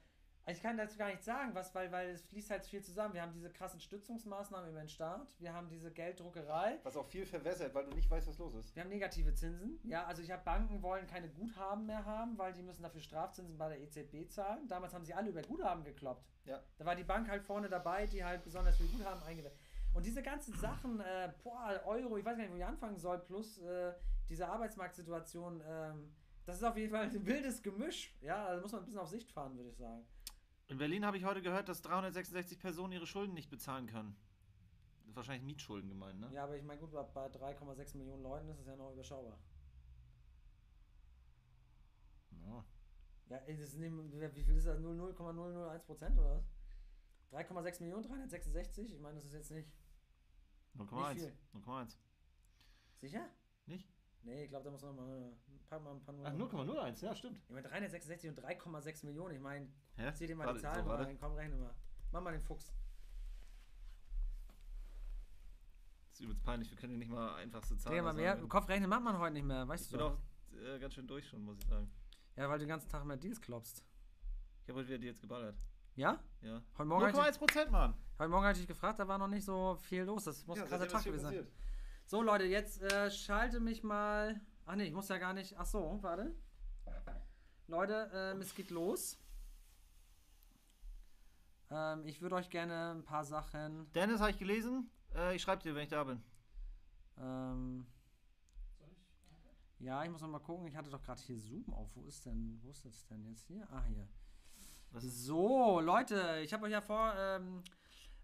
ich 0.50 0.62
kann 0.62 0.76
dazu 0.76 0.96
gar 0.96 1.08
nichts 1.08 1.24
sagen, 1.24 1.54
was, 1.54 1.74
weil, 1.74 1.90
weil 1.92 2.11
es 2.11 2.22
fließt 2.26 2.50
halt 2.50 2.64
viel 2.64 2.82
zusammen. 2.82 3.14
Wir 3.14 3.22
haben 3.22 3.32
diese 3.32 3.50
krassen 3.50 3.80
Stützungsmaßnahmen 3.80 4.70
über 4.70 4.80
den 4.80 4.88
Staat, 4.88 5.28
wir 5.38 5.52
haben 5.52 5.68
diese 5.68 5.90
Gelddruckerei, 5.90 6.78
Was 6.82 6.96
auch 6.96 7.06
viel 7.06 7.26
verwässert, 7.26 7.74
weil 7.74 7.84
du 7.84 7.94
nicht 7.94 8.11
weißt, 8.11 8.28
was 8.28 8.38
los 8.38 8.54
ist. 8.54 8.74
wir 8.74 8.82
haben 8.82 8.90
negative 8.90 9.34
Zinsen. 9.34 9.78
Ja, 9.84 10.06
also 10.06 10.22
ich 10.22 10.30
habe 10.30 10.42
Banken 10.44 10.82
wollen 10.82 11.06
keine 11.06 11.28
Guthaben 11.28 11.87
mehr 11.87 12.04
haben, 12.04 12.38
weil 12.38 12.52
die 12.52 12.62
müssen 12.62 12.82
dafür 12.82 13.00
Strafzinsen 13.00 13.58
bei 13.58 13.68
der 13.68 13.80
EZB 13.80 14.30
zahlen. 14.30 14.66
Damals 14.68 14.94
haben 14.94 15.04
sie 15.04 15.14
alle 15.14 15.30
über 15.30 15.42
Guthaben 15.42 15.84
gekloppt. 15.84 16.26
Ja. 16.44 16.61
Da 16.76 16.84
war 16.84 16.96
die 16.96 17.04
Bank 17.04 17.28
halt 17.28 17.42
vorne 17.42 17.68
dabei, 17.68 18.06
die 18.06 18.24
halt 18.24 18.42
besonders 18.44 18.76
viel 18.76 18.88
Guthaben 18.88 19.22
eingewählt. 19.22 19.54
Und 19.94 20.06
diese 20.06 20.22
ganzen 20.22 20.54
Sachen, 20.54 21.00
äh, 21.00 21.32
boah, 21.42 21.80
Euro, 21.87 22.16
ich 22.18 22.24
weiß 22.24 22.37
gar 22.37 22.44
nicht, 22.44 22.52
wo 22.52 22.56
ich 22.56 22.64
anfangen 22.64 22.98
soll, 22.98 23.18
plus 23.18 23.58
äh, 23.58 23.92
diese 24.28 24.46
Arbeitsmarktsituation, 24.46 25.62
ähm, 25.66 26.12
das 26.44 26.56
ist 26.56 26.64
auf 26.64 26.76
jeden 26.76 26.90
Fall 26.90 27.02
ein 27.02 27.26
wildes 27.26 27.62
Gemisch. 27.62 28.16
Ja, 28.22 28.46
also 28.46 28.62
muss 28.62 28.72
man 28.72 28.80
ein 28.80 28.84
bisschen 28.87 29.00
auf 29.00 29.08
Sicht 29.08 29.30
fahren, 29.30 29.56
würde 29.56 29.68
ich 29.68 29.76
sagen. 29.76 30.06
In 30.68 30.76
Berlin 30.76 31.04
habe 31.07 31.16
ich 31.16 31.24
heute 31.24 31.40
gehört, 31.40 31.68
dass 31.68 31.81
366 31.81 32.59
Personen 32.59 32.92
ihre 32.92 33.07
Schulden 33.07 33.33
nicht 33.33 33.48
bezahlen 33.48 33.87
können. 33.87 34.14
Das 35.00 35.09
ist 35.11 35.16
wahrscheinlich 35.16 35.44
Mietschulden 35.44 35.88
gemeint, 35.88 36.20
ne? 36.20 36.31
Ja, 36.33 36.44
aber 36.44 36.57
ich 36.57 36.62
meine, 36.62 36.78
gut, 36.78 36.92
bei 36.92 37.02
bei 37.02 37.26
3,6 37.26 37.96
Millionen 37.96 38.22
Leuten 38.22 38.48
ist 38.50 38.61
es 38.61 38.66
ja 38.66 38.76
noch 38.76 38.92
überschaubar. 38.92 39.38
Ja. 42.31 42.64
Ja, 43.31 43.40
das 43.40 43.74
nicht, 43.74 43.92
wie 44.37 44.42
viel 44.42 44.57
ist 44.57 44.66
das? 44.66 44.78
0, 44.78 44.94
0,001 44.94 45.85
Prozent 45.85 46.18
oder 46.18 46.37
was? 46.37 46.50
3,6 47.33 47.81
Millionen, 47.83 48.02
366? 48.02 48.94
Ich 48.94 49.00
meine, 49.00 49.16
das 49.16 49.24
ist 49.24 49.35
jetzt 49.35 49.50
nicht. 49.50 49.70
0,1. 50.76 51.14
viel. 51.14 51.33
0,1. 51.54 51.96
Sicher? 53.00 53.28
Nee, 54.22 54.44
ich 54.44 54.50
glaube, 54.50 54.64
da 54.64 54.70
muss 54.70 54.83
noch 54.83 54.92
mal 54.94 55.07
ein 55.07 55.59
paar, 55.68 55.81
mal 55.81 55.92
ein 55.92 56.00
paar 56.02 56.14
Ach, 56.24 56.33
0,01, 56.33 57.04
ja, 57.04 57.14
stimmt. 57.14 57.38
Ich 57.46 57.50
meine, 57.54 57.66
366 57.68 58.31
und 58.31 58.38
3,6 58.38 59.07
Millionen. 59.07 59.35
Ich 59.37 59.40
meine, 59.40 59.68
zieh 60.14 60.26
dir 60.26 60.37
mal 60.37 60.46
Warte, 60.46 60.59
die 60.59 60.62
Zahlen 60.64 60.85
so, 60.85 60.90
rein. 60.90 61.18
Komm, 61.18 61.33
rechne 61.35 61.57
mal. 61.57 61.74
Mach 62.12 62.20
mal 62.20 62.33
den 62.33 62.42
Fuchs. 62.42 62.72
Das 66.11 66.20
ist 66.20 66.20
übelst 66.20 66.42
peinlich, 66.42 66.70
wir 66.70 66.76
können 66.76 66.90
hier 66.92 66.98
nicht 66.98 67.11
mal 67.11 67.37
einfachste 67.37 67.76
Zahlen 67.76 67.92
Digga, 67.94 68.02
mal 68.04 68.12
mehr. 68.14 68.35
sagen. 68.37 68.48
Kopfrechnen 68.48 68.90
macht 68.90 69.02
man 69.04 69.18
heute 69.18 69.35
nicht 69.35 69.44
mehr, 69.46 69.62
Ich 69.62 69.68
weißt 69.68 69.90
bin 69.92 70.00
du? 70.00 70.07
auch 70.07 70.18
äh, 70.52 70.78
ganz 70.78 70.94
schön 70.94 71.07
durch 71.07 71.26
schon, 71.28 71.42
muss 71.42 71.59
ich 71.59 71.66
sagen. 71.66 71.90
Ja, 72.37 72.48
weil 72.48 72.59
du 72.59 72.64
den 72.64 72.68
ganzen 72.68 72.88
Tag 72.88 73.04
mehr 73.04 73.16
Deals 73.16 73.40
klopfst. 73.40 73.83
Ich 74.62 74.68
habe 74.68 74.81
heute 74.81 74.88
wieder 74.88 74.98
die 74.98 75.07
jetzt 75.07 75.20
geballert. 75.20 75.57
Ja? 75.94 76.22
Ja. 76.42 76.62
Heute 76.76 76.85
Morgen, 76.88 77.02
habe 77.07 77.11
ich, 77.12 77.18
0,1 77.37 77.38
Prozent, 77.38 77.70
Mann! 77.70 77.94
heute 78.18 78.28
Morgen 78.31 78.44
hab 78.46 78.52
ich 78.52 78.59
dich 78.59 78.68
gefragt, 78.68 78.98
da 78.98 79.07
war 79.09 79.18
noch 79.18 79.28
nicht 79.28 79.44
so 79.44 79.76
viel 79.76 80.02
los. 80.02 80.24
Das 80.24 80.46
muss 80.46 80.59
Ja, 80.59 80.64
ein 80.64 80.68
krasser 80.68 80.88
Tag 80.88 81.04
gewesen 81.04 81.22
sein. 81.24 81.46
So, 82.11 82.23
Leute, 82.23 82.44
jetzt 82.44 82.81
äh, 82.81 83.11
schalte 83.11 83.61
mich 83.61 83.85
mal. 83.85 84.40
Ach 84.64 84.77
nee, 84.77 84.85
ich 84.85 84.94
muss 84.94 85.11
ja 85.11 85.18
gar 85.18 85.35
nicht. 85.35 85.55
Ach 85.59 85.66
so, 85.66 85.99
warte. 86.01 86.35
Leute, 87.66 88.11
ähm, 88.14 88.40
es 88.40 88.55
geht 88.55 88.71
los. 88.71 89.18
Ähm, 91.71 92.07
ich 92.07 92.23
würde 92.23 92.37
euch 92.37 92.49
gerne 92.49 92.92
ein 92.94 93.05
paar 93.05 93.27
Sachen. 93.27 93.92
Dennis, 93.92 94.21
habe 94.21 94.31
ich 94.31 94.38
gelesen? 94.38 94.90
Äh, 95.14 95.37
ich 95.37 95.42
schreibe 95.42 95.62
dir, 95.62 95.75
wenn 95.75 95.83
ich 95.83 95.90
da 95.90 96.03
bin. 96.03 96.23
Ähm, 97.18 97.87
ja, 99.79 100.03
ich 100.03 100.11
muss 100.11 100.23
noch 100.23 100.29
mal 100.29 100.38
gucken. 100.38 100.66
Ich 100.66 100.77
hatte 100.77 100.88
doch 100.88 101.03
gerade 101.03 101.21
hier 101.21 101.38
Zoom 101.38 101.75
auf. 101.75 101.94
Wo 101.94 102.07
ist 102.07 102.25
denn? 102.25 102.59
Wo 102.62 102.71
ist 102.71 102.87
das 102.87 103.05
denn 103.09 103.23
jetzt 103.27 103.47
hier? 103.49 103.68
Ah, 103.71 103.85
hier. 103.85 104.09
So, 104.94 105.81
Leute, 105.81 106.40
ich 106.42 106.55
habe 106.55 106.64
euch 106.64 106.73
ja 106.73 106.81
vor 106.81 107.12
ähm, 107.18 107.62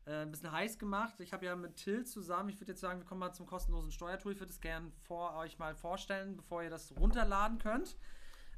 äh, 0.06 0.22
ein 0.22 0.30
bisschen 0.30 0.52
heiß 0.52 0.78
gemacht. 0.78 1.18
Ich 1.20 1.32
habe 1.32 1.46
ja 1.46 1.56
mit 1.56 1.76
Till 1.76 2.04
zusammen, 2.04 2.50
ich 2.50 2.60
würde 2.60 2.72
jetzt 2.72 2.80
sagen, 2.80 3.00
wir 3.00 3.06
kommen 3.06 3.20
mal 3.20 3.32
zum 3.32 3.46
kostenlosen 3.46 3.90
Steuertool. 3.90 4.32
Ich 4.32 4.40
würde 4.40 4.52
es 4.52 4.60
gerne 4.60 4.90
vor 5.02 5.34
euch 5.36 5.58
mal 5.58 5.74
vorstellen, 5.74 6.36
bevor 6.36 6.62
ihr 6.62 6.70
das 6.70 6.94
runterladen 6.96 7.58
könnt. 7.58 7.96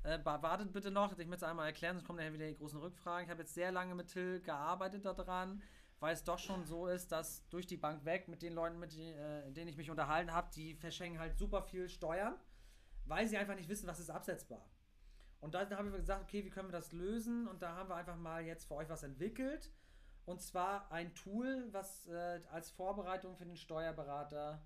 Äh, 0.02 0.24
wartet 0.24 0.72
bitte 0.72 0.90
noch, 0.90 1.18
ich 1.18 1.26
möchte 1.26 1.44
es 1.44 1.50
einmal 1.50 1.66
erklären, 1.66 1.96
sonst 1.96 2.06
kommen 2.06 2.18
nachher 2.18 2.32
wieder 2.32 2.46
die 2.46 2.56
großen 2.56 2.78
Rückfragen. 2.78 3.24
Ich 3.24 3.30
habe 3.30 3.42
jetzt 3.42 3.54
sehr 3.54 3.72
lange 3.72 3.94
mit 3.94 4.09
Till 4.09 4.40
gearbeitet 4.40 5.04
daran, 5.04 5.62
weil 5.98 6.14
es 6.14 6.22
doch 6.22 6.38
schon 6.38 6.64
so 6.64 6.87
ist, 6.87 7.11
dass 7.11 7.48
durch 7.48 7.66
die 7.66 7.76
Bank 7.76 8.04
weg 8.04 8.28
mit 8.28 8.42
den 8.42 8.52
Leuten, 8.52 8.78
mit 8.78 8.92
die, 8.92 9.11
äh, 9.11 9.50
denen 9.50 9.68
ich 9.68 9.76
mich 9.76 9.90
unterhalten 9.90 10.32
habe, 10.32 10.48
die 10.54 10.74
verschenken 10.74 11.18
halt 11.18 11.37
super 11.37 11.62
viel 11.62 11.88
Steuern, 11.88 12.35
weil 13.04 13.26
sie 13.26 13.37
einfach 13.37 13.56
nicht 13.56 13.68
wissen, 13.68 13.88
was 13.88 13.98
ist 13.98 14.11
absetzbar. 14.11 14.68
Und 15.40 15.54
da 15.54 15.68
haben 15.70 15.90
wir 15.90 15.98
gesagt, 15.98 16.22
okay, 16.22 16.44
wie 16.44 16.50
können 16.50 16.68
wir 16.68 16.72
das 16.72 16.92
lösen? 16.92 17.46
Und 17.46 17.62
da 17.62 17.74
haben 17.74 17.88
wir 17.88 17.96
einfach 17.96 18.16
mal 18.16 18.44
jetzt 18.44 18.66
für 18.66 18.74
euch 18.74 18.88
was 18.88 19.02
entwickelt. 19.02 19.72
Und 20.27 20.43
zwar 20.43 20.91
ein 20.91 21.15
Tool, 21.15 21.69
was 21.73 22.09
äh, 22.09 22.41
als 22.51 22.71
Vorbereitung 22.71 23.37
für 23.37 23.47
den 23.47 23.57
Steuerberater 23.57 24.61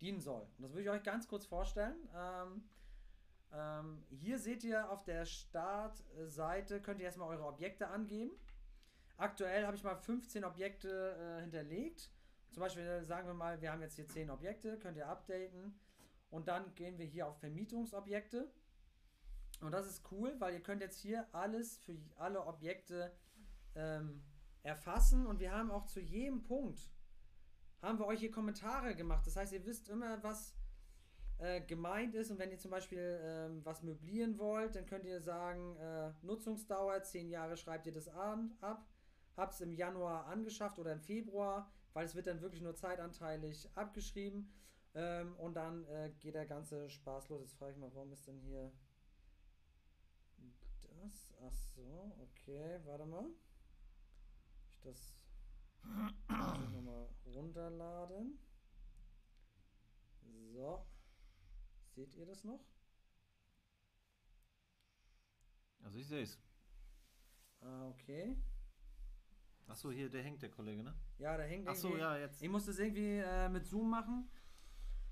dienen 0.00 0.20
soll. 0.20 0.42
Und 0.42 0.62
das 0.62 0.72
würde 0.72 0.82
ich 0.82 0.90
euch 0.90 1.02
ganz 1.02 1.28
kurz 1.28 1.46
vorstellen. 1.46 1.96
Ähm, 2.14 2.68
ähm, 3.52 4.04
hier 4.10 4.38
seht 4.38 4.64
ihr 4.64 4.90
auf 4.90 5.04
der 5.04 5.24
Startseite, 5.24 6.82
könnt 6.82 6.98
ihr 6.98 7.06
erstmal 7.06 7.28
eure 7.28 7.46
Objekte 7.46 7.88
angeben. 7.88 8.32
Aktuell 9.16 9.64
habe 9.64 9.76
ich 9.76 9.84
mal 9.84 9.96
15 9.96 10.44
Objekte 10.44 11.38
äh, 11.38 11.40
hinterlegt. 11.40 12.10
Zum 12.50 12.60
Beispiel 12.60 13.04
sagen 13.04 13.26
wir 13.28 13.34
mal, 13.34 13.60
wir 13.60 13.70
haben 13.70 13.82
jetzt 13.82 13.94
hier 13.96 14.08
10 14.08 14.28
Objekte, 14.30 14.78
könnt 14.78 14.96
ihr 14.96 15.08
updaten. 15.08 15.78
Und 16.30 16.48
dann 16.48 16.74
gehen 16.74 16.98
wir 16.98 17.06
hier 17.06 17.28
auf 17.28 17.38
Vermietungsobjekte. 17.38 18.50
Und 19.60 19.72
das 19.72 19.86
ist 19.86 20.02
cool, 20.10 20.34
weil 20.38 20.54
ihr 20.54 20.62
könnt 20.62 20.82
jetzt 20.82 20.98
hier 20.98 21.26
alles 21.32 21.78
für 21.78 21.96
alle 22.16 22.44
Objekte 22.44 23.12
ähm, 23.74 24.22
erfassen 24.66 25.26
und 25.26 25.40
wir 25.40 25.52
haben 25.52 25.70
auch 25.70 25.86
zu 25.86 26.00
jedem 26.00 26.42
Punkt 26.42 26.90
haben 27.82 27.98
wir 27.98 28.06
euch 28.06 28.20
hier 28.20 28.30
Kommentare 28.30 28.94
gemacht. 28.94 29.26
Das 29.26 29.36
heißt, 29.36 29.52
ihr 29.52 29.64
wisst 29.64 29.88
immer, 29.88 30.22
was 30.22 30.54
äh, 31.38 31.60
gemeint 31.60 32.14
ist 32.14 32.30
und 32.30 32.38
wenn 32.38 32.50
ihr 32.50 32.58
zum 32.58 32.70
Beispiel 32.70 33.20
ähm, 33.22 33.64
was 33.64 33.82
möblieren 33.82 34.38
wollt, 34.38 34.74
dann 34.74 34.86
könnt 34.86 35.04
ihr 35.04 35.20
sagen, 35.20 35.76
äh, 35.76 36.12
Nutzungsdauer 36.22 37.02
10 37.02 37.28
Jahre 37.28 37.56
schreibt 37.56 37.86
ihr 37.86 37.92
das 37.92 38.08
ab, 38.08 38.84
habt 39.36 39.54
es 39.54 39.60
im 39.60 39.72
Januar 39.72 40.26
angeschafft 40.26 40.78
oder 40.78 40.92
im 40.92 41.00
Februar, 41.00 41.70
weil 41.92 42.06
es 42.06 42.14
wird 42.14 42.26
dann 42.26 42.40
wirklich 42.40 42.62
nur 42.62 42.74
zeitanteilig 42.74 43.70
abgeschrieben 43.74 44.50
ähm, 44.94 45.36
und 45.36 45.54
dann 45.54 45.84
äh, 45.84 46.10
geht 46.18 46.34
der 46.34 46.46
ganze 46.46 46.88
Spaß 46.90 47.28
los. 47.28 47.42
Jetzt 47.42 47.54
frage 47.54 47.72
ich 47.72 47.78
mal, 47.78 47.94
warum 47.94 48.12
ist 48.12 48.26
denn 48.26 48.40
hier 48.40 48.72
das? 51.02 51.30
Ach 51.46 51.52
so, 51.52 52.16
okay, 52.18 52.80
warte 52.84 53.04
mal. 53.04 53.26
Das 54.86 55.16
nochmal 56.28 57.08
runterladen. 57.24 58.38
So. 60.52 60.86
Seht 61.96 62.14
ihr 62.14 62.24
das 62.24 62.44
noch? 62.44 62.64
Also 65.82 65.98
ich 65.98 66.06
sehe 66.06 66.22
es. 66.22 66.38
Ah, 67.60 67.88
okay. 67.88 68.36
Achso, 69.66 69.90
hier, 69.90 70.08
der 70.08 70.22
hängt, 70.22 70.40
der 70.42 70.52
Kollege, 70.52 70.84
ne? 70.84 70.94
Ja, 71.18 71.36
da 71.36 71.42
hängt 71.42 71.66
Achso, 71.66 71.96
ja, 71.96 72.16
jetzt. 72.16 72.40
Ich 72.40 72.48
muss 72.48 72.66
das 72.66 72.78
irgendwie 72.78 73.18
äh, 73.18 73.48
mit 73.48 73.66
Zoom 73.66 73.90
machen. 73.90 74.30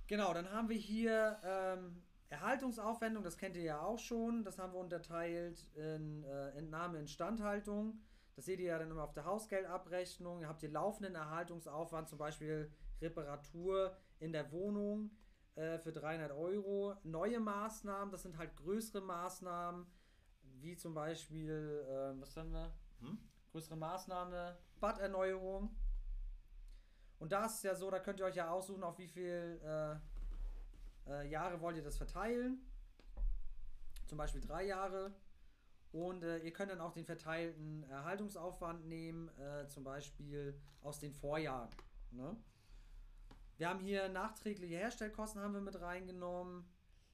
Genau, 0.06 0.32
dann 0.32 0.48
haben 0.52 0.68
wir 0.68 0.76
hier 0.76 1.40
ähm, 1.42 2.00
Erhaltungsaufwendung, 2.28 3.24
das 3.24 3.36
kennt 3.36 3.56
ihr 3.56 3.64
ja 3.64 3.80
auch 3.80 3.98
schon. 3.98 4.44
Das 4.44 4.56
haben 4.56 4.72
wir 4.72 4.78
unterteilt 4.78 5.66
in 5.74 6.22
äh, 6.22 6.50
Entnahme, 6.50 7.00
Instandhaltung. 7.00 8.00
Das 8.36 8.46
seht 8.46 8.58
ihr 8.60 8.66
ja 8.66 8.78
dann 8.78 8.90
immer 8.90 9.04
auf 9.04 9.12
der 9.12 9.24
Hausgeldabrechnung. 9.24 10.40
Ihr 10.40 10.48
habt 10.48 10.60
hier 10.60 10.70
laufenden 10.70 11.14
Erhaltungsaufwand, 11.14 12.08
zum 12.08 12.18
Beispiel 12.18 12.72
Reparatur 13.00 13.96
in 14.18 14.32
der 14.32 14.50
Wohnung 14.50 15.10
äh, 15.54 15.78
für 15.78 15.92
300 15.92 16.32
Euro. 16.32 16.96
Neue 17.04 17.40
Maßnahmen, 17.40 18.10
das 18.10 18.22
sind 18.22 18.36
halt 18.38 18.56
größere 18.56 19.02
Maßnahmen, 19.02 19.86
wie 20.60 20.76
zum 20.76 20.94
Beispiel, 20.94 21.84
äh, 21.88 22.20
was 22.20 22.36
haben 22.36 22.52
wir? 22.52 22.72
Hm? 23.00 23.18
größere 23.54 23.76
Maßnahme, 23.76 24.58
Baderneuerung. 24.80 25.70
Und 27.20 27.30
da 27.30 27.46
ist 27.46 27.58
es 27.58 27.62
ja 27.62 27.76
so, 27.76 27.88
da 27.88 28.00
könnt 28.00 28.18
ihr 28.18 28.26
euch 28.26 28.34
ja 28.34 28.50
aussuchen, 28.50 28.82
auf 28.82 28.98
wie 28.98 29.06
viel 29.06 29.60
äh, 29.64 29.94
äh, 31.08 31.28
Jahre 31.28 31.60
wollt 31.60 31.76
ihr 31.76 31.84
das 31.84 31.96
verteilen. 31.96 32.58
Zum 34.06 34.18
Beispiel 34.18 34.40
drei 34.40 34.64
Jahre. 34.64 35.14
Und 35.94 36.24
äh, 36.24 36.38
ihr 36.38 36.52
könnt 36.52 36.72
dann 36.72 36.80
auch 36.80 36.90
den 36.90 37.04
verteilten 37.04 37.84
Erhaltungsaufwand 37.84 38.84
nehmen, 38.88 39.28
äh, 39.38 39.68
zum 39.68 39.84
Beispiel 39.84 40.60
aus 40.80 40.98
den 40.98 41.12
Vorjahren. 41.12 41.70
Ne? 42.10 42.36
Wir 43.58 43.68
haben 43.68 43.78
hier 43.78 44.08
nachträgliche 44.08 44.74
Herstellkosten 44.74 45.40
haben 45.40 45.54
wir 45.54 45.60
mit 45.60 45.80
reingenommen. 45.80 46.68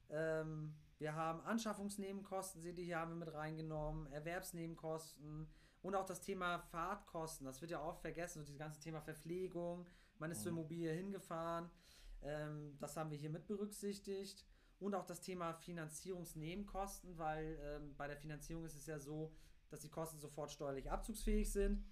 Ähm, 0.09 0.75
wir 0.97 1.15
haben 1.15 1.43
Anschaffungsnebenkosten, 1.43 2.63
seht 2.63 2.79
ihr 2.79 2.85
hier, 2.85 2.99
haben 3.01 3.11
wir 3.11 3.27
mit 3.27 3.35
reingenommen. 3.35 4.11
Erwerbsnebenkosten. 4.13 5.47
Und 5.83 5.95
auch 5.95 6.07
das 6.07 6.23
Thema 6.23 6.59
Fahrtkosten, 6.59 7.45
das 7.45 7.61
wird 7.61 7.73
ja 7.73 7.83
oft 7.83 8.01
vergessen, 8.01 8.39
so 8.39 8.47
dieses 8.47 8.59
ganze 8.59 8.81
Thema 8.81 9.03
Verpflegung. 9.03 9.87
Man 10.19 10.31
ist 10.31 10.41
zur 10.43 10.53
Mhm. 10.53 10.59
Immobilie 10.59 10.93
hingefahren. 10.95 11.69
Ähm, 12.23 12.79
das 12.81 12.97
haben 12.97 13.11
wir 13.11 13.19
hier 13.19 13.31
mit 13.31 13.47
berücksichtigt. 13.47 14.47
Und 14.81 14.95
auch 14.95 15.05
das 15.05 15.21
Thema 15.21 15.53
Finanzierungsnebenkosten, 15.53 17.19
weil 17.19 17.59
ähm, 17.63 17.95
bei 17.97 18.09
der 18.09 18.17
Finanzierung 18.17 18.65
ist 18.65 18.75
es 18.75 18.87
ja 18.87 18.99
so, 18.99 19.33
dass 19.69 19.81
die 19.81 19.91
Kosten 19.91 20.19
sofort 20.19 20.51
steuerlich 20.51 20.91
abzugsfähig 20.91 21.53
sind. 21.53 21.85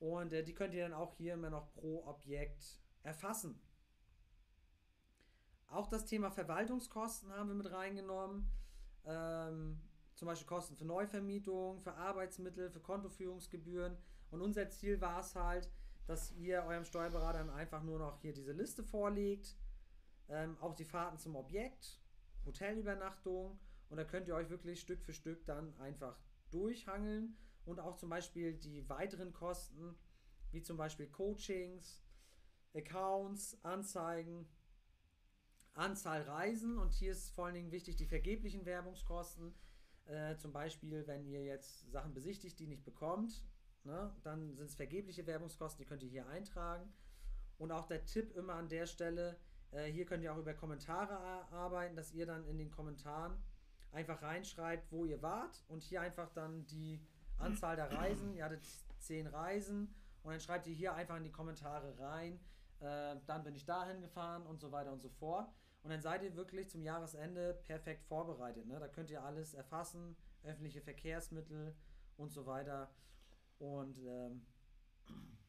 Und 0.00 0.32
äh, 0.32 0.42
die 0.42 0.54
könnt 0.54 0.74
ihr 0.74 0.82
dann 0.82 0.92
auch 0.92 1.14
hier 1.14 1.34
immer 1.34 1.48
noch 1.48 1.72
pro 1.72 2.04
Objekt 2.06 2.80
erfassen. 3.04 3.60
Auch 5.68 5.86
das 5.86 6.06
Thema 6.06 6.30
Verwaltungskosten 6.30 7.30
haben 7.32 7.48
wir 7.48 7.54
mit 7.54 7.70
reingenommen. 7.70 8.50
Ähm, 9.04 9.80
zum 10.14 10.26
Beispiel 10.26 10.46
Kosten 10.46 10.76
für 10.76 10.84
Neuvermietung, 10.84 11.80
für 11.80 11.94
Arbeitsmittel, 11.94 12.70
für 12.70 12.80
Kontoführungsgebühren. 12.80 13.96
Und 14.30 14.42
unser 14.42 14.68
Ziel 14.70 15.00
war 15.00 15.20
es 15.20 15.34
halt, 15.34 15.70
dass 16.06 16.32
ihr 16.32 16.64
eurem 16.64 16.84
Steuerberater 16.84 17.52
einfach 17.54 17.82
nur 17.82 17.98
noch 17.98 18.20
hier 18.20 18.32
diese 18.32 18.52
Liste 18.52 18.82
vorlegt. 18.82 19.56
Ähm, 20.28 20.56
auch 20.60 20.74
die 20.74 20.84
Fahrten 20.84 21.18
zum 21.18 21.36
Objekt, 21.36 22.00
Hotelübernachtung. 22.46 23.58
Und 23.88 23.96
da 23.96 24.04
könnt 24.04 24.28
ihr 24.28 24.34
euch 24.34 24.50
wirklich 24.50 24.80
Stück 24.80 25.02
für 25.02 25.12
Stück 25.12 25.44
dann 25.44 25.78
einfach 25.78 26.18
durchhangeln. 26.50 27.36
Und 27.64 27.80
auch 27.80 27.96
zum 27.96 28.10
Beispiel 28.10 28.54
die 28.54 28.88
weiteren 28.88 29.32
Kosten, 29.32 29.96
wie 30.50 30.62
zum 30.62 30.76
Beispiel 30.76 31.06
Coachings, 31.08 32.02
Accounts, 32.74 33.58
Anzeigen, 33.62 34.46
Anzahl 35.74 36.22
Reisen. 36.22 36.78
Und 36.78 36.92
hier 36.92 37.12
ist 37.12 37.30
vor 37.30 37.46
allen 37.46 37.54
Dingen 37.54 37.72
wichtig 37.72 37.96
die 37.96 38.06
vergeblichen 38.06 38.64
Werbungskosten. 38.64 39.54
Äh, 40.06 40.36
zum 40.36 40.52
Beispiel, 40.52 41.06
wenn 41.06 41.24
ihr 41.24 41.44
jetzt 41.44 41.90
Sachen 41.90 42.12
besichtigt, 42.12 42.58
die 42.58 42.66
nicht 42.66 42.84
bekommt, 42.84 43.42
ne, 43.84 44.14
dann 44.22 44.54
sind 44.54 44.66
es 44.66 44.74
vergebliche 44.74 45.26
Werbungskosten, 45.26 45.82
die 45.82 45.88
könnt 45.88 46.02
ihr 46.02 46.10
hier 46.10 46.26
eintragen. 46.28 46.92
Und 47.56 47.72
auch 47.72 47.86
der 47.86 48.04
Tipp 48.04 48.36
immer 48.36 48.54
an 48.54 48.68
der 48.68 48.86
Stelle, 48.86 49.38
äh, 49.74 49.90
hier 49.90 50.06
könnt 50.06 50.22
ihr 50.22 50.32
auch 50.32 50.38
über 50.38 50.54
Kommentare 50.54 51.18
arbeiten, 51.50 51.96
dass 51.96 52.12
ihr 52.12 52.26
dann 52.26 52.46
in 52.46 52.58
den 52.58 52.70
Kommentaren 52.70 53.36
einfach 53.92 54.22
reinschreibt, 54.22 54.90
wo 54.90 55.04
ihr 55.04 55.22
wart 55.22 55.62
und 55.68 55.82
hier 55.82 56.00
einfach 56.00 56.30
dann 56.30 56.66
die 56.66 57.00
Anzahl 57.38 57.76
der 57.76 57.92
Reisen, 57.92 58.34
ihr 58.34 58.44
hattet 58.44 58.66
10 58.98 59.26
Reisen 59.26 59.94
und 60.22 60.32
dann 60.32 60.40
schreibt 60.40 60.66
ihr 60.66 60.74
hier 60.74 60.94
einfach 60.94 61.16
in 61.16 61.24
die 61.24 61.32
Kommentare 61.32 61.98
rein, 61.98 62.40
äh, 62.80 63.16
dann 63.26 63.44
bin 63.44 63.54
ich 63.54 63.64
dahin 63.64 64.00
gefahren 64.00 64.46
und 64.46 64.60
so 64.60 64.72
weiter 64.72 64.92
und 64.92 65.00
so 65.00 65.08
fort. 65.08 65.52
Und 65.82 65.90
dann 65.90 66.00
seid 66.00 66.22
ihr 66.22 66.34
wirklich 66.34 66.70
zum 66.70 66.82
Jahresende 66.82 67.60
perfekt 67.62 68.04
vorbereitet. 68.04 68.66
Ne? 68.66 68.78
Da 68.80 68.88
könnt 68.88 69.10
ihr 69.10 69.22
alles 69.22 69.52
erfassen, 69.52 70.16
öffentliche 70.42 70.80
Verkehrsmittel 70.80 71.76
und 72.16 72.32
so 72.32 72.46
weiter. 72.46 72.90
Und 73.58 73.98
ähm, 73.98 74.46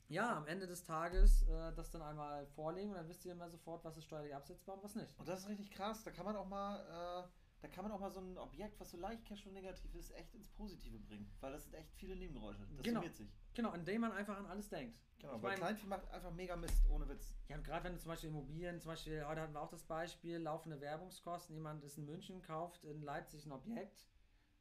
ja, 0.08 0.38
am 0.38 0.45
Ende 0.47 0.68
des 0.68 0.84
Tages 0.84 1.43
äh, 1.43 1.74
das 1.74 1.89
dann 1.91 2.01
einmal 2.01 2.45
vorlegen 2.47 2.89
und 2.91 2.95
dann 2.97 3.08
wisst 3.10 3.26
ihr 3.26 3.32
immer 3.32 3.49
sofort, 3.49 3.84
was 3.84 3.97
ist 3.97 4.06
steuerlich 4.06 4.36
absetzbar 4.36 4.76
und 4.76 4.84
was 4.84 4.95
nicht. 4.95 5.18
Und 5.20 5.28
das 5.28 5.41
ist 5.41 5.49
richtig 5.49 5.72
krass. 5.72 6.03
Da 6.03 6.12
kann 6.12 6.26
man 6.26 6.36
auch 6.36 6.47
mal, 6.47 6.80
äh, 6.80 7.28
da 7.62 7.68
kann 7.70 7.84
man 7.84 7.91
auch 7.91 7.99
mal 7.99 8.12
so 8.12 8.20
ein 8.20 8.38
Objekt, 8.38 8.80
was 8.80 8.91
so 8.91 8.97
leicht 8.97 9.26
Cashflow 9.26 9.51
negativ 9.51 9.93
ist, 9.95 10.12
echt 10.16 10.36
ins 10.36 10.47
Positive 10.49 10.99
bringen. 10.99 11.32
Weil 11.39 11.53
das 11.53 11.64
sind 11.64 11.74
echt 11.74 11.91
viele 11.95 12.16
Nebengeräusche. 12.16 12.60
Das 12.76 12.84
Genau. 12.84 12.99
summiert 12.99 13.16
sich. 13.16 13.30
Genau, 13.56 13.74
indem 13.74 14.01
man 14.01 14.12
einfach 14.12 14.38
an 14.38 14.45
alles 14.45 14.70
denkt. 14.70 14.99
Genau, 15.18 15.38
Ich 15.38 15.41
weil 15.41 15.51
mein- 15.51 15.60
Kleinvieh 15.60 15.88
macht 15.88 16.12
einfach 16.12 16.32
mega 16.32 16.56
Mist, 16.56 16.88
ohne 16.89 17.08
Witz. 17.10 17.34
Ja, 17.47 17.56
und 17.56 17.64
gerade 17.64 17.86
wenn 17.86 17.93
du 17.93 17.99
zum 17.99 18.10
Beispiel 18.10 18.30
Immobilien, 18.30 18.80
zum 18.82 18.91
Beispiel, 18.91 19.26
heute 19.26 19.41
hatten 19.41 19.53
wir 19.53 19.62
auch 19.62 19.70
das 19.70 19.84
Beispiel, 19.86 20.38
laufende 20.38 20.82
Werbungskosten, 20.82 21.56
jemand 21.56 21.84
ist 21.84 21.97
in 21.97 22.06
München, 22.06 22.41
kauft 22.43 22.84
in 22.84 23.01
Leipzig 23.01 23.45
ein 23.47 23.53
Objekt, 23.53 24.08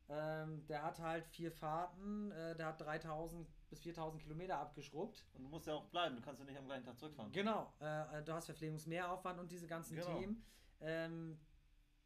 ähm, 0.09 0.65
der 0.67 0.83
hat 0.85 1.01
halt 1.01 1.27
vier 1.27 1.51
Fahrten, 1.51 2.31
äh, 2.31 2.55
der 2.57 2.67
hat 2.67 2.81
3000 2.81 3.49
bis 3.71 3.81
4000 3.81 4.23
Kilometer 4.23 4.59
abgeschrubbt. 4.59 5.25
Und 5.35 5.43
du 5.45 5.49
musst 5.49 5.67
ja 5.67 5.75
auch 5.75 5.87
bleiben. 5.87 6.17
Du 6.17 6.23
kannst 6.23 6.41
ja 6.41 6.47
nicht 6.47 6.59
am 6.59 6.67
gleichen 6.67 6.85
Tag 6.85 6.99
zurückfahren. 6.99 7.33
Genau, 7.33 7.73
äh, 7.81 8.23
du 8.23 8.33
hast 8.33 8.47
Verpflegungsmehraufwand 8.47 9.39
und 9.41 9.51
diese 9.51 9.67
ganzen 9.67 9.97
Genau. 9.97 10.19
Themen. 10.19 10.45
Ähm, 10.81 11.39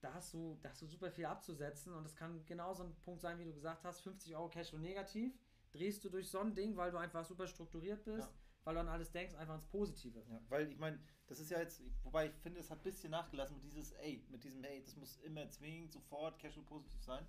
da 0.01 0.15
hast, 0.15 0.33
du, 0.33 0.57
da 0.63 0.69
hast 0.71 0.81
du 0.83 0.87
super 0.87 1.11
viel 1.11 1.27
abzusetzen 1.27 1.93
und 1.93 2.05
das 2.05 2.15
kann 2.15 2.45
genauso 2.47 2.85
ein 2.85 2.95
Punkt 3.01 3.21
sein, 3.21 3.39
wie 3.39 3.45
du 3.45 3.53
gesagt 3.53 3.85
hast, 3.85 4.01
50 4.03 4.37
Euro 4.37 4.49
Cashflow 4.49 4.79
negativ, 4.79 5.37
drehst 5.73 6.05
du 6.05 6.09
durch 6.09 6.31
so 6.31 6.39
ein 6.39 6.55
Ding, 6.55 6.77
weil 6.77 6.93
du 6.93 6.99
einfach 6.99 7.25
super 7.25 7.49
strukturiert 7.49 8.05
bist, 8.05 8.29
Ja. 8.29 8.35
weil 8.63 8.75
du 8.75 8.81
an 8.81 8.89
alles 8.89 9.11
denkst, 9.11 9.35
einfach 9.35 9.57
ins 9.57 9.67
Positive. 9.67 10.23
Ja, 10.31 10.41
weil 10.49 10.71
ich 10.71 10.79
meine, 10.79 11.01
das 11.27 11.41
ist 11.41 11.51
ja 11.51 11.59
jetzt, 11.59 11.83
wobei 12.05 12.27
ich 12.29 12.35
finde, 12.37 12.61
es 12.61 12.71
hat 12.71 12.79
ein 12.79 12.85
bisschen 12.85 13.11
nachgelassen 13.11 13.57
mit 13.57 13.65
dieses, 13.65 13.91
ey, 13.93 14.25
mit 14.31 14.45
diesem, 14.45 14.63
ey, 14.63 14.81
das 14.83 14.95
muss 14.95 15.17
immer 15.17 15.49
zwingend 15.51 15.91
sofort 15.93 16.39
Cashflow 16.39 16.63
positiv 16.63 17.03
sein. 17.03 17.27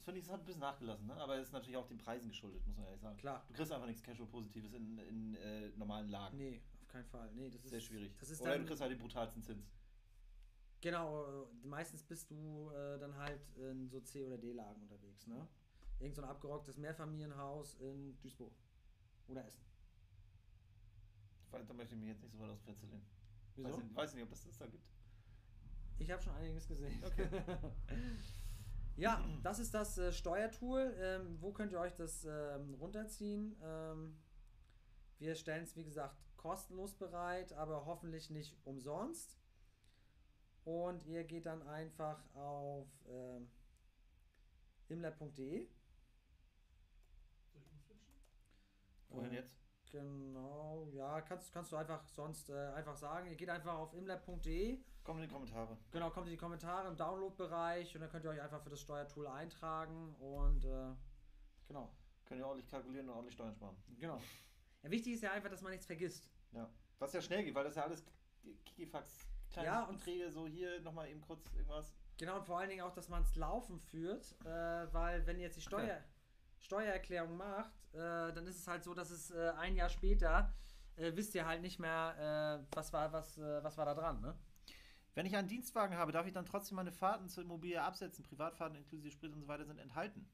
Das 0.00 0.06
finde 0.06 0.20
ich, 0.20 0.24
es 0.24 0.32
hat 0.32 0.40
ein 0.40 0.46
bisschen 0.46 0.62
nachgelassen, 0.62 1.06
ne? 1.08 1.14
aber 1.16 1.36
es 1.36 1.48
ist 1.48 1.52
natürlich 1.52 1.76
auch 1.76 1.86
den 1.86 1.98
Preisen 1.98 2.30
geschuldet, 2.30 2.66
muss 2.66 2.74
man 2.74 2.86
ehrlich 2.86 3.02
sagen. 3.02 3.18
Klar. 3.18 3.44
Du 3.46 3.52
kriegst 3.52 3.70
einfach 3.70 3.86
nichts 3.86 4.02
Cashflow 4.02 4.24
Positives 4.24 4.72
in, 4.72 4.96
in 4.96 5.34
äh, 5.34 5.68
normalen 5.76 6.08
Lagen. 6.08 6.38
Nee, 6.38 6.62
auf 6.80 6.88
keinen 6.88 7.04
Fall. 7.04 7.30
Nee, 7.34 7.50
das 7.50 7.62
ist 7.62 7.68
Sehr 7.68 7.82
schwierig. 7.82 8.16
Das 8.18 8.30
ist 8.30 8.40
Oder 8.40 8.52
dann, 8.52 8.62
du 8.62 8.68
kriegst 8.68 8.80
halt 8.80 8.92
den 8.92 8.98
brutalsten 8.98 9.42
Zins. 9.42 9.70
genau, 10.80 11.42
äh, 11.42 11.66
meistens 11.66 12.02
bist 12.02 12.30
du 12.30 12.70
äh, 12.70 12.98
dann 12.98 13.14
halt 13.14 13.42
in 13.56 13.90
so 13.90 14.00
C- 14.00 14.24
oder 14.24 14.38
D-Lagen 14.38 14.80
unterwegs, 14.80 15.26
ne? 15.26 15.46
Irgend 15.98 16.16
so 16.16 16.22
ein 16.22 16.28
abgerocktes 16.30 16.78
Mehrfamilienhaus 16.78 17.74
in 17.74 18.18
Duisburg. 18.22 18.54
Oder 19.28 19.44
Essen. 19.46 19.60
Da 21.50 21.74
möchte 21.74 21.94
ich 21.94 22.00
mich 22.00 22.08
jetzt 22.08 22.22
nicht 22.22 22.32
so 22.32 22.38
weit 22.38 22.48
aus 22.48 22.60
dem 22.60 22.64
Fenster 22.64 22.86
lehnen. 22.86 23.04
Wieso? 23.54 23.68
Weiß 23.68 23.76
nicht, 23.76 23.94
weiß 23.94 24.14
nicht, 24.14 24.22
ob 24.22 24.30
das 24.30 24.44
das 24.46 24.56
da 24.56 24.66
gibt. 24.66 24.88
Ich 25.98 26.10
habe 26.10 26.22
schon 26.22 26.32
einiges 26.36 26.66
gesehen. 26.66 27.04
Okay. 27.04 27.28
ja, 29.00 29.24
das 29.42 29.58
ist 29.58 29.72
das 29.72 29.96
äh, 29.96 30.12
Steuertool. 30.12 30.94
Ähm, 30.98 31.38
wo 31.40 31.52
könnt 31.52 31.72
ihr 31.72 31.80
euch 31.80 31.94
das 31.94 32.24
ähm, 32.24 32.74
runterziehen? 32.74 33.56
Ähm, 33.62 34.18
wir 35.18 35.34
stellen 35.34 35.64
es, 35.64 35.74
wie 35.74 35.84
gesagt, 35.84 36.16
kostenlos 36.36 36.94
bereit, 36.94 37.52
aber 37.54 37.86
hoffentlich 37.86 38.30
nicht 38.30 38.56
umsonst. 38.64 39.38
Und 40.64 41.04
ihr 41.06 41.24
geht 41.24 41.46
dann 41.46 41.66
einfach 41.66 42.22
auf 42.34 42.88
ähm, 43.08 43.50
imlab.de. 44.88 45.66
Soll 47.52 47.62
ich 47.62 47.72
umswitchen? 47.72 48.14
Wohin 49.08 49.32
jetzt? 49.32 49.56
Genau, 49.90 50.86
ja, 50.92 51.20
kannst, 51.22 51.52
kannst 51.52 51.72
du 51.72 51.76
einfach 51.76 52.06
sonst 52.08 52.48
äh, 52.50 52.68
einfach 52.74 52.96
sagen. 52.96 53.26
Ihr 53.28 53.36
geht 53.36 53.50
einfach 53.50 53.74
auf 53.74 53.92
imlab.de. 53.92 54.78
Kommt 55.04 55.20
in 55.22 55.28
die 55.28 55.32
Kommentare. 55.32 55.76
Genau, 55.90 56.10
kommt 56.10 56.26
in 56.26 56.32
die 56.32 56.36
Kommentare 56.38 56.88
im 56.88 56.96
Download-Bereich 56.96 57.94
und 57.94 58.00
dann 58.02 58.10
könnt 58.10 58.24
ihr 58.24 58.30
euch 58.30 58.40
einfach 58.40 58.62
für 58.62 58.70
das 58.70 58.80
Steuertool 58.80 59.26
eintragen 59.26 60.14
und 60.16 60.64
äh, 60.64 60.94
genau, 61.66 61.90
Könnt 62.26 62.40
ihr 62.40 62.46
ordentlich 62.46 62.68
kalkulieren 62.70 63.08
und 63.08 63.14
ordentlich 63.14 63.34
Steuern 63.34 63.54
sparen. 63.54 63.76
genau. 63.98 64.20
Ja, 64.82 64.90
wichtig 64.90 65.14
ist 65.14 65.22
ja 65.22 65.32
einfach, 65.32 65.50
dass 65.50 65.62
man 65.62 65.72
nichts 65.72 65.86
vergisst. 65.86 66.30
Ja. 66.52 66.68
Was 67.00 67.12
ja 67.12 67.20
schnell 67.20 67.42
geht, 67.44 67.54
weil 67.54 67.64
das 67.64 67.74
ja 67.74 67.82
alles 67.84 68.04
Kikifax, 68.64 69.26
kleine 69.50 69.66
Ja, 69.68 69.84
und- 69.84 69.96
Beträge, 69.98 70.30
so 70.30 70.46
hier 70.46 70.80
nochmal 70.80 71.08
eben 71.08 71.20
kurz 71.22 71.44
irgendwas. 71.54 71.92
Genau, 72.18 72.36
und 72.38 72.44
vor 72.46 72.58
allen 72.60 72.68
Dingen 72.70 72.82
auch, 72.82 72.92
dass 72.92 73.08
man 73.08 73.22
es 73.22 73.34
laufen 73.36 73.80
führt, 73.80 74.36
äh, 74.44 74.92
weil 74.92 75.26
wenn 75.26 75.40
jetzt 75.40 75.56
die 75.56 75.60
Steuer, 75.62 75.82
Okay. 75.96 76.02
Steuererklärung 76.60 77.36
macht, 77.36 77.72
äh, 77.92 78.32
dann 78.32 78.46
ist 78.46 78.58
es 78.58 78.66
halt 78.68 78.84
so, 78.84 78.94
dass 78.94 79.10
es 79.10 79.30
äh, 79.30 79.50
ein 79.58 79.76
Jahr 79.76 79.88
später 79.88 80.52
äh, 80.96 81.12
wisst 81.14 81.34
ihr 81.34 81.46
halt 81.46 81.62
nicht 81.62 81.78
mehr, 81.78 82.62
äh, 82.70 82.76
was 82.76 82.92
war 82.92 83.12
was 83.12 83.38
äh, 83.38 83.62
was 83.62 83.76
war 83.76 83.86
da 83.86 83.94
dran, 83.94 84.20
ne? 84.20 84.38
Wenn 85.14 85.26
ich 85.26 85.36
einen 85.36 85.48
Dienstwagen 85.48 85.96
habe, 85.96 86.12
darf 86.12 86.26
ich 86.26 86.32
dann 86.32 86.46
trotzdem 86.46 86.76
meine 86.76 86.92
Fahrten 86.92 87.28
zur 87.28 87.42
Immobilie 87.42 87.82
absetzen. 87.82 88.24
Privatfahrten 88.24 88.76
inklusive 88.76 89.10
Sprit 89.10 89.32
und 89.32 89.40
so 89.40 89.48
weiter 89.48 89.64
sind 89.64 89.78
enthalten. 89.78 90.28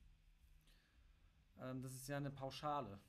Ähm, 1.58 1.82
das 1.82 1.94
ist 1.94 2.06
ja 2.08 2.18
eine 2.18 2.30
Pauschale. 2.30 3.00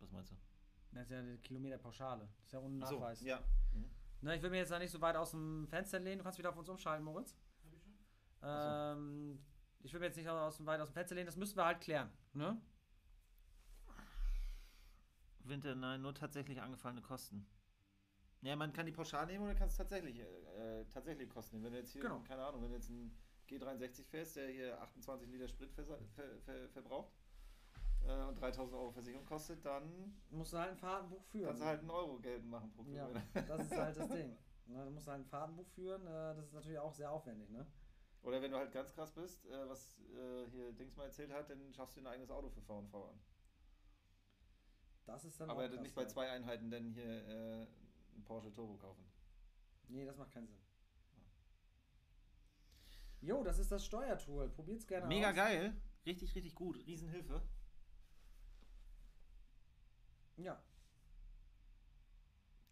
Was 0.00 0.10
meinst 0.12 0.30
du? 0.30 0.36
Das 0.92 1.04
ist 1.04 1.10
ja 1.10 1.18
eine 1.18 1.38
Kilometerpauschale. 1.38 2.28
Das 2.36 2.46
ist 2.46 2.52
ja 2.52 2.60
ohne 2.60 2.84
Ach 2.84 2.88
so, 2.88 2.98
Nachweis. 3.00 3.20
ja. 3.22 3.42
Mhm. 3.72 3.90
Ne, 4.22 4.36
ich 4.36 4.42
will 4.42 4.50
mir 4.50 4.58
jetzt 4.58 4.70
da 4.70 4.78
nicht 4.78 4.90
so 4.92 5.00
weit 5.00 5.16
aus 5.16 5.32
dem 5.32 5.66
Fenster 5.68 5.98
lehnen. 5.98 6.18
Du 6.18 6.24
kannst 6.24 6.38
wieder 6.38 6.50
auf 6.50 6.56
uns 6.56 6.68
umschalten, 6.68 7.04
Moritz. 7.04 7.36
Hab 7.64 7.72
ich 7.74 7.82
schon? 7.82 7.92
Ähm, 8.42 9.44
ich 9.80 9.92
will 9.92 9.98
mir 10.00 10.06
jetzt 10.06 10.16
nicht 10.16 10.28
aus 10.28 10.56
dem, 10.58 10.66
weit 10.66 10.80
aus 10.80 10.90
dem 10.90 10.94
Fenster 10.94 11.14
lehnen. 11.16 11.26
Das 11.26 11.36
müssen 11.36 11.56
wir 11.56 11.64
halt 11.66 11.80
klären. 11.80 12.10
Ne? 12.32 12.60
Winter, 15.40 15.74
nein, 15.74 16.00
nur 16.02 16.14
tatsächlich 16.14 16.60
angefallene 16.62 17.02
Kosten. 17.02 17.46
Ja, 18.42 18.54
man 18.56 18.72
kann 18.72 18.86
die 18.86 18.92
pauschal 18.92 19.26
nehmen 19.26 19.44
oder 19.44 19.54
kannst 19.54 19.76
tatsächlich 19.76 20.18
äh, 20.20 20.84
tatsächlich 20.92 21.28
Kosten 21.28 21.56
nehmen. 21.56 21.64
Wenn 21.66 21.72
du 21.72 21.78
jetzt 21.78 21.92
hier, 21.92 22.02
Genau. 22.02 22.20
keine 22.20 22.44
Ahnung, 22.44 22.62
wenn 22.62 22.70
du 22.70 22.76
jetzt 22.76 22.90
einen 22.90 23.16
G63 23.48 24.04
fährst, 24.04 24.36
der 24.36 24.48
hier 24.50 24.80
28 24.82 25.28
Liter 25.28 25.48
Sprit 25.48 25.72
ver 25.72 25.84
ver 25.84 26.38
ver 26.44 26.68
verbraucht 26.68 27.12
äh, 28.06 28.24
und 28.24 28.40
3000 28.40 28.74
Euro 28.76 28.90
Versicherung 28.92 29.24
kostet, 29.26 29.64
dann 29.64 30.14
Musst 30.30 30.52
du 30.52 30.58
halt 30.58 30.70
ein 30.72 30.76
Fahrtenbuch 30.76 31.22
führen. 31.24 31.46
kannst 31.46 31.62
du 31.62 31.66
halt 31.66 31.80
einen 31.80 31.90
Euro 31.90 32.18
geltend 32.18 32.50
machen 32.50 32.70
pro 32.72 32.84
ja, 32.84 33.06
Kilometer. 33.06 33.42
das 33.42 33.66
ist 33.66 33.76
halt 33.76 33.96
das 33.96 34.08
Ding. 34.16 34.36
Ne, 34.66 34.84
du 34.84 34.90
musst 34.90 35.08
halt 35.08 35.20
ein 35.20 35.26
Fahrtenbuch 35.26 35.66
führen. 35.68 36.06
Äh, 36.06 36.34
das 36.34 36.46
ist 36.46 36.52
natürlich 36.54 36.78
auch 36.78 36.92
sehr 36.94 37.10
aufwendig. 37.10 37.50
Ne? 37.50 37.66
Oder 38.22 38.40
wenn 38.40 38.52
du 38.52 38.56
halt 38.58 38.72
ganz 38.72 38.92
krass 38.94 39.12
bist, 39.12 39.44
äh, 39.46 39.68
was 39.68 39.98
äh, 39.98 40.48
hier 40.50 40.72
Dings 40.72 40.96
mal 40.96 41.04
erzählt 41.06 41.32
hat, 41.32 41.50
dann 41.50 41.72
schaffst 41.74 41.96
du 41.96 42.00
dir 42.00 42.06
ein 42.08 42.12
eigenes 42.14 42.30
Auto 42.30 42.48
für 42.50 42.62
V&V 42.62 43.08
an. 43.08 43.18
Das 45.04 45.24
ist 45.24 45.40
dann 45.40 45.50
Aber 45.50 45.64
auch 45.64 45.68
krass, 45.68 45.80
nicht 45.80 45.94
bei 45.94 46.02
ja. 46.02 46.08
zwei 46.08 46.30
Einheiten 46.30 46.70
dann 46.70 46.90
hier 46.90 47.04
äh, 47.04 47.66
einen 48.14 48.24
Porsche 48.24 48.52
Turbo 48.52 48.76
kaufen. 48.76 49.04
Nee, 49.88 50.04
das 50.06 50.16
macht 50.16 50.30
keinen 50.30 50.46
Sinn. 50.46 50.60
Jo, 53.20 53.42
das 53.44 53.58
ist 53.58 53.70
das 53.70 53.84
Steuertool. 53.84 54.48
Probiert's 54.50 54.86
gerne 54.86 55.06
Mega 55.06 55.30
aus. 55.30 55.36
geil. 55.36 55.76
Richtig, 56.06 56.34
richtig 56.34 56.54
gut. 56.54 56.76
Riesenhilfe. 56.86 57.42
Ja, 60.42 60.62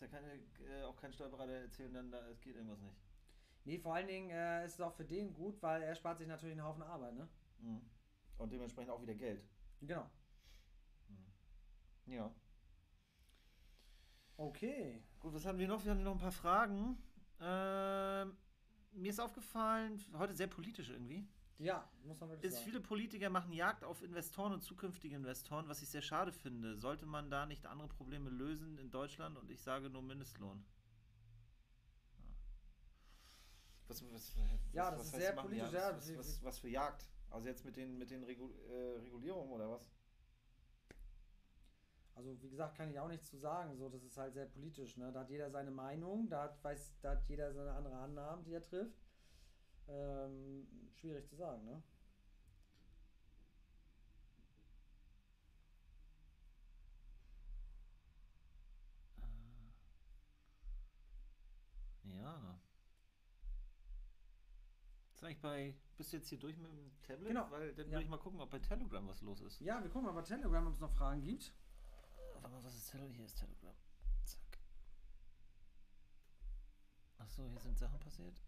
Da 0.00 0.06
kann 0.06 0.24
äh, 0.24 0.82
auch 0.84 0.96
kein 0.96 1.12
Steuerberater 1.12 1.52
erzählen, 1.52 1.92
dann 1.92 2.10
da, 2.10 2.26
es 2.28 2.40
geht 2.40 2.56
irgendwas 2.56 2.80
nicht. 2.80 2.96
Nee, 3.64 3.78
vor 3.78 3.94
allen 3.94 4.06
Dingen 4.06 4.30
äh, 4.30 4.64
ist 4.64 4.74
es 4.74 4.80
auch 4.80 4.94
für 4.94 5.04
den 5.04 5.34
gut, 5.34 5.60
weil 5.62 5.82
er 5.82 5.94
spart 5.94 6.18
sich 6.18 6.26
natürlich 6.26 6.52
einen 6.58 6.66
Haufen 6.66 6.82
Arbeit, 6.82 7.14
ne? 7.14 7.28
Mhm. 7.58 7.82
Und 8.38 8.50
dementsprechend 8.50 8.90
auch 8.90 9.02
wieder 9.02 9.14
Geld. 9.14 9.44
Genau. 9.82 10.10
Ja. 12.06 12.34
Okay. 14.38 15.02
Gut, 15.20 15.34
was 15.34 15.44
haben 15.44 15.58
wir 15.58 15.68
noch? 15.68 15.84
Wir 15.84 15.90
haben 15.90 16.02
noch 16.02 16.14
ein 16.14 16.18
paar 16.18 16.32
Fragen. 16.32 16.96
Ähm, 17.38 18.38
mir 18.92 19.10
ist 19.10 19.20
aufgefallen, 19.20 20.02
heute 20.14 20.32
sehr 20.32 20.46
politisch 20.46 20.88
irgendwie. 20.88 21.28
Ja, 21.60 21.86
muss 22.04 22.18
man 22.20 22.30
wirklich 22.30 22.50
Ist 22.50 22.58
sagen. 22.58 22.70
viele 22.70 22.80
Politiker 22.80 23.28
machen 23.28 23.52
Jagd 23.52 23.84
auf 23.84 24.02
Investoren 24.02 24.54
und 24.54 24.62
zukünftige 24.62 25.14
Investoren, 25.14 25.68
was 25.68 25.82
ich 25.82 25.90
sehr 25.90 26.00
schade 26.00 26.32
finde. 26.32 26.74
Sollte 26.76 27.04
man 27.04 27.30
da 27.30 27.44
nicht 27.44 27.66
andere 27.66 27.88
Probleme 27.88 28.30
lösen 28.30 28.78
in 28.78 28.90
Deutschland? 28.90 29.36
Und 29.36 29.50
ich 29.50 29.60
sage 29.60 29.90
nur 29.90 30.00
Mindestlohn. 30.02 30.64
Ja. 32.16 32.24
Was, 33.88 34.02
was, 34.10 34.34
Ja, 34.72 34.90
das 34.90 35.00
was 35.00 35.06
ist 35.08 35.16
sehr 35.16 35.32
politisch, 35.34 35.72
ja. 35.72 35.94
Was, 35.94 36.16
was, 36.16 36.44
was 36.44 36.58
für 36.58 36.68
Jagd? 36.68 37.06
Also 37.28 37.46
jetzt 37.46 37.64
mit 37.66 37.76
den, 37.76 37.98
mit 37.98 38.10
den 38.10 38.24
Regu 38.24 38.50
äh, 38.70 38.98
Regulierungen 39.00 39.52
oder 39.52 39.70
was? 39.70 39.86
Also, 42.14 42.42
wie 42.42 42.48
gesagt, 42.48 42.76
kann 42.76 42.90
ich 42.90 42.98
auch 42.98 43.08
nichts 43.08 43.28
zu 43.28 43.36
sagen. 43.36 43.76
So, 43.76 43.88
das 43.90 44.02
ist 44.02 44.16
halt 44.16 44.32
sehr 44.32 44.46
politisch, 44.46 44.96
ne? 44.96 45.12
Da 45.12 45.20
hat 45.20 45.30
jeder 45.30 45.50
seine 45.50 45.70
Meinung, 45.70 46.28
da 46.30 46.44
hat, 46.44 46.64
weiß, 46.64 46.94
da 47.02 47.10
hat 47.10 47.28
jeder 47.28 47.52
seine 47.52 47.72
andere 47.72 47.96
Annahmen, 47.96 48.44
die 48.44 48.54
er 48.54 48.62
trifft. 48.62 49.09
Ähm, 49.90 50.66
schwierig 50.94 51.26
zu 51.28 51.34
sagen, 51.36 51.64
ne? 51.64 51.82
Ja. 62.04 62.58
Ist 65.14 65.24
eigentlich 65.24 65.40
bei. 65.40 65.74
Bist 65.96 66.12
du 66.12 66.16
jetzt 66.16 66.28
hier 66.28 66.38
durch 66.38 66.56
mit 66.56 66.70
dem 66.70 66.90
Tablet? 67.02 67.28
Genau. 67.28 67.50
Weil 67.50 67.74
dann 67.74 67.86
Ja. 67.86 67.92
würde 67.92 68.04
ich 68.04 68.08
mal 68.08 68.18
gucken, 68.18 68.40
ob 68.40 68.50
bei 68.50 68.58
Telegram 68.58 69.06
was 69.06 69.20
los 69.20 69.40
ist. 69.42 69.60
Ja, 69.60 69.82
wir 69.82 69.90
gucken 69.90 70.06
mal 70.06 70.12
bei 70.12 70.22
Telegram, 70.22 70.66
ob 70.66 70.72
es 70.74 70.80
noch 70.80 70.92
Fragen 70.92 71.20
gibt. 71.22 71.52
Warte 72.34 72.48
mal, 72.48 72.64
was 72.64 72.74
ist 72.74 72.90
Telegram? 72.90 73.12
Hier 73.14 73.26
ist 73.26 73.36
Telegram. 73.38 73.74
Zack. 74.24 74.58
Achso, 77.18 77.46
hier 77.48 77.60
sind 77.60 77.76
Sachen 77.78 78.00
passiert. 78.00 78.40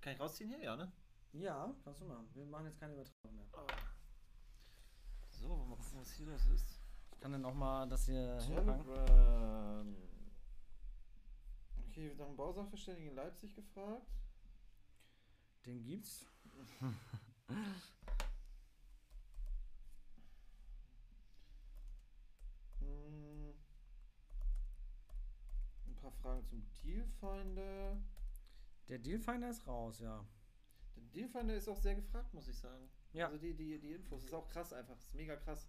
Kann 0.00 0.14
ich 0.14 0.20
rausziehen 0.20 0.48
hier? 0.48 0.62
Ja, 0.62 0.76
ne? 0.76 0.90
Ja, 1.32 1.74
kannst 1.84 2.00
du 2.00 2.06
machen. 2.06 2.28
Wir 2.34 2.46
machen 2.46 2.66
jetzt 2.66 2.80
keine 2.80 2.94
Übertragung 2.94 3.36
mehr. 3.36 3.46
So, 5.28 5.48
wollen 5.48 5.60
wir 5.60 5.66
mal 5.66 5.76
gucken, 5.76 6.00
was 6.00 6.12
hier 6.12 6.26
los 6.26 6.46
ist. 6.46 6.80
Ich 7.12 7.20
kann 7.20 7.32
dann 7.32 7.44
auch 7.44 7.54
mal 7.54 7.86
das 7.86 8.06
hier 8.06 8.40
hinpacken. 8.40 8.84
Telegram. 8.84 9.96
Okay, 11.88 12.08
wird 12.08 12.18
nach 12.18 12.26
einem 12.26 12.36
Bausachverständigen 12.36 13.10
in 13.10 13.16
Leipzig 13.16 13.54
gefragt. 13.54 14.06
Den 15.66 15.82
gibt's. 15.82 16.26
Hm. 22.78 23.52
Ein 25.86 25.94
paar 25.96 26.12
Fragen 26.12 26.44
zum 26.46 26.64
Dealfinder. 26.82 27.96
Der 28.90 28.98
Dealfinder 28.98 29.48
ist 29.48 29.68
raus, 29.68 30.00
ja. 30.00 30.26
Der 30.96 31.04
Dealfinder 31.04 31.54
ist 31.54 31.68
auch 31.68 31.76
sehr 31.76 31.94
gefragt, 31.94 32.34
muss 32.34 32.48
ich 32.48 32.58
sagen. 32.58 32.90
Ja. 33.12 33.26
Also 33.26 33.38
die, 33.38 33.54
die, 33.54 33.78
die 33.78 33.92
Infos 33.92 34.24
ist 34.24 34.34
auch 34.34 34.48
krass 34.48 34.72
einfach. 34.72 34.98
Ist 34.98 35.14
mega 35.14 35.36
krass. 35.36 35.68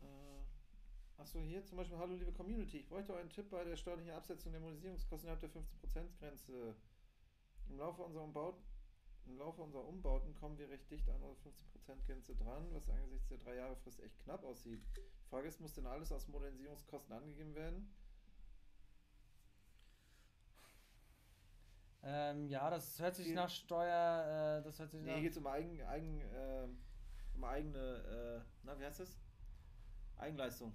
Äh, 0.00 1.20
achso, 1.20 1.40
hier 1.40 1.62
zum 1.66 1.76
Beispiel, 1.76 1.98
hallo 1.98 2.14
liebe 2.14 2.32
Community, 2.32 2.78
ich 2.78 2.88
bräuchte 2.88 3.14
einen 3.14 3.28
Tipp 3.28 3.50
bei 3.50 3.64
der 3.64 3.76
steuerlichen 3.76 4.12
Absetzung 4.12 4.52
der 4.52 4.62
Modernisierungskosten 4.62 5.28
innerhalb 5.28 5.40
der 5.40 5.50
15%-Grenze. 5.50 6.74
Im 7.68 7.76
Laufe 7.76 8.02
unserer 8.02 8.24
Umbauten, 8.24 8.64
im 9.26 9.36
Laufe 9.36 9.60
unserer 9.60 9.86
Umbauten 9.86 10.34
kommen 10.34 10.56
wir 10.56 10.70
recht 10.70 10.90
dicht 10.90 11.08
an 11.10 11.22
unsere 11.22 11.50
15%-Grenze 11.50 12.34
dran, 12.34 12.66
was 12.72 12.88
angesichts 12.88 13.28
der 13.28 13.38
drei 13.38 13.56
Jahre 13.56 13.76
Frist 13.76 14.00
echt 14.00 14.18
knapp 14.20 14.42
aussieht. 14.42 14.80
Die 14.96 15.28
Frage 15.28 15.48
ist, 15.48 15.60
muss 15.60 15.74
denn 15.74 15.86
alles 15.86 16.12
aus 16.12 16.28
Modernisierungskosten 16.28 17.14
angegeben 17.14 17.54
werden? 17.54 17.94
Ähm, 22.06 22.48
ja, 22.48 22.68
das 22.68 22.98
hört 22.98 23.14
sich 23.16 23.32
nach 23.32 23.48
Steuer, 23.48 24.58
äh, 24.58 24.62
das 24.62 24.78
hört 24.78 24.90
sich 24.90 25.00
Nee, 25.00 25.06
nach... 25.06 25.14
hier 25.14 25.22
geht 25.22 25.32
es 25.32 25.38
um, 25.38 25.46
eigen, 25.46 25.80
eigen, 25.82 26.20
äh, 26.20 26.68
um 27.34 27.44
eigene, 27.44 27.78
äh, 27.78 28.40
na, 28.62 28.78
wie 28.78 28.84
heißt 28.84 29.00
das? 29.00 29.18
Eigenleistung. 30.18 30.74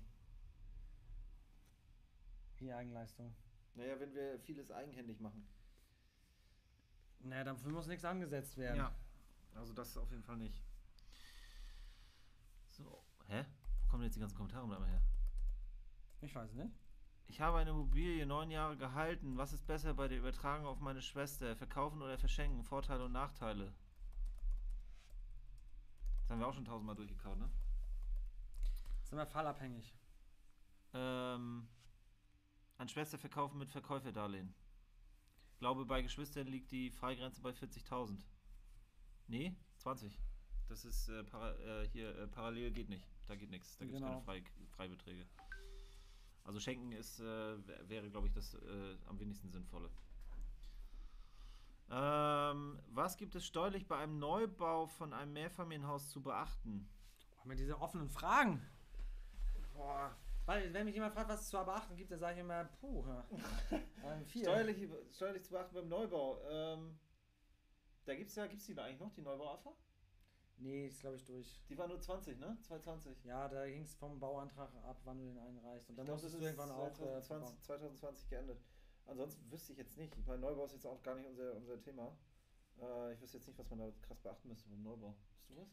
Hier 2.55 2.75
Eigenleistung. 2.75 3.35
Naja, 3.75 3.99
wenn 3.99 4.13
wir 4.13 4.39
vieles 4.39 4.71
eigenhändig 4.71 5.19
machen. 5.19 5.47
Naja, 7.19 7.43
dafür 7.43 7.71
muss 7.71 7.87
nichts 7.87 8.05
angesetzt 8.05 8.57
werden. 8.57 8.77
also 9.55 9.73
das 9.73 9.95
auf 9.97 10.09
jeden 10.09 10.23
Fall 10.23 10.37
nicht. 10.37 10.63
So, 12.69 13.03
hä? 13.27 13.45
Wo 13.83 13.87
kommen 13.91 14.03
jetzt 14.03 14.15
die 14.15 14.19
ganzen 14.19 14.35
Kommentare 14.35 14.67
mal 14.67 14.83
her? 14.87 15.01
Ich 16.21 16.33
weiß 16.33 16.53
nicht. 16.53 16.73
Ich 17.29 17.39
habe 17.41 17.59
eine 17.59 17.69
Immobilie 17.69 18.25
neun 18.25 18.49
Jahre 18.49 18.75
gehalten. 18.75 19.37
Was 19.37 19.53
ist 19.53 19.65
besser 19.67 19.93
bei 19.93 20.07
der 20.07 20.17
Übertragung 20.17 20.65
auf 20.65 20.79
meine 20.79 21.01
Schwester? 21.01 21.55
Verkaufen 21.55 22.01
oder 22.01 22.17
verschenken? 22.17 22.63
Vorteile 22.63 23.05
und 23.05 23.11
Nachteile? 23.11 23.71
Das 26.21 26.31
haben 26.31 26.39
wir 26.39 26.47
auch 26.47 26.53
schon 26.55 26.65
tausendmal 26.65 26.95
durchgekaut, 26.95 27.37
ne? 27.37 27.49
Ist 29.03 29.13
immer 29.13 29.27
fallabhängig. 29.27 29.95
Ähm, 30.93 31.67
an 32.77 32.89
Schwester 32.89 33.19
verkaufen 33.19 33.59
mit 33.59 33.71
Verkäuferdarlehen. 33.71 34.55
Glaube, 35.59 35.85
bei 35.85 36.01
Geschwistern 36.01 36.47
liegt 36.47 36.71
die 36.71 36.89
Freigrenze 36.89 37.41
bei 37.41 37.51
40.000. 37.51 38.25
Nee, 39.27 39.55
20. 39.77 40.19
Das 40.67 40.83
ist 40.83 41.09
äh, 41.09 41.23
para, 41.25 41.53
äh, 41.59 41.87
hier 41.89 42.15
äh, 42.17 42.27
parallel 42.27 42.71
geht 42.71 42.89
nicht. 42.89 43.07
Da 43.27 43.35
geht 43.35 43.51
nichts. 43.51 43.77
Da 43.77 43.85
gibt 43.85 43.95
es 43.95 44.01
Genau. 44.01 44.13
keine 44.13 44.23
Frei, 44.23 44.43
Freibeträge. 44.71 45.27
Also 46.49 46.59
schenken 46.59 46.91
ist, 46.93 47.19
äh, 47.19 47.23
wär- 47.67 47.87
wäre, 47.89 48.09
glaube 48.09 48.25
ich, 48.25 48.33
das 48.33 48.55
äh, 48.55 48.97
am 49.05 49.19
wenigsten 49.19 49.51
sinnvolle. 49.51 49.87
Ähm, 51.91 52.79
was 52.87 53.17
gibt 53.17 53.35
es 53.35 53.45
steuerlich 53.45 53.87
bei 53.87 53.97
einem 53.97 54.17
Neubau 54.17 54.87
von 54.87 55.13
einem 55.13 55.33
Mehrfamilienhaus 55.33 56.09
zu 56.09 56.23
beachten? 56.23 56.89
Haben 57.37 57.49
wir 57.51 57.55
diese 57.55 57.79
offenen 57.79 58.09
Fragen? 58.09 58.67
Boah. 59.75 60.17
Weil, 60.47 60.73
wenn 60.73 60.85
mich 60.85 60.95
jemand 60.95 61.13
fragt, 61.13 61.29
was 61.29 61.41
es 61.41 61.49
zu 61.49 61.63
beachten 61.63 61.95
gibt, 61.95 62.09
dann 62.09 62.19
sage 62.19 62.33
ich 62.33 62.39
immer, 62.39 62.63
puh, 62.81 63.05
ähm. 64.03 64.25
Steuerlich, 64.27 64.89
steuerlich 65.13 65.43
zu 65.43 65.51
beachten 65.51 65.75
beim 65.75 65.87
Neubau. 65.87 66.41
Ähm, 66.49 66.97
da 68.05 68.15
gibt 68.15 68.31
es 68.31 68.35
ja, 68.35 68.47
gibt 68.47 68.61
es 68.61 68.65
die 68.65 68.73
da 68.73 68.85
eigentlich 68.85 68.99
noch, 69.01 69.13
die 69.13 69.21
Neubau-AFA? 69.21 69.71
Nee, 70.59 70.87
ist 70.87 70.99
glaube 70.99 71.15
ich 71.15 71.23
durch. 71.23 71.61
Die 71.69 71.77
war 71.77 71.87
nur 71.87 71.99
20, 71.99 72.37
ne? 72.37 72.57
220. 72.61 73.23
Ja, 73.23 73.47
da 73.47 73.65
ging 73.65 73.83
es 73.83 73.95
vom 73.95 74.19
Bauantrag 74.19 74.69
ab, 74.83 74.99
wann 75.05 75.17
du 75.17 75.25
den 75.25 75.37
einreichst. 75.37 75.89
Und 75.89 75.95
dann 75.97 76.07
musstest 76.07 76.35
du 76.35 76.39
irgendwann 76.39 76.71
auch. 76.71 76.91
Äh, 76.91 77.21
2020, 77.21 77.27
verbauen. 77.27 77.57
2020 77.61 78.29
geendet. 78.29 78.61
Ansonsten 79.05 79.51
wüsste 79.51 79.71
ich 79.71 79.77
jetzt 79.79 79.97
nicht. 79.97 80.15
Ich 80.17 80.25
meine, 80.27 80.39
Neubau 80.39 80.65
ist 80.65 80.73
jetzt 80.73 80.85
auch 80.85 81.01
gar 81.01 81.15
nicht 81.15 81.27
unser, 81.27 81.55
unser 81.55 81.79
Thema. 81.79 82.15
Äh, 82.81 83.13
ich 83.13 83.21
wüsste 83.21 83.37
jetzt 83.37 83.47
nicht, 83.47 83.57
was 83.57 83.69
man 83.69 83.79
da 83.79 83.91
krass 84.01 84.19
beachten 84.19 84.49
müsste 84.49 84.69
beim 84.69 84.83
Neubau. 84.83 85.15
Weißt 85.47 85.49
du 85.49 85.55
was? 85.57 85.69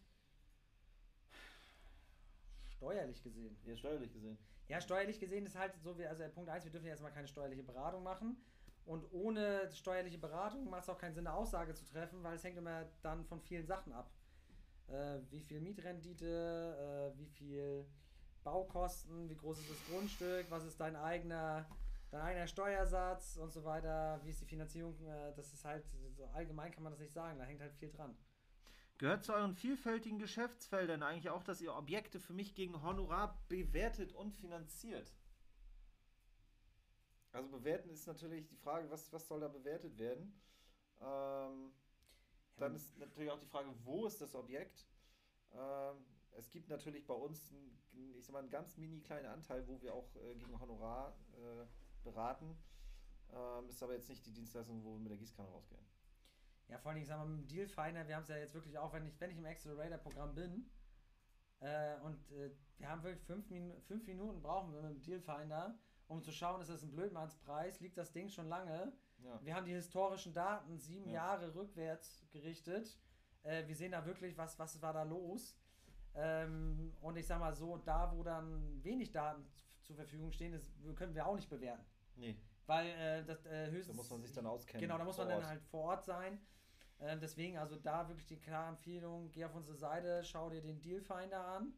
Steuerlich 2.76 3.22
gesehen. 3.22 3.59
Ja, 3.64 3.76
steuerlich 3.76 4.12
gesehen. 4.12 4.39
Ja, 4.68 4.80
steuerlich 4.80 5.18
gesehen 5.18 5.47
ist 5.47 5.57
halt 5.57 5.74
so, 5.82 5.99
wie, 5.99 6.07
also 6.07 6.24
Punkt 6.28 6.51
1, 6.51 6.64
wir 6.64 6.72
dürfen 6.72 6.87
ja 6.87 6.91
erstmal 6.91 7.12
keine 7.12 7.28
steuerliche 7.28 7.62
Beratung 7.62 8.03
machen. 8.03 8.37
Und 8.84 9.05
ohne 9.12 9.70
steuerliche 9.72 10.18
Beratung 10.18 10.70
macht 10.70 10.84
es 10.84 10.89
auch 10.89 10.99
keinen 10.99 11.14
Sinn, 11.14 11.26
eine 11.26 11.37
Aussage 11.37 11.74
zu 11.74 11.84
treffen, 11.84 12.22
weil 12.22 12.37
es 12.37 12.45
hängt 12.45 12.57
immer 12.57 12.84
dann 13.03 13.24
von 13.24 13.41
vielen 13.41 13.66
Sachen 13.66 13.93
ab. 13.93 14.11
Äh, 14.89 15.18
wie 15.30 15.41
viel 15.41 15.61
Mietrendite, 15.61 17.12
äh, 17.14 17.18
wie 17.18 17.26
viel 17.26 17.87
Baukosten, 18.45 19.28
wie 19.28 19.37
groß 19.37 19.59
ist 19.59 19.70
das 19.70 19.87
Grundstück, 19.89 20.47
was 20.51 20.64
ist 20.64 20.78
dein 20.78 20.95
eigener, 20.95 21.68
dein 22.11 22.20
eigener 22.20 22.47
Steuersatz 22.47 23.37
und 23.37 23.53
so 23.53 23.64
weiter, 23.64 24.20
wie 24.22 24.30
ist 24.30 24.41
die 24.41 24.47
Finanzierung, 24.47 24.95
äh, 25.05 25.34
das 25.34 25.53
ist 25.53 25.64
halt, 25.64 25.84
so 25.89 26.24
allgemein 26.26 26.70
kann 26.70 26.84
man 26.84 26.93
das 26.93 27.01
nicht 27.01 27.12
sagen, 27.12 27.39
da 27.39 27.45
hängt 27.45 27.61
halt 27.61 27.74
viel 27.74 27.91
dran. 27.91 28.16
Gehört 28.99 29.24
zu 29.24 29.34
euren 29.34 29.55
vielfältigen 29.55 30.18
Geschäftsfeldern 30.18 31.03
eigentlich 31.03 31.28
auch, 31.28 31.43
dass 31.43 31.61
ihr 31.61 31.74
Objekte 31.74 32.18
für 32.18 32.32
mich 32.32 32.55
gegen 32.55 32.82
Honorar 32.82 33.43
bewertet 33.49 34.12
und 34.12 34.32
finanziert? 34.32 35.12
Also 37.32 37.51
bewerten 37.51 37.91
ist 37.91 38.07
natürlich 38.07 38.47
die 38.47 38.57
Frage, 38.57 38.91
was, 38.91 39.12
was 39.12 39.26
soll 39.28 39.41
da 39.41 39.49
bewertet 39.49 39.99
werden? 39.99 40.41
Ähm, 41.03 41.72
dann 42.57 42.74
ist 42.74 42.96
natürlich 42.98 43.30
auch 43.30 43.38
die 43.38 43.46
Frage, 43.46 43.68
wo 43.84 44.07
ist 44.07 44.20
das 44.20 44.34
Objekt? 44.34 44.86
Ähm, 45.52 46.04
es 46.32 46.50
gibt 46.50 46.68
natürlich 46.68 47.07
bei 47.07 47.14
uns, 47.14 47.50
einen, 47.50 48.14
ich 48.16 48.24
sag 48.24 48.32
mal, 48.32 48.40
einen 48.40 48.50
ganz 48.50 48.76
mini 48.76 49.00
kleinen 49.00 49.26
Anteil, 49.26 49.66
wo 49.66 49.80
wir 49.80 49.94
auch 49.94 50.14
äh, 50.16 50.34
gegen 50.34 50.59
Honorar 50.61 51.16
äh, 51.34 51.66
beraten. 52.04 52.57
Ähm, 53.32 53.68
ist 53.68 53.82
aber 53.82 53.94
jetzt 53.94 54.09
nicht 54.09 54.24
die 54.26 54.32
Dienstleistung, 54.32 54.84
wo 54.84 54.92
wir 54.92 55.00
mit 55.00 55.11
der 55.11 55.18
Gießkanne 55.18 55.48
rausgehen. 55.48 55.84
Ja, 56.68 56.78
vor 56.78 56.90
allem, 56.90 57.00
ich 57.00 57.07
sag 57.07 57.18
mal, 57.18 57.26
mit 57.26 57.38
dem 57.38 57.48
Dealfinder, 57.48 58.07
wir 58.07 58.16
haben 58.16 58.22
es 58.22 58.28
ja 58.28 58.36
jetzt 58.36 58.54
wirklich 58.54 58.76
auch, 58.78 58.92
wenn 58.92 59.07
ich, 59.07 59.20
wenn 59.20 59.30
ich 59.30 59.38
im 59.38 59.46
Accelerator-Programm 59.46 60.34
bin 60.34 60.68
äh, 61.61 61.96
und 62.00 62.30
äh, 62.32 62.50
wir 62.78 62.88
haben 62.88 63.02
wirklich 63.02 63.22
fünf, 63.22 63.48
Minu 63.50 63.80
fünf 63.86 64.07
Minuten 64.07 64.42
brauchen 64.42 64.72
wir 64.72 64.82
mit 64.82 64.90
dem 64.90 65.02
Dealfinder, 65.02 65.78
um 66.07 66.22
zu 66.22 66.32
schauen, 66.32 66.61
ist 66.61 66.68
das 66.68 66.82
ein 66.82 66.90
Blödmannspreis, 66.90 67.80
liegt 67.80 67.96
das 67.96 68.12
Ding 68.12 68.28
schon 68.28 68.48
lange. 68.48 68.92
Ja. 69.26 69.40
Wir 69.42 69.54
haben 69.54 69.66
die 69.66 69.72
historischen 69.74 70.32
Daten 70.32 70.78
sieben 70.78 71.08
Ja. 71.08 71.14
Jahre 71.14 71.54
rückwärts 71.54 72.24
gerichtet. 72.30 72.98
Äh, 73.42 73.66
wir 73.66 73.74
sehen 73.74 73.92
da 73.92 74.04
wirklich, 74.06 74.36
was, 74.36 74.58
was 74.58 74.80
war 74.80 74.92
da 74.92 75.02
los. 75.02 75.56
Ähm, 76.14 76.94
und 77.00 77.16
ich 77.16 77.26
sag 77.26 77.38
mal 77.40 77.52
so, 77.52 77.76
da 77.78 78.10
wo 78.12 78.22
dann 78.22 78.82
wenig 78.82 79.10
Daten 79.10 79.44
zur 79.82 79.96
Verfügung 79.96 80.32
stehen, 80.32 80.52
das 80.52 80.72
können 80.96 81.14
wir 81.14 81.26
auch 81.26 81.34
nicht 81.36 81.50
bewerten. 81.50 81.84
Nee, 82.16 82.36
Weil 82.66 82.86
äh, 82.88 83.24
das 83.24 83.44
äh, 83.44 83.66
da 83.66 83.70
höchstens. 83.70 83.96
muss 83.96 84.10
man 84.10 84.22
sich 84.22 84.32
dann 84.32 84.46
auskennen. 84.46 84.80
Genau, 84.80 84.96
da 84.98 85.04
muss 85.04 85.18
man 85.18 85.28
dann 85.28 85.46
halt 85.46 85.62
vor 85.64 85.82
Ort 85.90 86.04
sein. 86.04 86.40
Ähm, 86.98 87.20
deswegen, 87.20 87.58
also 87.58 87.76
da 87.76 88.08
wirklich 88.08 88.26
die 88.26 88.38
klare 88.40 88.70
Empfehlung, 88.70 89.30
geh 89.30 89.44
auf 89.44 89.54
unsere 89.54 89.76
Seite, 89.76 90.24
schau 90.24 90.48
dir 90.48 90.62
den 90.62 90.80
Dealfinder 90.80 91.46
an. 91.46 91.74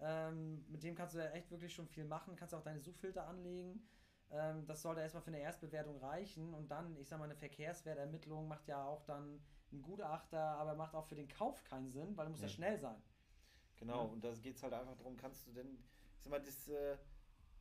Ähm, 0.00 0.64
mit 0.68 0.82
dem 0.82 0.94
kannst 0.94 1.14
du 1.14 1.18
ja 1.18 1.30
echt 1.30 1.50
wirklich 1.50 1.74
schon 1.74 1.88
viel 1.88 2.04
machen, 2.04 2.36
kannst 2.36 2.54
auch 2.54 2.62
deine 2.62 2.80
Suchfilter 2.80 3.26
anlegen. 3.26 3.88
Ähm, 4.30 4.66
das 4.66 4.82
sollte 4.82 5.00
erstmal 5.00 5.22
für 5.22 5.28
eine 5.28 5.40
Erstbewertung 5.40 5.98
reichen 5.98 6.52
und 6.54 6.68
dann, 6.70 6.96
ich 6.98 7.08
sag 7.08 7.18
mal, 7.18 7.24
eine 7.24 7.34
Verkehrswertermittlung 7.36 8.46
macht 8.48 8.68
ja 8.68 8.84
auch 8.84 9.02
dann 9.04 9.40
ein 9.72 9.82
Gutachter, 9.82 10.40
aber 10.40 10.74
macht 10.74 10.94
auch 10.94 11.04
für 11.06 11.14
den 11.14 11.28
Kauf 11.28 11.64
keinen 11.64 11.90
Sinn, 11.90 12.16
weil 12.16 12.26
du 12.26 12.30
musst 12.30 12.42
ja 12.42 12.48
Nee. 12.48 12.54
schnell 12.54 12.78
sein. 12.78 13.02
Genau, 13.76 14.06
Ja. 14.06 14.12
und 14.12 14.24
da 14.24 14.32
geht 14.34 14.56
es 14.56 14.62
halt 14.62 14.72
einfach 14.74 14.96
darum, 14.96 15.16
kannst 15.16 15.46
du 15.46 15.52
denn, 15.52 15.78
ich 16.16 16.22
sag 16.24 16.30
mal, 16.30 16.42
das, 16.42 16.68
äh, 16.68 16.92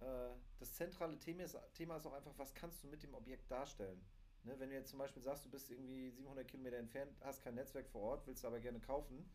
äh, 0.02 0.36
das 0.60 0.74
zentrale 0.74 1.18
Thema 1.20 1.44
ist, 1.44 1.58
Thema 1.74 1.98
ist 1.98 2.06
auch 2.06 2.14
einfach, 2.14 2.34
was 2.38 2.54
kannst 2.54 2.84
du 2.84 2.88
mit 2.88 3.04
dem 3.04 3.14
Objekt 3.14 3.50
darstellen? 3.52 4.04
Ne, 4.44 4.58
wenn 4.60 4.70
du 4.70 4.76
jetzt 4.76 4.90
zum 4.90 5.00
Beispiel 5.00 5.22
sagst, 5.22 5.46
du 5.46 5.50
bist 5.50 5.70
irgendwie 5.70 6.10
700 6.10 6.48
Kilometer 6.48 6.78
entfernt, 6.78 7.12
hast 7.22 7.42
kein 7.42 7.56
Netzwerk 7.56 7.88
vor 7.90 8.02
Ort, 8.02 8.28
willst 8.28 8.46
aber 8.46 8.60
gerne 8.60 8.80
kaufen 8.80 9.30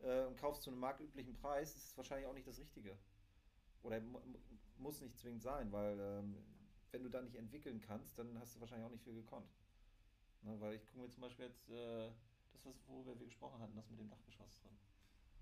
äh, 0.00 0.24
und 0.24 0.36
kaufst 0.36 0.62
zu 0.62 0.70
einem 0.70 0.78
marktüblichen 0.80 1.34
Preis, 1.34 1.74
ist 1.74 1.90
es 1.90 1.96
wahrscheinlich 1.96 2.26
auch 2.26 2.34
nicht 2.34 2.46
das 2.46 2.58
Richtige. 2.58 2.96
Oder 3.82 4.00
mu- 4.00 4.20
muss 4.78 5.00
nicht 5.00 5.18
zwingend 5.18 5.42
sein, 5.42 5.72
weil 5.72 5.98
ähm, 5.98 6.36
wenn 6.92 7.02
du 7.02 7.08
da 7.10 7.20
nicht 7.22 7.34
entwickeln 7.34 7.80
kannst, 7.80 8.18
dann 8.18 8.38
hast 8.38 8.54
du 8.54 8.60
wahrscheinlich 8.60 8.86
auch 8.86 8.90
nicht 8.90 9.02
viel 9.02 9.14
gekonnt. 9.14 9.50
Ne, 10.42 10.60
weil 10.60 10.74
ich 10.74 10.86
gucke 10.86 10.98
mir 11.00 11.08
zum 11.08 11.22
Beispiel 11.22 11.46
jetzt 11.46 11.68
äh, 11.70 12.10
das, 12.52 12.64
was, 12.64 12.74
worüber 12.86 13.18
wir 13.18 13.26
gesprochen 13.26 13.60
hatten, 13.60 13.74
das 13.74 13.88
mit 13.88 13.98
dem 14.00 14.08
Dachgeschoss 14.08 14.60
drin. 14.60 14.76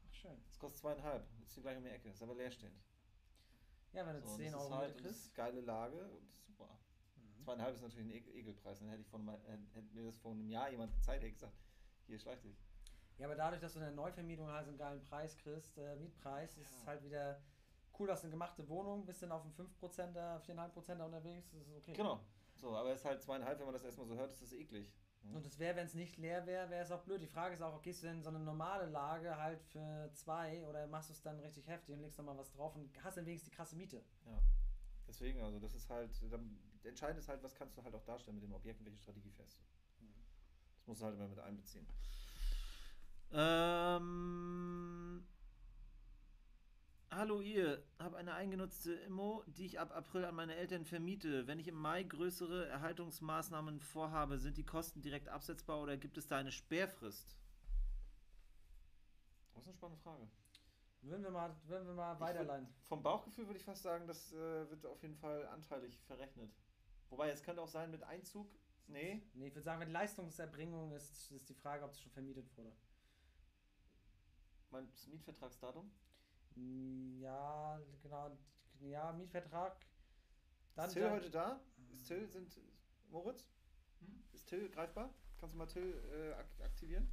Ach, 0.08 0.14
schön. 0.14 0.42
Das 0.46 0.58
kostet 0.58 0.80
zweieinhalb, 0.80 1.26
ist 1.42 1.54
hier 1.54 1.62
gleich 1.62 1.76
um 1.76 1.84
die 1.84 1.90
Ecke, 1.90 2.10
ist 2.10 2.22
aber 2.22 2.34
leerstehend. 2.34 2.80
Ja, 3.92 4.06
wenn 4.06 4.14
du 4.14 4.20
So, 4.20 4.28
und 4.28 4.36
10 4.36 4.52
das 4.52 4.60
Euro 4.62 4.74
halt 4.76 4.96
kriegst. 4.98 5.26
ist 5.26 5.34
geile 5.34 5.60
Lage 5.62 6.08
und 6.10 6.32
super. 6.34 6.78
Mhm. 7.16 7.42
Zweieinhalb 7.44 7.74
ist 7.74 7.82
natürlich 7.82 8.06
ein 8.06 8.10
E- 8.10 8.38
Ekelpreis. 8.40 8.78
Dann 8.78 8.88
hätte 8.88 9.00
ich 9.02 9.08
von 9.08 9.26
hätte 9.28 9.82
mir 9.94 10.04
das 10.04 10.16
vor 10.18 10.32
einem 10.32 10.46
Jahr 10.48 10.70
jemand 10.70 10.92
gezeigt, 10.94 11.22
hätte 11.24 11.32
gesagt, 11.32 11.56
hier 12.06 12.18
schleicht 12.18 12.44
dich. 12.44 12.56
Ja, 13.18 13.26
aber 13.26 13.34
dadurch, 13.34 13.60
dass 13.60 13.72
du 13.72 13.78
in 13.80 13.86
der 13.86 13.94
Neuvermietung 13.94 14.46
halt 14.48 14.66
so 14.66 14.70
einen 14.70 14.78
geilen 14.78 15.02
Preis 15.02 15.36
kriegst, 15.38 15.76
äh, 15.78 15.96
Mietpreis, 15.96 16.56
ist 16.56 16.70
es 16.70 16.80
Ja. 16.82 16.86
halt 16.86 17.02
wieder 17.02 17.42
cool, 18.00 18.06
dass 18.06 18.22
eine 18.22 18.30
gemachte 18.30 18.66
Wohnung, 18.68 19.04
bist 19.04 19.22
dann 19.22 19.30
auf 19.30 19.42
dem 19.42 19.52
5%er, 19.52 20.42
4,5%er 20.42 21.04
unterwegs, 21.04 21.50
das 21.52 21.68
ist 21.68 21.76
okay. 21.76 21.92
Genau. 21.92 22.20
So, 22.56 22.74
aber 22.74 22.92
es 22.92 23.00
ist 23.00 23.04
halt 23.04 23.22
zweieinhalb, 23.22 23.58
wenn 23.58 23.66
man 23.66 23.74
das 23.74 23.84
erstmal 23.84 24.06
so 24.06 24.16
hört, 24.16 24.32
ist 24.32 24.42
das 24.42 24.52
eklig. 24.52 24.92
Ja. 25.22 25.36
Und 25.36 25.46
es 25.46 25.58
wäre, 25.58 25.76
wenn 25.76 25.86
es 25.86 25.94
nicht 25.94 26.16
leer 26.16 26.46
wäre, 26.46 26.70
wäre 26.70 26.82
es 26.82 26.90
auch 26.90 27.02
blöd. 27.02 27.20
Die 27.20 27.26
Frage 27.26 27.54
ist 27.54 27.62
auch, 27.62 27.82
gehst 27.82 28.02
du 28.02 28.06
denn 28.06 28.16
in 28.16 28.22
so 28.22 28.30
eine 28.30 28.40
normale 28.40 28.86
Lage 28.86 29.36
halt 29.36 29.62
für 29.62 30.10
zwei 30.14 30.64
oder 30.64 30.86
machst 30.86 31.10
du 31.10 31.12
es 31.12 31.20
dann 31.20 31.38
richtig 31.40 31.68
heftig 31.68 31.94
und 31.94 32.00
legst 32.00 32.18
nochmal 32.18 32.38
was 32.38 32.50
drauf 32.52 32.74
und 32.74 32.90
hast 33.04 33.18
dann 33.18 33.26
wenigstens 33.26 33.50
die 33.50 33.56
krasse 33.56 33.76
Miete? 33.76 34.02
ja. 34.26 34.42
Deswegen, 35.06 35.42
also 35.42 35.58
das 35.58 35.74
ist 35.74 35.90
halt, 35.90 36.10
dann, 36.30 36.56
entscheidend 36.84 37.18
ist 37.18 37.28
halt, 37.28 37.42
was 37.42 37.52
kannst 37.56 37.76
du 37.76 37.82
halt 37.82 37.92
auch 37.96 38.04
darstellen 38.04 38.36
mit 38.36 38.44
dem 38.44 38.52
Objekt 38.52 38.78
und 38.78 38.86
welche 38.86 39.00
Strategie 39.00 39.32
fährst 39.32 39.58
du. 39.58 39.62
Das 40.78 40.86
musst 40.86 41.00
du 41.00 41.06
halt 41.06 41.16
immer 41.16 41.26
mit 41.26 41.40
einbeziehen. 41.40 41.84
Ähm, 43.32 45.26
hallo 47.10 47.40
ihr, 47.40 47.82
habe 47.98 48.16
eine 48.16 48.34
eingenutzte 48.34 48.92
Immo, 48.92 49.42
die 49.46 49.66
ich 49.66 49.80
ab 49.80 49.90
April 49.94 50.24
an 50.24 50.34
meine 50.34 50.54
Eltern 50.54 50.84
vermiete. 50.84 51.46
Wenn 51.46 51.58
ich 51.58 51.68
im 51.68 51.74
Mai 51.74 52.02
größere 52.04 52.66
Erhaltungsmaßnahmen 52.68 53.80
vorhabe, 53.80 54.38
sind 54.38 54.56
die 54.56 54.64
Kosten 54.64 55.02
direkt 55.02 55.28
absetzbar 55.28 55.80
oder 55.80 55.96
gibt 55.96 56.18
es 56.18 56.28
da 56.28 56.38
eine 56.38 56.52
Sperrfrist? 56.52 57.36
Das 59.54 59.62
ist 59.62 59.68
eine 59.68 59.74
spannende 59.74 60.02
Frage. 60.02 60.28
Würden 61.02 61.22
wir 61.24 61.30
mal, 61.30 61.56
würden 61.66 61.86
wir 61.86 61.94
mal 61.94 62.20
weiterleiten. 62.20 62.66
würd- 62.66 62.86
Vom 62.88 63.02
Bauchgefühl 63.02 63.46
würde 63.46 63.58
ich 63.58 63.64
fast 63.64 63.82
sagen, 63.82 64.06
das 64.06 64.32
äh, 64.32 64.70
wird 64.70 64.84
auf 64.86 65.02
jeden 65.02 65.16
Fall 65.16 65.46
anteilig 65.48 65.98
verrechnet. 66.06 66.52
Wobei, 67.08 67.30
es 67.30 67.42
könnte 67.42 67.62
auch 67.62 67.68
sein 67.68 67.90
mit 67.90 68.02
Einzug. 68.02 68.50
Nee. 68.86 69.22
Nee, 69.34 69.48
ich 69.48 69.54
würde 69.54 69.64
sagen, 69.64 69.80
wenn 69.80 69.90
Leistungserbringung 69.90 70.92
ist, 70.92 71.30
ist 71.32 71.48
die 71.48 71.54
Frage, 71.54 71.84
ob 71.84 71.92
es 71.92 72.00
schon 72.00 72.12
vermietet 72.12 72.46
wurde. 72.56 72.72
Mein 74.70 74.88
Mietvertragsdatum? 75.08 75.90
Mm, 76.56 77.20
Ja, 77.20 77.80
genau. 78.02 78.36
Ja, 78.80 79.12
Mietvertrag. 79.12 79.76
ist 80.76 80.92
Till 80.92 81.10
heute 81.10 81.30
da? 81.30 81.60
Ist 81.92 82.06
Till, 82.06 82.26
sind. 82.28 82.58
Moritz? 83.10 83.48
Hm? 84.00 84.22
Ist 84.32 84.48
Till 84.48 84.68
greifbar? 84.70 85.12
Kannst 85.38 85.54
du 85.54 85.58
mal 85.58 85.66
Till 85.66 85.94
äh, 86.12 86.32
ak 86.34 86.46
aktivieren? 86.64 87.12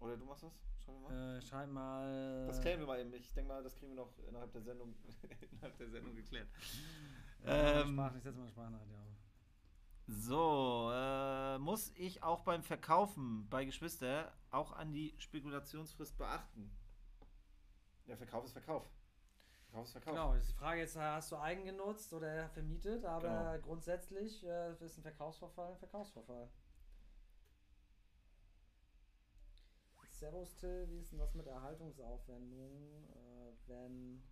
Oder 0.00 0.16
du 0.16 0.24
machst 0.26 0.42
das? 0.42 0.52
Schau 0.84 0.92
mir 0.92 1.08
mal. 1.08 1.36
Äh, 1.38 1.42
schreib 1.42 1.70
mal. 1.70 2.46
Das 2.46 2.60
klären 2.60 2.80
wir 2.80 2.86
mal 2.86 3.00
eben. 3.00 3.12
Ich 3.14 3.32
denke 3.32 3.48
mal, 3.48 3.62
das 3.62 3.74
kriegen 3.76 3.92
wir 3.92 4.04
noch 4.04 4.18
innerhalb 4.28 4.52
der 4.52 4.62
Sendung, 4.62 4.94
innerhalb 5.52 5.76
der 5.78 5.88
Sendung 5.88 6.14
geklärt. 6.14 6.48
Ja, 7.44 7.80
Ähm, 7.82 7.92
Sprache, 7.94 8.16
ich 8.18 8.22
setze 8.24 8.38
mal 8.38 8.48
Sprachnachricht 8.48 8.92
auf. 8.92 9.06
So, 10.08 10.90
äh, 10.92 11.58
muss 11.58 11.90
ich 11.96 12.22
auch 12.22 12.40
beim 12.44 12.62
Verkaufen 12.62 13.48
bei 13.48 13.64
Geschwister 13.64 14.32
auch 14.50 14.72
an 14.72 14.92
die 14.92 15.14
Spekulationsfrist 15.18 16.16
beachten? 16.16 16.70
Ja, 18.06 18.16
Verkauf 18.16 18.44
ist 18.44 18.52
Verkauf. 18.52 18.84
Verkauf 19.66 19.86
ist 19.86 19.92
Verkauf. 19.92 20.14
Genau, 20.14 20.34
ist 20.34 20.48
die 20.48 20.54
Frage 20.54 20.80
jetzt, 20.80 20.96
hast 20.96 21.32
du 21.32 21.36
eigen 21.36 21.64
genutzt 21.64 22.12
oder 22.12 22.48
vermietet, 22.50 23.04
aber 23.04 23.54
Genau. 23.54 23.66
grundsätzlich 23.66 24.44
äh, 24.44 24.72
ist 24.84 24.98
ein 24.98 25.02
Verkaufsverfall 25.02 25.72
ein 25.72 25.78
Verkaufsverfall. 25.78 26.48
Servus 30.16 30.54
Till, 30.56 30.88
wie 30.90 30.98
ist 30.98 31.12
denn 31.12 31.18
das 31.18 31.34
mit 31.34 31.46
Erhaltungsaufwendungen, 31.46 33.04
äh, 33.10 33.52
wenn 33.66 34.22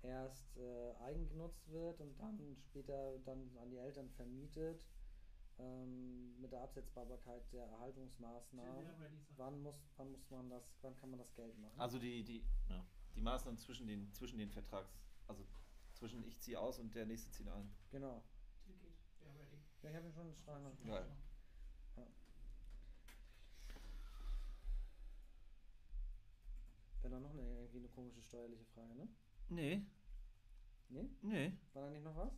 erst 0.00 0.56
äh, 0.56 0.94
eigen 1.04 1.28
genutzt 1.28 1.70
wird 1.70 2.00
und 2.00 2.18
dann 2.18 2.56
später 2.62 3.18
dann 3.18 3.54
an 3.58 3.68
die 3.70 3.76
Eltern 3.76 4.08
vermietet, 4.08 4.86
ähm, 5.58 6.40
mit 6.40 6.50
der 6.50 6.62
Absetzbarkeit 6.62 7.42
der 7.52 7.66
Erhaltungsmaßnahmen? 7.66 8.86
Wann 9.36 9.62
muss, 9.62 9.92
wann 9.98 10.12
muss 10.12 10.30
man 10.30 10.48
das, 10.48 10.78
wann 10.80 10.96
kann 10.96 11.10
man 11.10 11.18
das 11.18 11.34
Geld 11.34 11.58
machen? 11.58 11.78
Also 11.78 11.98
die, 11.98 12.24
die, 12.24 12.42
ja, 12.70 12.82
die 13.14 13.20
Maßnahmen 13.20 13.58
zwischen 13.58 13.86
den, 13.86 14.12
zwischen 14.14 14.38
den 14.38 14.50
Vertrags, 14.50 14.92
Also 15.26 15.44
zwischen 15.94 16.24
ich 16.26 16.40
ziehe 16.40 16.58
aus 16.58 16.78
und 16.78 16.94
der 16.94 17.06
nächste 17.06 17.30
zieht 17.30 17.48
ein. 17.48 17.74
Genau. 17.90 18.22
Geht. 18.66 18.76
Ready? 19.22 19.58
Ja, 19.82 19.90
ich 19.90 19.96
habe 19.96 20.06
ihn 20.06 20.12
schon 20.12 20.34
schreiben. 20.34 20.66
Geil. 20.86 21.06
Wäre 27.02 27.14
doch 27.14 27.20
noch 27.20 27.30
eine, 27.32 27.42
irgendwie 27.42 27.78
eine 27.78 27.88
komische 27.88 28.22
steuerliche 28.22 28.64
Frage, 28.66 28.94
ne? 28.94 29.08
Nee, 29.48 29.84
Nee? 30.88 31.08
nee. 31.22 31.58
War 31.72 31.84
da 31.84 31.90
nicht 31.90 32.04
noch 32.04 32.14
was? 32.16 32.32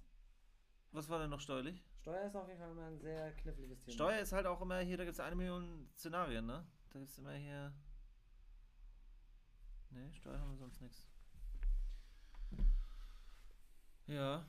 Was 0.92 1.08
war 1.08 1.18
denn 1.18 1.30
noch 1.30 1.40
steuerlich? 1.40 1.84
Steuer 2.00 2.24
ist 2.26 2.36
auf 2.36 2.46
jeden 2.46 2.60
Fall 2.60 2.70
immer 2.70 2.86
ein 2.86 2.98
sehr 3.00 3.32
kniffliges 3.32 3.80
Thema. 3.82 3.94
Steuer 3.94 4.18
ist 4.20 4.32
halt 4.32 4.46
auch 4.46 4.60
immer 4.60 4.78
hier, 4.80 4.96
da 4.96 5.04
gibt 5.04 5.14
es 5.14 5.20
eine 5.20 5.34
Million 5.34 5.88
Szenarien, 5.96 6.46
ne? 6.46 6.64
Da 6.90 6.98
gibt 7.00 7.10
es 7.10 7.18
immer 7.18 7.32
hier. 7.34 7.74
Nee, 9.94 10.12
Steuer 10.12 10.38
haben 10.38 10.50
wir 10.50 10.58
sonst 10.58 10.80
nichts. 10.80 11.06
Ja. 14.06 14.44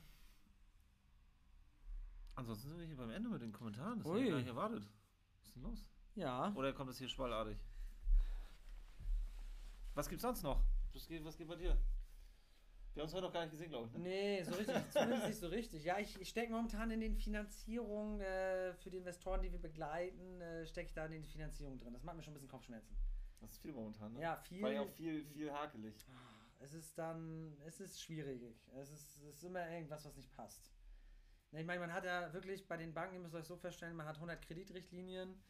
Ansonsten 2.34 2.68
sind 2.68 2.78
wir 2.78 2.86
hier 2.86 2.96
beim 2.96 3.10
Ende 3.10 3.28
mit 3.28 3.40
den 3.40 3.52
Kommentaren. 3.52 3.98
Das 3.98 4.08
habe 4.08 4.18
ich 4.18 4.24
Ui. 4.24 4.30
gar 4.30 4.38
nicht 4.38 4.48
erwartet. 4.48 4.88
Was 5.38 5.46
ist 5.46 5.56
denn 5.56 5.62
los? 5.62 5.88
Ja. 6.16 6.52
Oder 6.54 6.72
kommt 6.72 6.90
das 6.90 6.98
hier 6.98 7.08
schwallartig? 7.08 7.56
Was 9.94 10.08
gibt's 10.08 10.22
sonst 10.22 10.42
noch? 10.42 10.62
Was 10.92 11.06
geht, 11.06 11.24
was 11.24 11.36
geht 11.36 11.48
bei 11.48 11.56
dir? 11.56 11.78
Wir 12.92 13.02
haben 13.02 13.08
uns 13.08 13.14
heute 13.14 13.26
noch 13.26 13.32
gar 13.32 13.42
nicht 13.42 13.52
gesehen, 13.52 13.70
glaube 13.70 13.86
ich. 13.86 13.92
Ne? 13.92 13.98
Nee, 14.00 14.42
so 14.42 14.54
richtig, 14.54 14.76
zumindest 14.90 15.26
nicht 15.26 15.38
so 15.38 15.48
richtig. 15.48 15.84
Ja, 15.84 15.98
ich, 15.98 16.20
ich 16.20 16.28
stecke 16.28 16.50
momentan 16.52 16.90
in 16.90 17.00
den 17.00 17.14
Finanzierungen 17.14 18.20
äh, 18.20 18.74
für 18.74 18.90
die 18.90 18.96
Investoren, 18.96 19.42
die 19.42 19.52
wir 19.52 19.60
begleiten, 19.60 20.40
äh, 20.40 20.66
stecke 20.66 20.88
ich 20.88 20.94
da 20.94 21.06
in 21.06 21.12
den 21.12 21.24
Finanzierungen 21.24 21.78
drin. 21.78 21.92
Das 21.92 22.02
macht 22.02 22.16
mir 22.16 22.22
schon 22.22 22.32
ein 22.32 22.34
bisschen 22.34 22.48
Kopfschmerzen. 22.48 22.96
Das 23.40 23.52
ist 23.52 23.58
viel 23.58 23.72
momentan, 23.72 24.12
ne? 24.14 24.20
Ja, 24.20 24.36
viel. 24.36 24.62
War 24.62 24.72
ja 24.72 24.80
auch 24.82 24.90
viel, 24.90 25.24
viel 25.26 25.52
hakelig. 25.52 25.94
Es 26.58 26.72
ist 26.72 26.96
dann, 26.96 27.56
es 27.66 27.80
ist 27.80 28.02
schwierig. 28.02 28.42
Es 28.74 28.90
ist, 28.90 29.18
es 29.18 29.36
ist 29.36 29.44
immer 29.44 29.68
irgendwas, 29.70 30.04
was 30.04 30.16
nicht 30.16 30.32
passt. 30.34 30.72
Ne, 31.52 31.60
Ich 31.60 31.66
meine, 31.66 31.80
man 31.80 31.92
hat 31.92 32.04
ja 32.04 32.32
wirklich 32.32 32.66
bei 32.66 32.76
den 32.76 32.94
Banken, 32.94 33.14
ihr 33.14 33.20
müsst 33.20 33.34
euch 33.34 33.44
so 33.44 33.56
vorstellen, 33.56 33.94
man 33.94 34.06
hat 34.06 34.16
100 34.16 34.40
Kreditrichtlinien, 34.42 35.40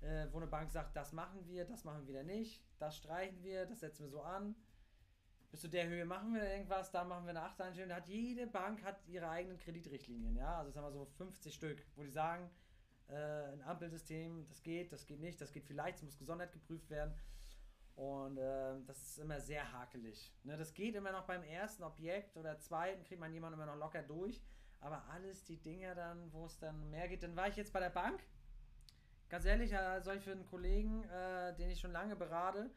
äh, 0.00 0.26
wo 0.32 0.38
eine 0.38 0.46
Bank 0.48 0.70
sagt, 0.70 0.96
das 0.96 1.12
machen 1.12 1.46
wir, 1.46 1.64
das 1.64 1.84
machen 1.84 2.02
wir 2.02 2.08
wieder 2.08 2.22
nicht, 2.24 2.62
das 2.78 2.96
streichen 2.96 3.42
wir, 3.42 3.66
das 3.66 3.80
setzen 3.80 4.04
wir 4.04 4.10
so 4.10 4.22
an. 4.22 4.56
Bis 5.50 5.60
zu 5.60 5.68
der 5.68 5.88
Höhe 5.88 6.04
machen 6.04 6.34
wir 6.34 6.44
irgendwas, 6.44 6.92
da 6.92 7.02
machen 7.04 7.24
wir 7.24 7.30
eine 7.30 7.42
Achtereinstellung. 7.42 7.92
Hat 7.92 8.06
jede 8.06 8.46
Bank 8.46 8.84
hat 8.84 9.04
ihre 9.08 9.28
eigenen 9.28 9.58
Kreditrichtlinien, 9.58 10.36
ja. 10.36 10.58
Also 10.58 10.70
sagen 10.70 10.86
wir 10.86 10.92
so 10.92 11.04
50 11.04 11.52
Stück, 11.52 11.84
wo 11.96 12.02
die 12.02 12.10
sagen, 12.10 12.48
äh, 13.10 13.52
ein 13.52 13.62
Ampelsystem, 13.62 14.46
das 14.48 14.62
geht, 14.62 14.92
das 14.92 15.06
geht 15.06 15.20
nicht, 15.20 15.40
das 15.40 15.52
geht 15.52 15.64
vielleicht, 15.64 15.98
es 15.98 16.02
muss 16.02 16.18
gesondert 16.18 16.52
geprüft 16.52 16.88
werden. 16.90 17.14
Und 17.96 18.38
ähm, 18.40 18.86
das 18.86 19.02
ist 19.02 19.18
immer 19.18 19.40
sehr 19.40 19.70
hakelig. 19.72 20.32
Ne, 20.44 20.56
das 20.56 20.72
geht 20.72 20.94
immer 20.94 21.12
noch 21.12 21.26
beim 21.26 21.42
ersten 21.42 21.82
Objekt 21.82 22.36
oder 22.36 22.58
zweiten, 22.58 23.04
kriegt 23.04 23.20
man 23.20 23.32
jemanden 23.32 23.60
immer 23.60 23.66
noch 23.66 23.76
locker 23.76 24.02
durch. 24.02 24.40
Aber 24.80 25.04
alles 25.10 25.44
die 25.44 25.60
Dinger 25.60 25.94
dann, 25.94 26.32
wo 26.32 26.46
es 26.46 26.58
dann 26.58 26.88
mehr 26.90 27.08
geht, 27.08 27.22
dann 27.22 27.36
war 27.36 27.48
ich 27.48 27.56
jetzt 27.56 27.72
bei 27.72 27.80
der 27.80 27.90
Bank. 27.90 28.22
Ganz 29.28 29.44
ehrlich, 29.44 29.72
äh, 29.72 30.00
soll 30.00 30.16
ich 30.16 30.24
für 30.24 30.32
einen 30.32 30.46
Kollegen, 30.46 31.04
äh, 31.04 31.54
den 31.56 31.70
ich 31.70 31.78
schon 31.78 31.92
lange 31.92 32.16
berate, 32.16 32.70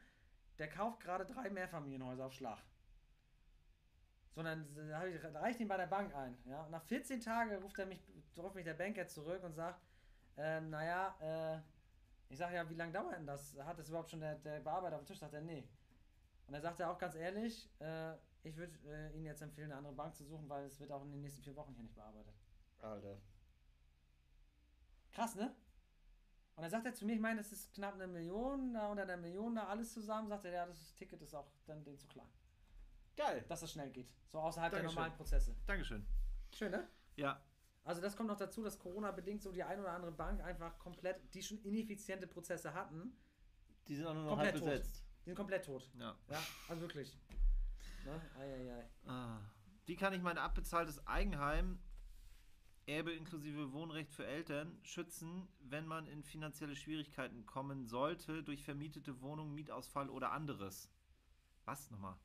der 0.58 0.68
kauft 0.68 1.00
gerade 1.00 1.24
drei 1.24 1.48
Mehrfamilienhäuser 1.50 2.26
auf 2.26 2.34
Schlag. 2.34 2.62
Sondern 4.34 4.68
da 4.74 5.00
reicht 5.40 5.60
ihn 5.60 5.68
bei 5.68 5.76
der 5.76 5.86
Bank 5.86 6.14
ein. 6.14 6.36
Ja? 6.44 6.68
Nach 6.68 6.82
14 6.82 7.20
Tagen 7.20 7.54
ruft, 7.62 7.78
er 7.78 7.86
mich, 7.86 8.02
ruft 8.36 8.54
mich 8.54 8.64
der 8.64 8.74
Banker 8.74 9.06
zurück 9.06 9.42
und 9.42 9.54
sagt, 9.54 9.80
ähm, 10.36 10.70
naja, 10.70 11.14
äh, 11.20 11.60
ich 12.28 12.38
sage 12.38 12.56
ja, 12.56 12.68
wie 12.68 12.74
lange 12.74 12.92
dauert 12.92 13.16
denn 13.16 13.26
das? 13.26 13.56
Hat 13.58 13.78
das 13.78 13.88
überhaupt 13.88 14.10
schon 14.10 14.20
der, 14.20 14.36
der 14.36 14.60
Bearbeiter 14.60 14.96
auf 14.96 15.02
dem 15.02 15.06
Tisch? 15.06 15.18
Sagt 15.18 15.34
er, 15.34 15.40
nee. 15.40 15.68
Und 16.46 16.54
er 16.54 16.60
sagt 16.60 16.80
er 16.80 16.90
auch 16.90 16.98
ganz 16.98 17.14
ehrlich, 17.14 17.70
äh, 17.80 18.14
ich 18.42 18.56
würde 18.56 18.76
äh, 18.86 19.14
Ihnen 19.14 19.24
jetzt 19.24 19.40
empfehlen, 19.40 19.70
eine 19.70 19.78
andere 19.78 19.94
Bank 19.94 20.14
zu 20.14 20.24
suchen, 20.24 20.48
weil 20.48 20.66
es 20.66 20.78
wird 20.80 20.90
auch 20.90 21.02
in 21.02 21.10
den 21.10 21.20
nächsten 21.22 21.42
vier 21.42 21.56
Wochen 21.56 21.72
hier 21.74 21.84
nicht 21.84 21.94
bearbeitet. 21.94 22.34
Alter. 22.82 23.18
Krass, 25.12 25.34
ne? 25.36 25.54
Und 26.56 26.62
dann 26.62 26.70
sagt 26.70 26.86
er 26.86 26.94
zu 26.94 27.04
mir, 27.04 27.14
ich 27.14 27.20
meine, 27.20 27.38
das 27.38 27.50
ist 27.52 27.72
knapp 27.74 27.94
eine 27.94 28.06
Million, 28.06 28.74
da 28.74 28.88
unter 28.88 29.06
der 29.06 29.16
Million 29.16 29.54
da 29.54 29.66
alles 29.66 29.92
zusammen, 29.92 30.28
sagt 30.28 30.44
er, 30.44 30.52
ja, 30.52 30.66
das 30.66 30.94
Ticket 30.94 31.20
ist 31.22 31.34
auch 31.34 31.48
dann 31.66 31.82
denen 31.82 31.98
zu 31.98 32.06
klein. 32.06 32.28
Geil. 33.16 33.44
Dass 33.48 33.60
das 33.60 33.72
schnell 33.72 33.90
geht. 33.90 34.12
So 34.28 34.40
außerhalb 34.40 34.72
der 34.72 34.80
Dankeschön. 34.80 34.96
normalen 34.96 35.16
Prozesse. 35.16 35.56
Dankeschön. 35.66 36.06
Schön, 36.52 36.72
ne? 36.72 36.88
Ja. 37.16 37.40
Also 37.84 38.00
das 38.00 38.16
kommt 38.16 38.28
noch 38.30 38.38
dazu, 38.38 38.62
dass 38.62 38.78
Corona-bedingt 38.78 39.42
so 39.42 39.52
die 39.52 39.62
ein 39.62 39.78
oder 39.78 39.92
andere 39.92 40.12
Bank 40.12 40.42
einfach 40.42 40.78
komplett, 40.78 41.16
die 41.34 41.42
schon 41.42 41.58
ineffiziente 41.62 42.26
Prozesse 42.26 42.72
hatten, 42.72 43.14
Die 43.86 43.94
sind 43.94 44.06
auch 44.06 44.14
nur 44.14 44.24
noch 44.24 44.38
halb 44.38 44.54
tot. 44.56 44.64
besetzt. 44.64 45.04
die 45.20 45.24
sind 45.30 45.36
komplett 45.36 45.64
tot. 45.66 45.90
Ja. 45.98 46.16
Ja, 46.30 46.42
also 46.68 46.80
wirklich. 46.82 47.18
Ne? 48.06 48.20
Eieiei. 48.38 48.88
Ah. 49.06 49.38
Wie 49.86 49.96
kann 49.96 50.14
ich 50.14 50.22
mein 50.22 50.38
abbezahltes 50.38 51.06
Eigenheim, 51.06 51.78
Erbe 52.86 53.12
inklusive 53.12 53.72
Wohnrecht 53.72 54.12
für 54.12 54.26
Eltern, 54.26 54.78
schützen, 54.82 55.48
wenn 55.60 55.86
man 55.86 56.06
in 56.06 56.22
finanzielle 56.22 56.76
Schwierigkeiten 56.76 57.44
kommen 57.46 57.86
sollte 57.86 58.42
durch 58.42 58.64
vermietete 58.64 59.20
Wohnung, 59.20 59.54
Mietausfall 59.54 60.08
oder 60.08 60.32
anderes? 60.32 60.90
Was 61.66 61.90
nochmal? 61.90 62.16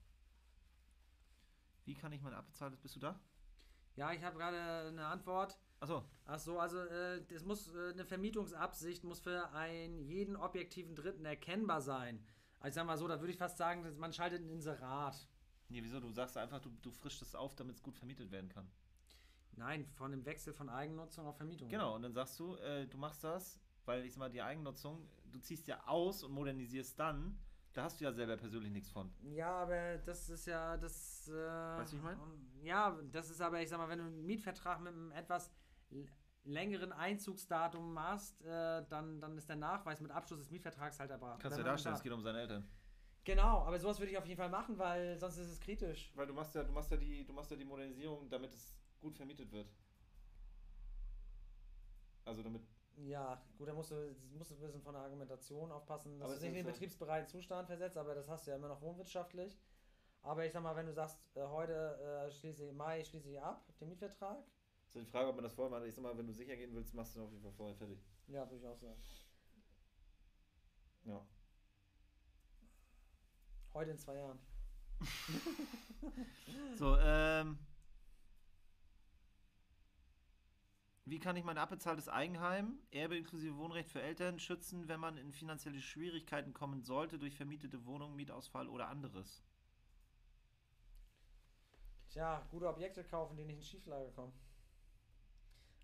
Wie 1.85 1.95
kann 1.95 2.11
ich 2.13 2.21
mein 2.21 2.33
abbezahltes, 2.33 2.79
bist 2.79 2.95
du 2.95 2.99
da? 2.99 3.19
Ja, 3.99 4.13
ich 4.13 4.23
habe 4.23 4.37
gerade 4.37 4.87
eine 4.87 5.07
Antwort. 5.07 5.59
Achso, 5.81 6.05
Ach 6.25 6.39
so, 6.39 6.57
also 6.57 6.79
äh, 6.79 7.21
es 7.33 7.43
muss 7.43 7.67
äh, 7.75 7.91
eine 7.91 8.05
Vermietungsabsicht 8.05 9.03
muss 9.03 9.19
für 9.19 9.51
einen 9.51 9.99
jeden 9.99 10.37
objektiven 10.37 10.95
Dritten 10.95 11.25
erkennbar 11.25 11.81
sein. 11.81 12.23
Also 12.61 12.69
ich 12.69 12.75
sag 12.75 12.85
mal 12.85 12.97
so, 12.97 13.09
da 13.09 13.19
würde 13.19 13.33
ich 13.33 13.37
fast 13.37 13.57
sagen, 13.57 13.83
dass 13.83 13.97
man 13.97 14.13
schaltet 14.13 14.41
ein 14.41 14.49
Inserat. 14.49 15.27
nee, 15.67 15.83
wieso? 15.83 15.99
Du 15.99 16.11
sagst 16.11 16.37
einfach, 16.37 16.61
du, 16.61 16.69
du 16.81 16.91
frischst 16.91 17.21
es 17.21 17.35
auf, 17.35 17.55
damit 17.55 17.75
es 17.75 17.83
gut 17.83 17.97
vermietet 17.97 18.31
werden 18.31 18.47
kann. 18.47 18.71
Nein, 19.57 19.85
von 19.95 20.11
dem 20.11 20.25
Wechsel 20.25 20.53
von 20.53 20.69
Eigennutzung 20.69 21.27
auf 21.27 21.35
Vermietung. 21.35 21.67
Genau, 21.67 21.95
und 21.95 22.01
dann 22.01 22.13
sagst 22.13 22.39
du, 22.39 22.55
äh, 22.55 22.87
du 22.87 22.97
machst 22.97 23.25
das, 23.25 23.59
weil 23.83 24.05
ich 24.05 24.13
sag 24.13 24.19
mal, 24.19 24.29
die 24.29 24.41
Eigennutzung, 24.41 25.05
du 25.29 25.39
ziehst 25.39 25.67
ja 25.67 25.85
aus 25.87 26.23
und 26.23 26.31
modernisierst 26.31 26.97
dann, 26.97 27.37
da 27.73 27.83
hast 27.83 27.99
du 27.99 28.05
ja 28.05 28.11
selber 28.11 28.37
persönlich 28.37 28.71
nichts 28.71 28.89
von. 28.89 29.11
Ja, 29.21 29.51
aber 29.51 29.97
das 29.99 30.29
ist 30.29 30.47
ja 30.47 30.77
das. 30.77 31.27
Äh, 31.27 31.33
Weißt 31.33 31.93
du, 31.93 31.97
wie 31.97 31.99
ich 31.99 32.03
mein? 32.03 32.17
Ja, 32.63 32.99
das 33.11 33.29
ist 33.29 33.41
aber, 33.41 33.61
ich 33.61 33.69
sag 33.69 33.77
mal, 33.77 33.89
wenn 33.89 33.99
du 33.99 34.05
einen 34.05 34.25
Mietvertrag 34.25 34.81
mit 34.81 34.93
einem 34.93 35.11
etwas 35.11 35.51
längeren 36.43 36.91
Einzugsdatum 36.91 37.93
machst, 37.93 38.41
äh, 38.41 38.83
dann, 38.89 39.19
dann 39.21 39.37
ist 39.37 39.49
der 39.49 39.55
Nachweis 39.55 40.01
mit 40.01 40.11
Abschluss 40.11 40.39
des 40.39 40.51
Mietvertrags 40.51 40.99
halt 40.99 41.11
aber. 41.11 41.37
Kannst 41.39 41.57
du 41.57 41.61
ja 41.61 41.67
darstellen, 41.67 41.95
es 41.95 42.03
geht 42.03 42.11
um 42.11 42.21
seine 42.21 42.41
Eltern. 42.41 42.67
Genau, 43.23 43.63
aber 43.63 43.77
sowas 43.77 43.99
würde 43.99 44.11
ich 44.11 44.17
auf 44.17 44.25
jeden 44.25 44.37
Fall 44.37 44.49
machen, 44.49 44.77
weil 44.77 45.19
sonst 45.19 45.37
ist 45.37 45.49
es 45.49 45.59
kritisch. 45.59 46.11
Weil 46.15 46.25
du 46.25 46.33
machst 46.33 46.55
ja, 46.55 46.63
du 46.63 46.71
machst 46.71 46.89
ja 46.89 46.97
die, 46.97 47.25
du 47.25 47.33
machst 47.33 47.51
ja 47.51 47.57
die 47.57 47.65
Modernisierung, 47.65 48.29
damit 48.29 48.53
es 48.53 48.75
gut 48.99 49.15
vermietet 49.15 49.51
wird. 49.51 49.69
Also 52.25 52.41
damit. 52.41 52.63
Ja, 53.05 53.41
gut, 53.57 53.67
da 53.67 53.73
musst 53.73 53.91
du, 53.91 54.15
musst 54.37 54.51
du 54.51 54.55
ein 54.55 54.59
bisschen 54.61 54.81
von 54.81 54.93
der 54.93 55.03
Argumentation 55.03 55.71
aufpassen, 55.71 56.19
dass 56.19 56.31
Aber 56.31 56.39
du 56.39 56.41
nicht 56.41 56.49
in 56.49 56.55
den 56.55 56.65
so- 56.65 56.71
betriebsbereiten 56.71 57.27
Zustand 57.29 57.67
versetzt, 57.67 57.97
aber 57.97 58.13
das 58.13 58.27
hast 58.27 58.45
du 58.45 58.51
ja 58.51 58.57
immer 58.57 58.67
noch 58.67 58.81
wohnwirtschaftlich. 58.81 59.57
Aber 60.21 60.45
ich 60.45 60.51
sag 60.51 60.61
mal, 60.63 60.75
wenn 60.75 60.85
du 60.85 60.93
sagst, 60.93 61.17
äh, 61.35 61.45
heute 61.47 62.27
äh, 62.27 62.31
schließe 62.31 62.65
ich, 62.65 62.73
Mai 62.73 63.03
schließe 63.03 63.29
ich 63.31 63.39
ab, 63.39 63.65
den 63.79 63.87
Mietvertrag, 63.89 64.43
ist 64.85 64.95
die 64.95 65.05
Frage, 65.05 65.29
ob 65.29 65.35
man 65.35 65.43
das 65.43 65.53
vorher 65.53 65.69
macht. 65.77 65.87
Ich 65.87 65.95
sag 65.95 66.01
mal, 66.03 66.17
wenn 66.17 66.27
du 66.27 66.33
sicher 66.33 66.55
gehen 66.57 66.73
willst, 66.73 66.93
machst 66.93 67.15
du 67.15 67.23
auf 67.23 67.29
jeden 67.31 67.43
Fall 67.43 67.53
vorher 67.53 67.75
fertig. 67.77 67.99
ja, 68.27 68.43
würde 68.49 68.57
ich 68.57 68.65
auch 68.67 68.75
sagen. 68.77 69.01
Ja. 71.05 71.25
Heute 73.73 73.91
in 73.91 73.97
zwei 73.97 74.15
Jahren. 74.15 74.39
So, 76.75 76.97
ähm. 76.97 77.59
Wie 81.09 81.17
kann 81.17 81.35
ich 81.35 81.43
mein 81.43 81.57
abbezahltes 81.57 82.07
Eigenheim, 82.07 82.77
Erbe 82.91 83.17
inklusive 83.17 83.57
Wohnrecht 83.57 83.89
für 83.89 83.99
Eltern, 83.99 84.37
schützen, 84.37 84.87
wenn 84.87 84.99
man 84.99 85.17
in 85.17 85.31
finanzielle 85.31 85.81
Schwierigkeiten 85.81 86.53
kommen 86.53 86.83
sollte 86.83 87.17
durch 87.17 87.35
vermietete 87.35 87.83
Wohnung, 87.87 88.15
Mietausfall 88.15 88.67
oder 88.69 88.89
anderes? 88.89 89.43
Tja, 92.09 92.45
gute 92.51 92.69
Objekte 92.69 93.03
kaufen, 93.03 93.35
die 93.37 93.43
nicht 93.43 93.57
in 93.57 93.63
Schieflage 93.63 94.11
kommen. 94.11 94.33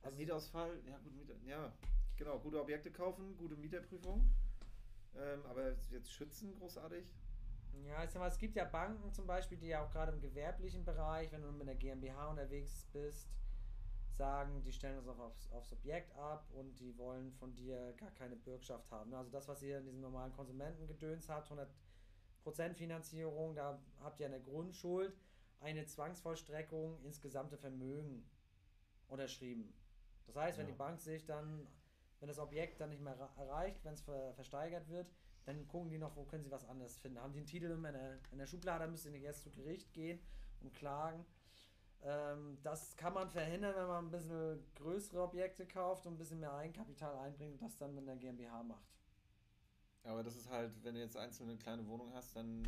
Also 0.04 0.16
Mietausfall, 0.16 0.80
ja 0.86 1.00
gut, 1.00 1.16
Mieter, 1.16 1.34
ja, 1.44 1.74
genau, 2.18 2.38
gute 2.38 2.62
Objekte 2.62 2.92
kaufen, 2.92 3.36
gute 3.36 3.56
Mieterprüfung. 3.56 4.30
Ähm, 5.16 5.44
aber 5.48 5.72
jetzt 5.90 6.14
schützen 6.14 6.54
großartig. 6.54 7.04
Ja, 7.88 8.04
ich 8.04 8.12
sag 8.12 8.20
mal, 8.20 8.28
es 8.28 8.38
gibt 8.38 8.56
ja 8.56 8.66
Banken 8.66 9.12
zum 9.12 9.26
Beispiel, 9.26 9.58
die 9.58 9.70
ja 9.70 9.84
auch 9.84 9.90
gerade 9.90 10.12
im 10.12 10.22
gewerblichen 10.22 10.86
Bereich, 10.86 11.32
wenn 11.32 11.42
du 11.42 11.52
mit 11.52 11.68
einer 11.68 11.76
GmbH 11.76 12.28
unterwegs 12.28 12.86
bist, 12.94 13.28
sagen, 14.16 14.62
die 14.64 14.72
stellen 14.72 14.96
das 14.98 15.08
auf, 15.08 15.20
aufs, 15.20 15.52
aufs 15.52 15.72
Objekt 15.74 16.14
ab 16.16 16.50
und 16.54 16.80
die 16.80 16.98
wollen 16.98 17.32
von 17.34 17.54
dir 17.56 17.94
gar 17.94 18.12
keine 18.12 18.36
Bürgschaft 18.36 18.90
haben. 18.92 19.14
Also 19.14 19.32
das, 19.32 19.48
was 19.48 19.62
ihr 19.62 19.80
in 19.80 19.86
diesem 19.86 20.02
normalen 20.02 20.32
Konsumentengedöns 20.34 21.30
habt, 21.30 21.52
100% 22.46 22.74
Finanzierung, 22.76 23.56
da 23.56 23.80
habt 24.02 24.20
ihr 24.20 24.26
eine 24.28 24.42
Grundschuld, 24.42 25.18
eine 25.60 25.86
Zwangsvollstreckung 25.86 27.02
ins 27.04 27.22
gesamte 27.22 27.58
Vermögen 27.58 28.30
unterschrieben. 29.08 29.74
Das 30.28 30.36
heißt, 30.36 30.58
wenn 30.58 30.68
Ja. 30.68 30.72
die 30.74 30.78
Bank 30.78 31.00
sich 31.02 31.26
dann, 31.26 31.68
wenn 32.20 32.28
das 32.28 32.40
Objekt 32.40 32.80
dann 32.82 32.90
nicht 32.90 33.02
mehr 33.02 33.16
erreicht, 33.38 33.84
wenn 33.84 33.94
es 33.94 34.02
ver 34.02 34.34
versteigert 34.34 34.88
wird, 34.90 35.08
dann 35.46 35.68
gucken 35.68 35.90
die 35.90 36.00
noch, 36.00 36.16
wo 36.16 36.24
können 36.26 36.44
sie 36.44 36.50
was 36.52 36.66
anderes 36.66 36.98
finden. 36.98 37.20
Haben 37.20 37.34
die 37.34 37.40
einen 37.40 37.48
Titel 37.48 37.70
in 37.70 37.84
der, 37.84 38.20
in 38.32 38.40
der 38.40 38.48
Schublade, 38.48 38.88
müssen 38.88 39.12
sie 39.12 39.22
erst 39.22 39.44
zu 39.44 39.52
Gericht 39.52 39.94
gehen 39.94 40.20
und 40.62 40.74
klagen. 40.74 41.24
Ähm, 42.04 42.58
das 42.62 42.96
kann 42.96 43.14
man 43.14 43.30
verhindern, 43.30 43.74
wenn 43.76 43.88
man 43.88 44.06
ein 44.06 44.12
bisschen 44.12 44.64
größere 44.76 45.22
Objekte 45.24 45.66
kauft 45.68 46.06
und 46.06 46.14
ein 46.14 46.18
bisschen 46.18 46.40
mehr 46.40 46.54
Eigenkapital 46.54 47.18
einbringt 47.18 47.54
und 47.54 47.62
das 47.62 47.78
dann 47.78 47.96
mit 47.96 48.08
der 48.08 48.16
GmbH 48.18 48.62
macht. 48.64 48.86
Aber 50.04 50.24
das 50.24 50.36
ist 50.36 50.50
halt, 50.50 50.72
wenn 50.84 50.94
du 50.94 51.02
jetzt 51.02 51.18
einzelne 51.18 51.58
kleine 51.58 51.86
Wohnung 51.88 52.14
hast, 52.14 52.36
dann 52.36 52.64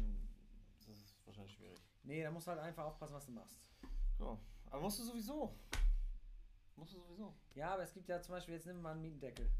ist 0.80 0.89
das 0.89 1.15
wahrscheinlich 1.25 1.53
schwierig. 1.53 1.78
Nee, 2.03 2.23
da 2.23 2.32
musst 2.32 2.47
du 2.47 2.51
halt 2.51 2.61
einfach 2.61 2.86
aufpassen, 2.86 3.13
was 3.13 3.25
du 3.28 3.32
machst. 3.32 3.59
Ja. 4.19 4.38
Aber 4.71 4.82
musst 4.82 4.99
du 4.99 5.03
sowieso. 5.03 5.53
Musst 6.75 6.93
du 6.93 6.99
sowieso. 6.99 7.34
Ja, 7.53 7.73
aber 7.73 7.84
es 7.84 7.93
gibt 7.93 8.07
ja 8.09 8.19
zum 8.21 8.34
Beispiel, 8.34 8.55
jetzt 8.55 8.65
nehmen 8.65 8.80
wir 8.80 8.84
mal 8.84 8.91
einen 8.93 9.01
Mietendeckel. 9.01 9.51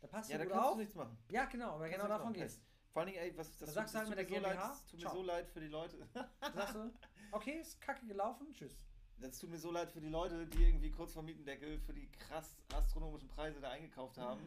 Da 0.00 0.08
passt 0.08 0.28
Ja, 0.30 0.36
du 0.38 0.44
da 0.44 0.50
kannst 0.50 0.66
auf. 0.66 0.72
du 0.74 0.78
nichts 0.80 0.94
machen. 0.94 1.16
Ja, 1.30 1.44
genau, 1.46 1.70
aber 1.72 1.88
Kannst 1.88 2.04
genau 2.04 2.18
davon 2.18 2.32
geht's. 2.34 2.60
Vor 2.92 3.02
allen 3.02 3.12
Dingen, 3.12 3.22
ey, 3.24 3.36
was 3.36 3.50
das 3.58 3.68
Da 3.68 3.72
sagst 3.72 3.94
du 3.94 3.98
halt 3.98 4.08
mit 4.10 4.18
der 4.18 4.26
so 4.28 4.34
leid, 4.34 4.42
GmbH, 4.52 4.72
es 4.72 4.84
tut 4.86 4.92
mir 4.94 5.06
ciao. 5.06 5.14
so 5.14 5.22
leid 5.22 5.48
für 5.48 5.60
die 5.60 5.68
Leute. 5.68 6.06
Da 6.12 6.52
sagst 6.52 6.74
du, 6.74 6.92
okay, 7.32 7.58
ist 7.60 7.80
kacke 7.80 8.06
gelaufen, 8.06 8.52
tschüss. 8.52 8.76
Das 9.18 9.38
tut 9.38 9.50
mir 9.50 9.58
so 9.58 9.70
leid 9.70 9.90
für 9.90 10.00
die 10.00 10.08
Leute, 10.08 10.46
die 10.46 10.64
irgendwie 10.64 10.90
kurz 10.90 11.12
vor 11.12 11.22
Mietendeckel 11.22 11.78
für 11.80 11.94
die 11.94 12.10
krass 12.12 12.56
astronomischen 12.74 13.28
Preise 13.28 13.60
da 13.60 13.70
eingekauft 13.70 14.18
haben. 14.18 14.40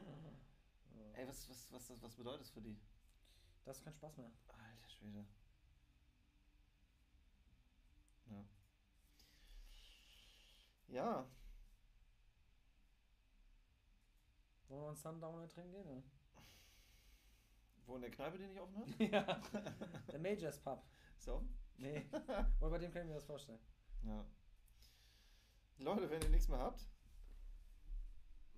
Ey, 1.13 1.27
was, 1.27 1.49
was, 1.49 1.71
was, 1.71 2.01
was, 2.01 2.15
bedeutet 2.15 2.41
das 2.41 2.51
für 2.51 2.61
die? 2.61 2.77
Das 3.65 3.77
ist 3.77 3.83
kein 3.83 3.93
Spaß 3.93 4.17
mehr. 4.17 4.31
Alter 4.47 4.89
Schwede. 4.89 5.25
Ja. 8.29 8.45
Ja, 10.87 11.29
Wollen 14.69 14.81
wir 14.83 14.89
uns 14.89 15.01
Sundowner 15.01 15.49
trinken 15.49 15.71
gehen? 15.71 15.87
Oder? 15.87 16.03
wo 17.89 17.95
in 17.95 18.01
der 18.01 18.11
Kneipe 18.11 18.37
die 18.37 18.45
nicht 18.45 18.59
offen 18.59 18.77
hat? 18.77 18.99
ja. 18.99 19.41
Der 20.11 20.19
Majors 20.19 20.59
Pub. 20.59 20.83
Offen? 21.27 21.49
Nee. 21.77 22.05
Aber 22.59 22.69
bei 22.69 22.77
dem 22.77 22.91
kann 22.91 23.01
ich 23.01 23.07
mir 23.07 23.15
das 23.15 23.25
vorstellen. 23.25 23.59
Ja. 24.03 24.23
Leute, 25.79 26.09
wenn 26.09 26.21
ihr 26.21 26.29
nichts 26.29 26.49
mehr 26.49 26.59
habt. 26.59 26.85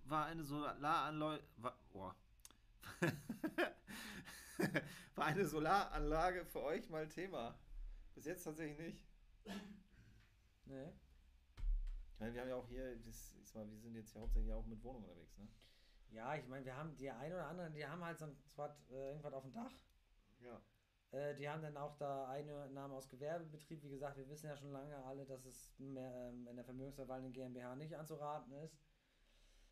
War 0.05 0.25
eine 0.25 0.43
Solaranlage. 0.43 1.43
War, 1.57 1.77
boah. 1.91 2.15
war 5.15 5.25
eine 5.25 5.45
Solaranlage 5.45 6.45
für 6.45 6.61
euch 6.63 6.89
mal 6.89 7.07
Thema? 7.07 7.55
Bis 8.15 8.25
jetzt 8.25 8.43
tatsächlich 8.43 8.77
nicht. 8.79 9.05
Nee. 10.65 10.89
Ich 12.13 12.19
meine, 12.19 12.33
wir 12.33 12.41
haben 12.41 12.49
ja 12.49 12.55
auch 12.55 12.67
hier, 12.67 12.97
das, 12.97 13.35
ich 13.43 13.53
mal, 13.53 13.69
wir 13.69 13.79
sind 13.79 13.95
jetzt 13.95 14.13
ja 14.15 14.21
hauptsächlich 14.21 14.53
auch 14.53 14.65
mit 14.65 14.83
Wohnungen 14.83 15.05
unterwegs, 15.05 15.37
ne? 15.37 15.47
Ja, 16.11 16.35
ich 16.35 16.47
meine, 16.47 16.65
wir 16.65 16.75
haben 16.75 16.95
die 16.97 17.09
ein 17.09 17.31
oder 17.31 17.47
anderen, 17.47 17.73
die 17.73 17.85
haben 17.85 18.03
halt 18.03 18.19
so 18.19 18.25
ein, 18.25 18.35
zwar, 18.49 18.75
äh, 18.89 19.09
irgendwas 19.09 19.33
auf 19.33 19.43
dem 19.43 19.53
Dach. 19.53 19.71
Ja. 20.41 20.61
Äh, 21.11 21.35
die 21.35 21.49
haben 21.49 21.61
dann 21.61 21.75
auch 21.77 21.95
da 21.97 22.29
Einnahme 22.29 22.95
aus 22.95 23.09
Gewerbebetrieb. 23.09 23.83
Wie 23.83 23.89
gesagt, 23.89 24.17
wir 24.17 24.27
wissen 24.29 24.47
ja 24.47 24.55
schon 24.55 24.71
lange 24.71 24.95
alle, 25.03 25.25
dass 25.25 25.45
es 25.45 25.77
mehr, 25.77 26.29
ähm, 26.29 26.47
in 26.47 26.55
der 26.55 26.65
Vermögensverwaltung 26.65 27.33
GmbH 27.33 27.75
nicht 27.75 27.95
anzuraten 27.95 28.53
ist. 28.53 28.79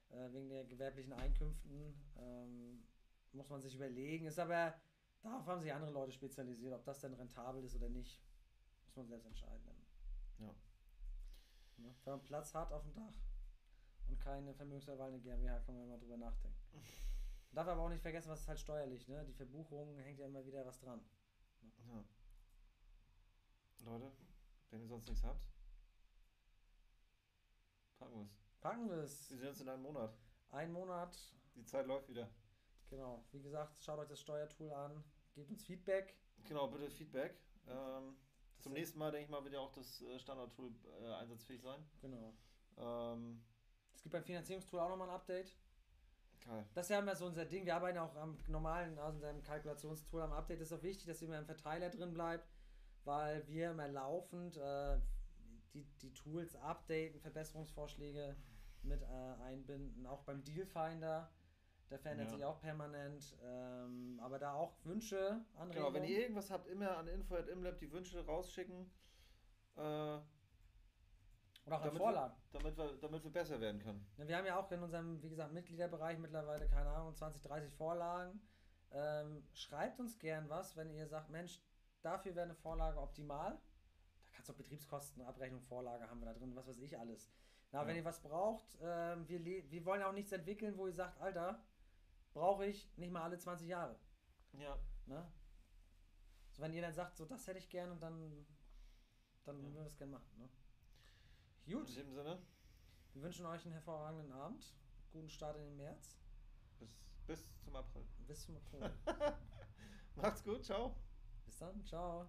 Äh, 0.09 0.33
wegen 0.33 0.49
der 0.49 0.65
gewerblichen 0.65 1.13
Einkünften. 1.13 1.95
Ähm, 2.17 2.83
muss 3.31 3.49
man 3.49 3.61
sich 3.61 3.75
überlegen. 3.75 4.25
Ist 4.25 4.39
aber, 4.39 4.75
darauf 5.21 5.45
haben 5.45 5.61
sich 5.61 5.71
andere 5.71 5.91
Leute 5.91 6.11
spezialisiert. 6.11 6.73
Ob 6.73 6.83
das 6.83 6.99
denn 6.99 7.13
rentabel 7.13 7.63
ist 7.63 7.75
oder 7.75 7.89
nicht, 7.89 8.21
muss 8.85 8.95
man 8.97 9.07
selbst 9.07 9.25
entscheiden. 9.25 9.63
Dann. 9.65 10.47
Ja. 10.47 10.55
Ne? 11.77 11.95
Wenn 12.03 12.13
man 12.13 12.23
Platz 12.23 12.53
hat 12.53 12.73
auf 12.73 12.83
dem 12.83 12.93
Dach 12.93 13.13
und 14.07 14.19
keine 14.19 14.53
vermögensverwaltende 14.53 15.21
GmbH, 15.21 15.59
kann 15.59 15.75
man 15.75 15.85
immer 15.85 15.97
drüber 15.97 16.17
nachdenken. 16.17 16.57
Man 16.71 17.55
darf 17.55 17.67
aber 17.67 17.83
auch 17.83 17.89
nicht 17.89 18.01
vergessen, 18.01 18.29
was 18.29 18.41
ist 18.41 18.47
halt 18.47 18.59
steuerlich. 18.59 19.07
Ne? 19.07 19.23
Die 19.25 19.33
Verbuchung 19.33 19.97
hängt 19.99 20.19
ja 20.19 20.25
immer 20.25 20.45
wieder 20.45 20.65
was 20.65 20.79
dran. 20.79 20.99
Ja. 21.87 22.03
Leute, 23.85 24.11
wenn 24.71 24.81
ihr 24.81 24.87
sonst 24.87 25.07
nichts 25.07 25.23
habt, 25.23 25.47
packen 27.97 28.15
wir 28.15 28.23
es. 28.23 28.39
Packen 28.61 28.89
wir 28.89 28.97
es. 28.97 29.29
Wir 29.31 29.37
sehen 29.37 29.49
uns 29.49 29.61
in 29.61 29.69
einem 29.69 29.83
Monat. 29.83 30.17
Ein 30.51 30.71
Monat, 30.71 31.17
Die 31.55 31.65
Zeit 31.65 31.85
läuft 31.87 32.09
wieder. 32.09 32.29
genau. 32.89 33.23
Wie 33.31 33.41
gesagt, 33.41 33.81
schaut 33.83 33.99
euch 33.99 34.07
das 34.09 34.19
Steuertool 34.19 34.71
an, 34.71 35.03
gebt 35.35 35.49
uns 35.51 35.63
Feedback. 35.63 36.15
Genau, 36.45 36.67
bitte 36.67 36.89
Feedback. 36.89 37.37
Ähm, 37.67 38.15
zum 38.59 38.73
nächsten 38.73 38.97
Mal, 38.99 39.11
denke 39.11 39.25
ich 39.25 39.29
mal, 39.29 39.43
wird 39.43 39.53
ja 39.53 39.59
auch 39.59 39.71
das 39.71 40.01
äh, 40.01 40.19
Standard-Tool 40.19 40.73
äh, 41.01 41.13
einsatzfähig 41.15 41.61
sein. 41.61 41.83
Genau. 42.01 42.33
Ähm, 42.77 43.43
Es 43.93 44.01
gibt 44.01 44.13
beim 44.13 44.23
Finanzierungstool 44.23 44.79
auch 44.79 44.89
nochmal 44.89 45.09
ein 45.09 45.15
Update. 45.15 45.55
Geil. 46.45 46.65
Das 46.73 46.85
ist 46.85 46.89
ja 46.89 46.99
immer 46.99 47.15
so 47.15 47.25
unser 47.25 47.45
Ding. 47.45 47.65
Wir 47.65 47.75
arbeiten 47.75 47.97
auch 47.97 48.15
am 48.15 48.37
normalen, 48.47 48.97
also 48.99 49.15
unserem 49.15 49.41
Kalkulationstool 49.43 50.21
am 50.21 50.33
Update. 50.33 50.61
ist 50.61 50.73
auch 50.73 50.83
wichtig, 50.83 51.05
dass 51.05 51.21
immer 51.21 51.37
im 51.37 51.45
Verteiler 51.45 51.89
drin 51.89 52.13
bleibt, 52.13 52.47
weil 53.05 53.47
wir 53.47 53.71
immer 53.71 53.87
laufend 53.87 54.57
äh, 54.57 54.97
die, 55.73 55.83
die 56.01 56.13
Tools 56.13 56.55
updaten, 56.55 57.19
Verbesserungsvorschläge 57.19 58.35
mit 58.83 59.01
äh, 59.01 59.05
einbinden. 59.43 60.05
Auch 60.05 60.23
beim 60.23 60.43
Dealfinder, 60.43 61.29
der 61.89 61.99
verändert 61.99 62.27
Ja. 62.29 62.35
sich 62.35 62.45
auch 62.45 62.59
permanent. 62.61 63.37
Ähm, 63.43 64.19
aber 64.21 64.39
da 64.39 64.53
auch 64.53 64.73
Wünsche, 64.85 65.41
Anregungen. 65.55 65.71
Genau, 65.71 65.93
wenn 65.93 66.03
ihr 66.09 66.19
irgendwas 66.21 66.49
habt, 66.51 66.67
immer 66.67 66.97
an 66.97 67.07
info.imlab 67.07 67.77
die 67.79 67.91
Wünsche 67.91 68.25
rausschicken, 68.25 68.89
äh, 69.75 70.19
oder 71.69 71.77
auch 71.77 71.81
an 71.81 71.87
damit 71.87 72.01
Vorlagen. 72.01 72.33
wir, 72.51 72.59
damit, 72.59 72.77
wir, 72.77 72.97
damit 73.01 73.23
wir 73.23 73.31
besser 73.31 73.59
werden 73.61 73.81
können. 73.81 74.05
Wir 74.17 74.37
haben 74.37 74.45
ja 74.45 74.57
auch 74.59 74.71
in 74.71 74.83
unserem, 74.83 75.21
wie 75.23 75.29
gesagt, 75.29 75.53
Mitgliederbereich 75.53 76.17
mittlerweile, 76.19 76.67
keine 76.67 76.89
Ahnung, 76.89 77.13
20, 77.15 77.41
30 77.41 77.71
Vorlagen. 77.73 78.41
Ähm, 78.91 79.43
schreibt 79.53 79.99
uns 79.99 80.17
gern 80.19 80.49
was, 80.49 80.75
wenn 80.75 80.89
ihr 80.91 81.07
sagt, 81.07 81.29
Mensch, 81.29 81.61
dafür 82.01 82.35
wäre 82.35 82.45
eine 82.45 82.55
Vorlage 82.55 82.99
optimal. 82.99 83.51
Da 84.25 84.31
kannst 84.33 84.49
du 84.49 84.53
auch 84.53 84.57
Betriebskosten, 84.57 85.21
Abrechnung, 85.23 85.61
Vorlage 85.61 86.09
haben 86.09 86.19
wir 86.19 86.25
da 86.25 86.33
drin, 86.33 86.55
was 86.55 86.67
weiß 86.67 86.79
ich 86.79 86.97
alles. 86.97 87.31
Na, 87.71 87.81
Ja. 87.81 87.87
wenn 87.87 87.95
ihr 87.97 88.05
was 88.05 88.19
braucht, 88.21 88.77
ähm, 88.81 89.27
wir, 89.27 89.45
wir 89.45 89.85
wollen 89.85 90.01
auch 90.01 90.11
nichts 90.13 90.31
entwickeln, 90.31 90.75
wo 90.77 90.87
ihr 90.87 90.93
sagt, 90.93 91.19
Alter, 91.21 91.63
brauche 92.33 92.65
ich 92.65 92.89
nicht 92.97 93.11
mal 93.11 93.21
alle 93.21 93.37
20 93.37 93.67
Jahre. 93.67 93.95
Ja. 94.53 94.75
Ne? 95.05 95.31
So, 96.53 96.63
wenn 96.63 96.73
ihr 96.73 96.81
dann 96.81 96.93
sagt, 96.93 97.15
so 97.15 97.25
das 97.25 97.45
hätte 97.45 97.59
ich 97.59 97.69
gern 97.69 97.91
und 97.91 98.01
dann, 98.01 98.45
dann 99.43 99.57
Ja. 99.57 99.61
würden 99.63 99.75
wir 99.75 99.83
das 99.83 99.97
gerne 99.97 100.13
machen. 100.13 100.29
Ne? 100.37 100.49
In 101.65 101.73
Gut, 101.73 101.95
dem 101.95 102.11
Sinne, 102.11 102.39
wir 103.13 103.21
wünschen 103.21 103.45
euch 103.45 103.63
einen 103.65 103.73
hervorragenden 103.73 104.31
Abend, 104.31 104.75
guten 105.11 105.29
Start 105.29 105.57
in 105.57 105.63
den 105.63 105.77
März. 105.77 106.17
bis, 106.79 106.89
bis 107.27 107.45
zum 107.63 107.75
April. 107.75 108.05
Bis 108.27 108.45
zum 108.45 108.57
Oktober. 108.57 108.91
Macht's 110.15 110.43
gut, 110.43 110.63
ciao. 110.63 110.95
Bis 111.45 111.57
dann, 111.57 111.83
ciao. 111.85 112.27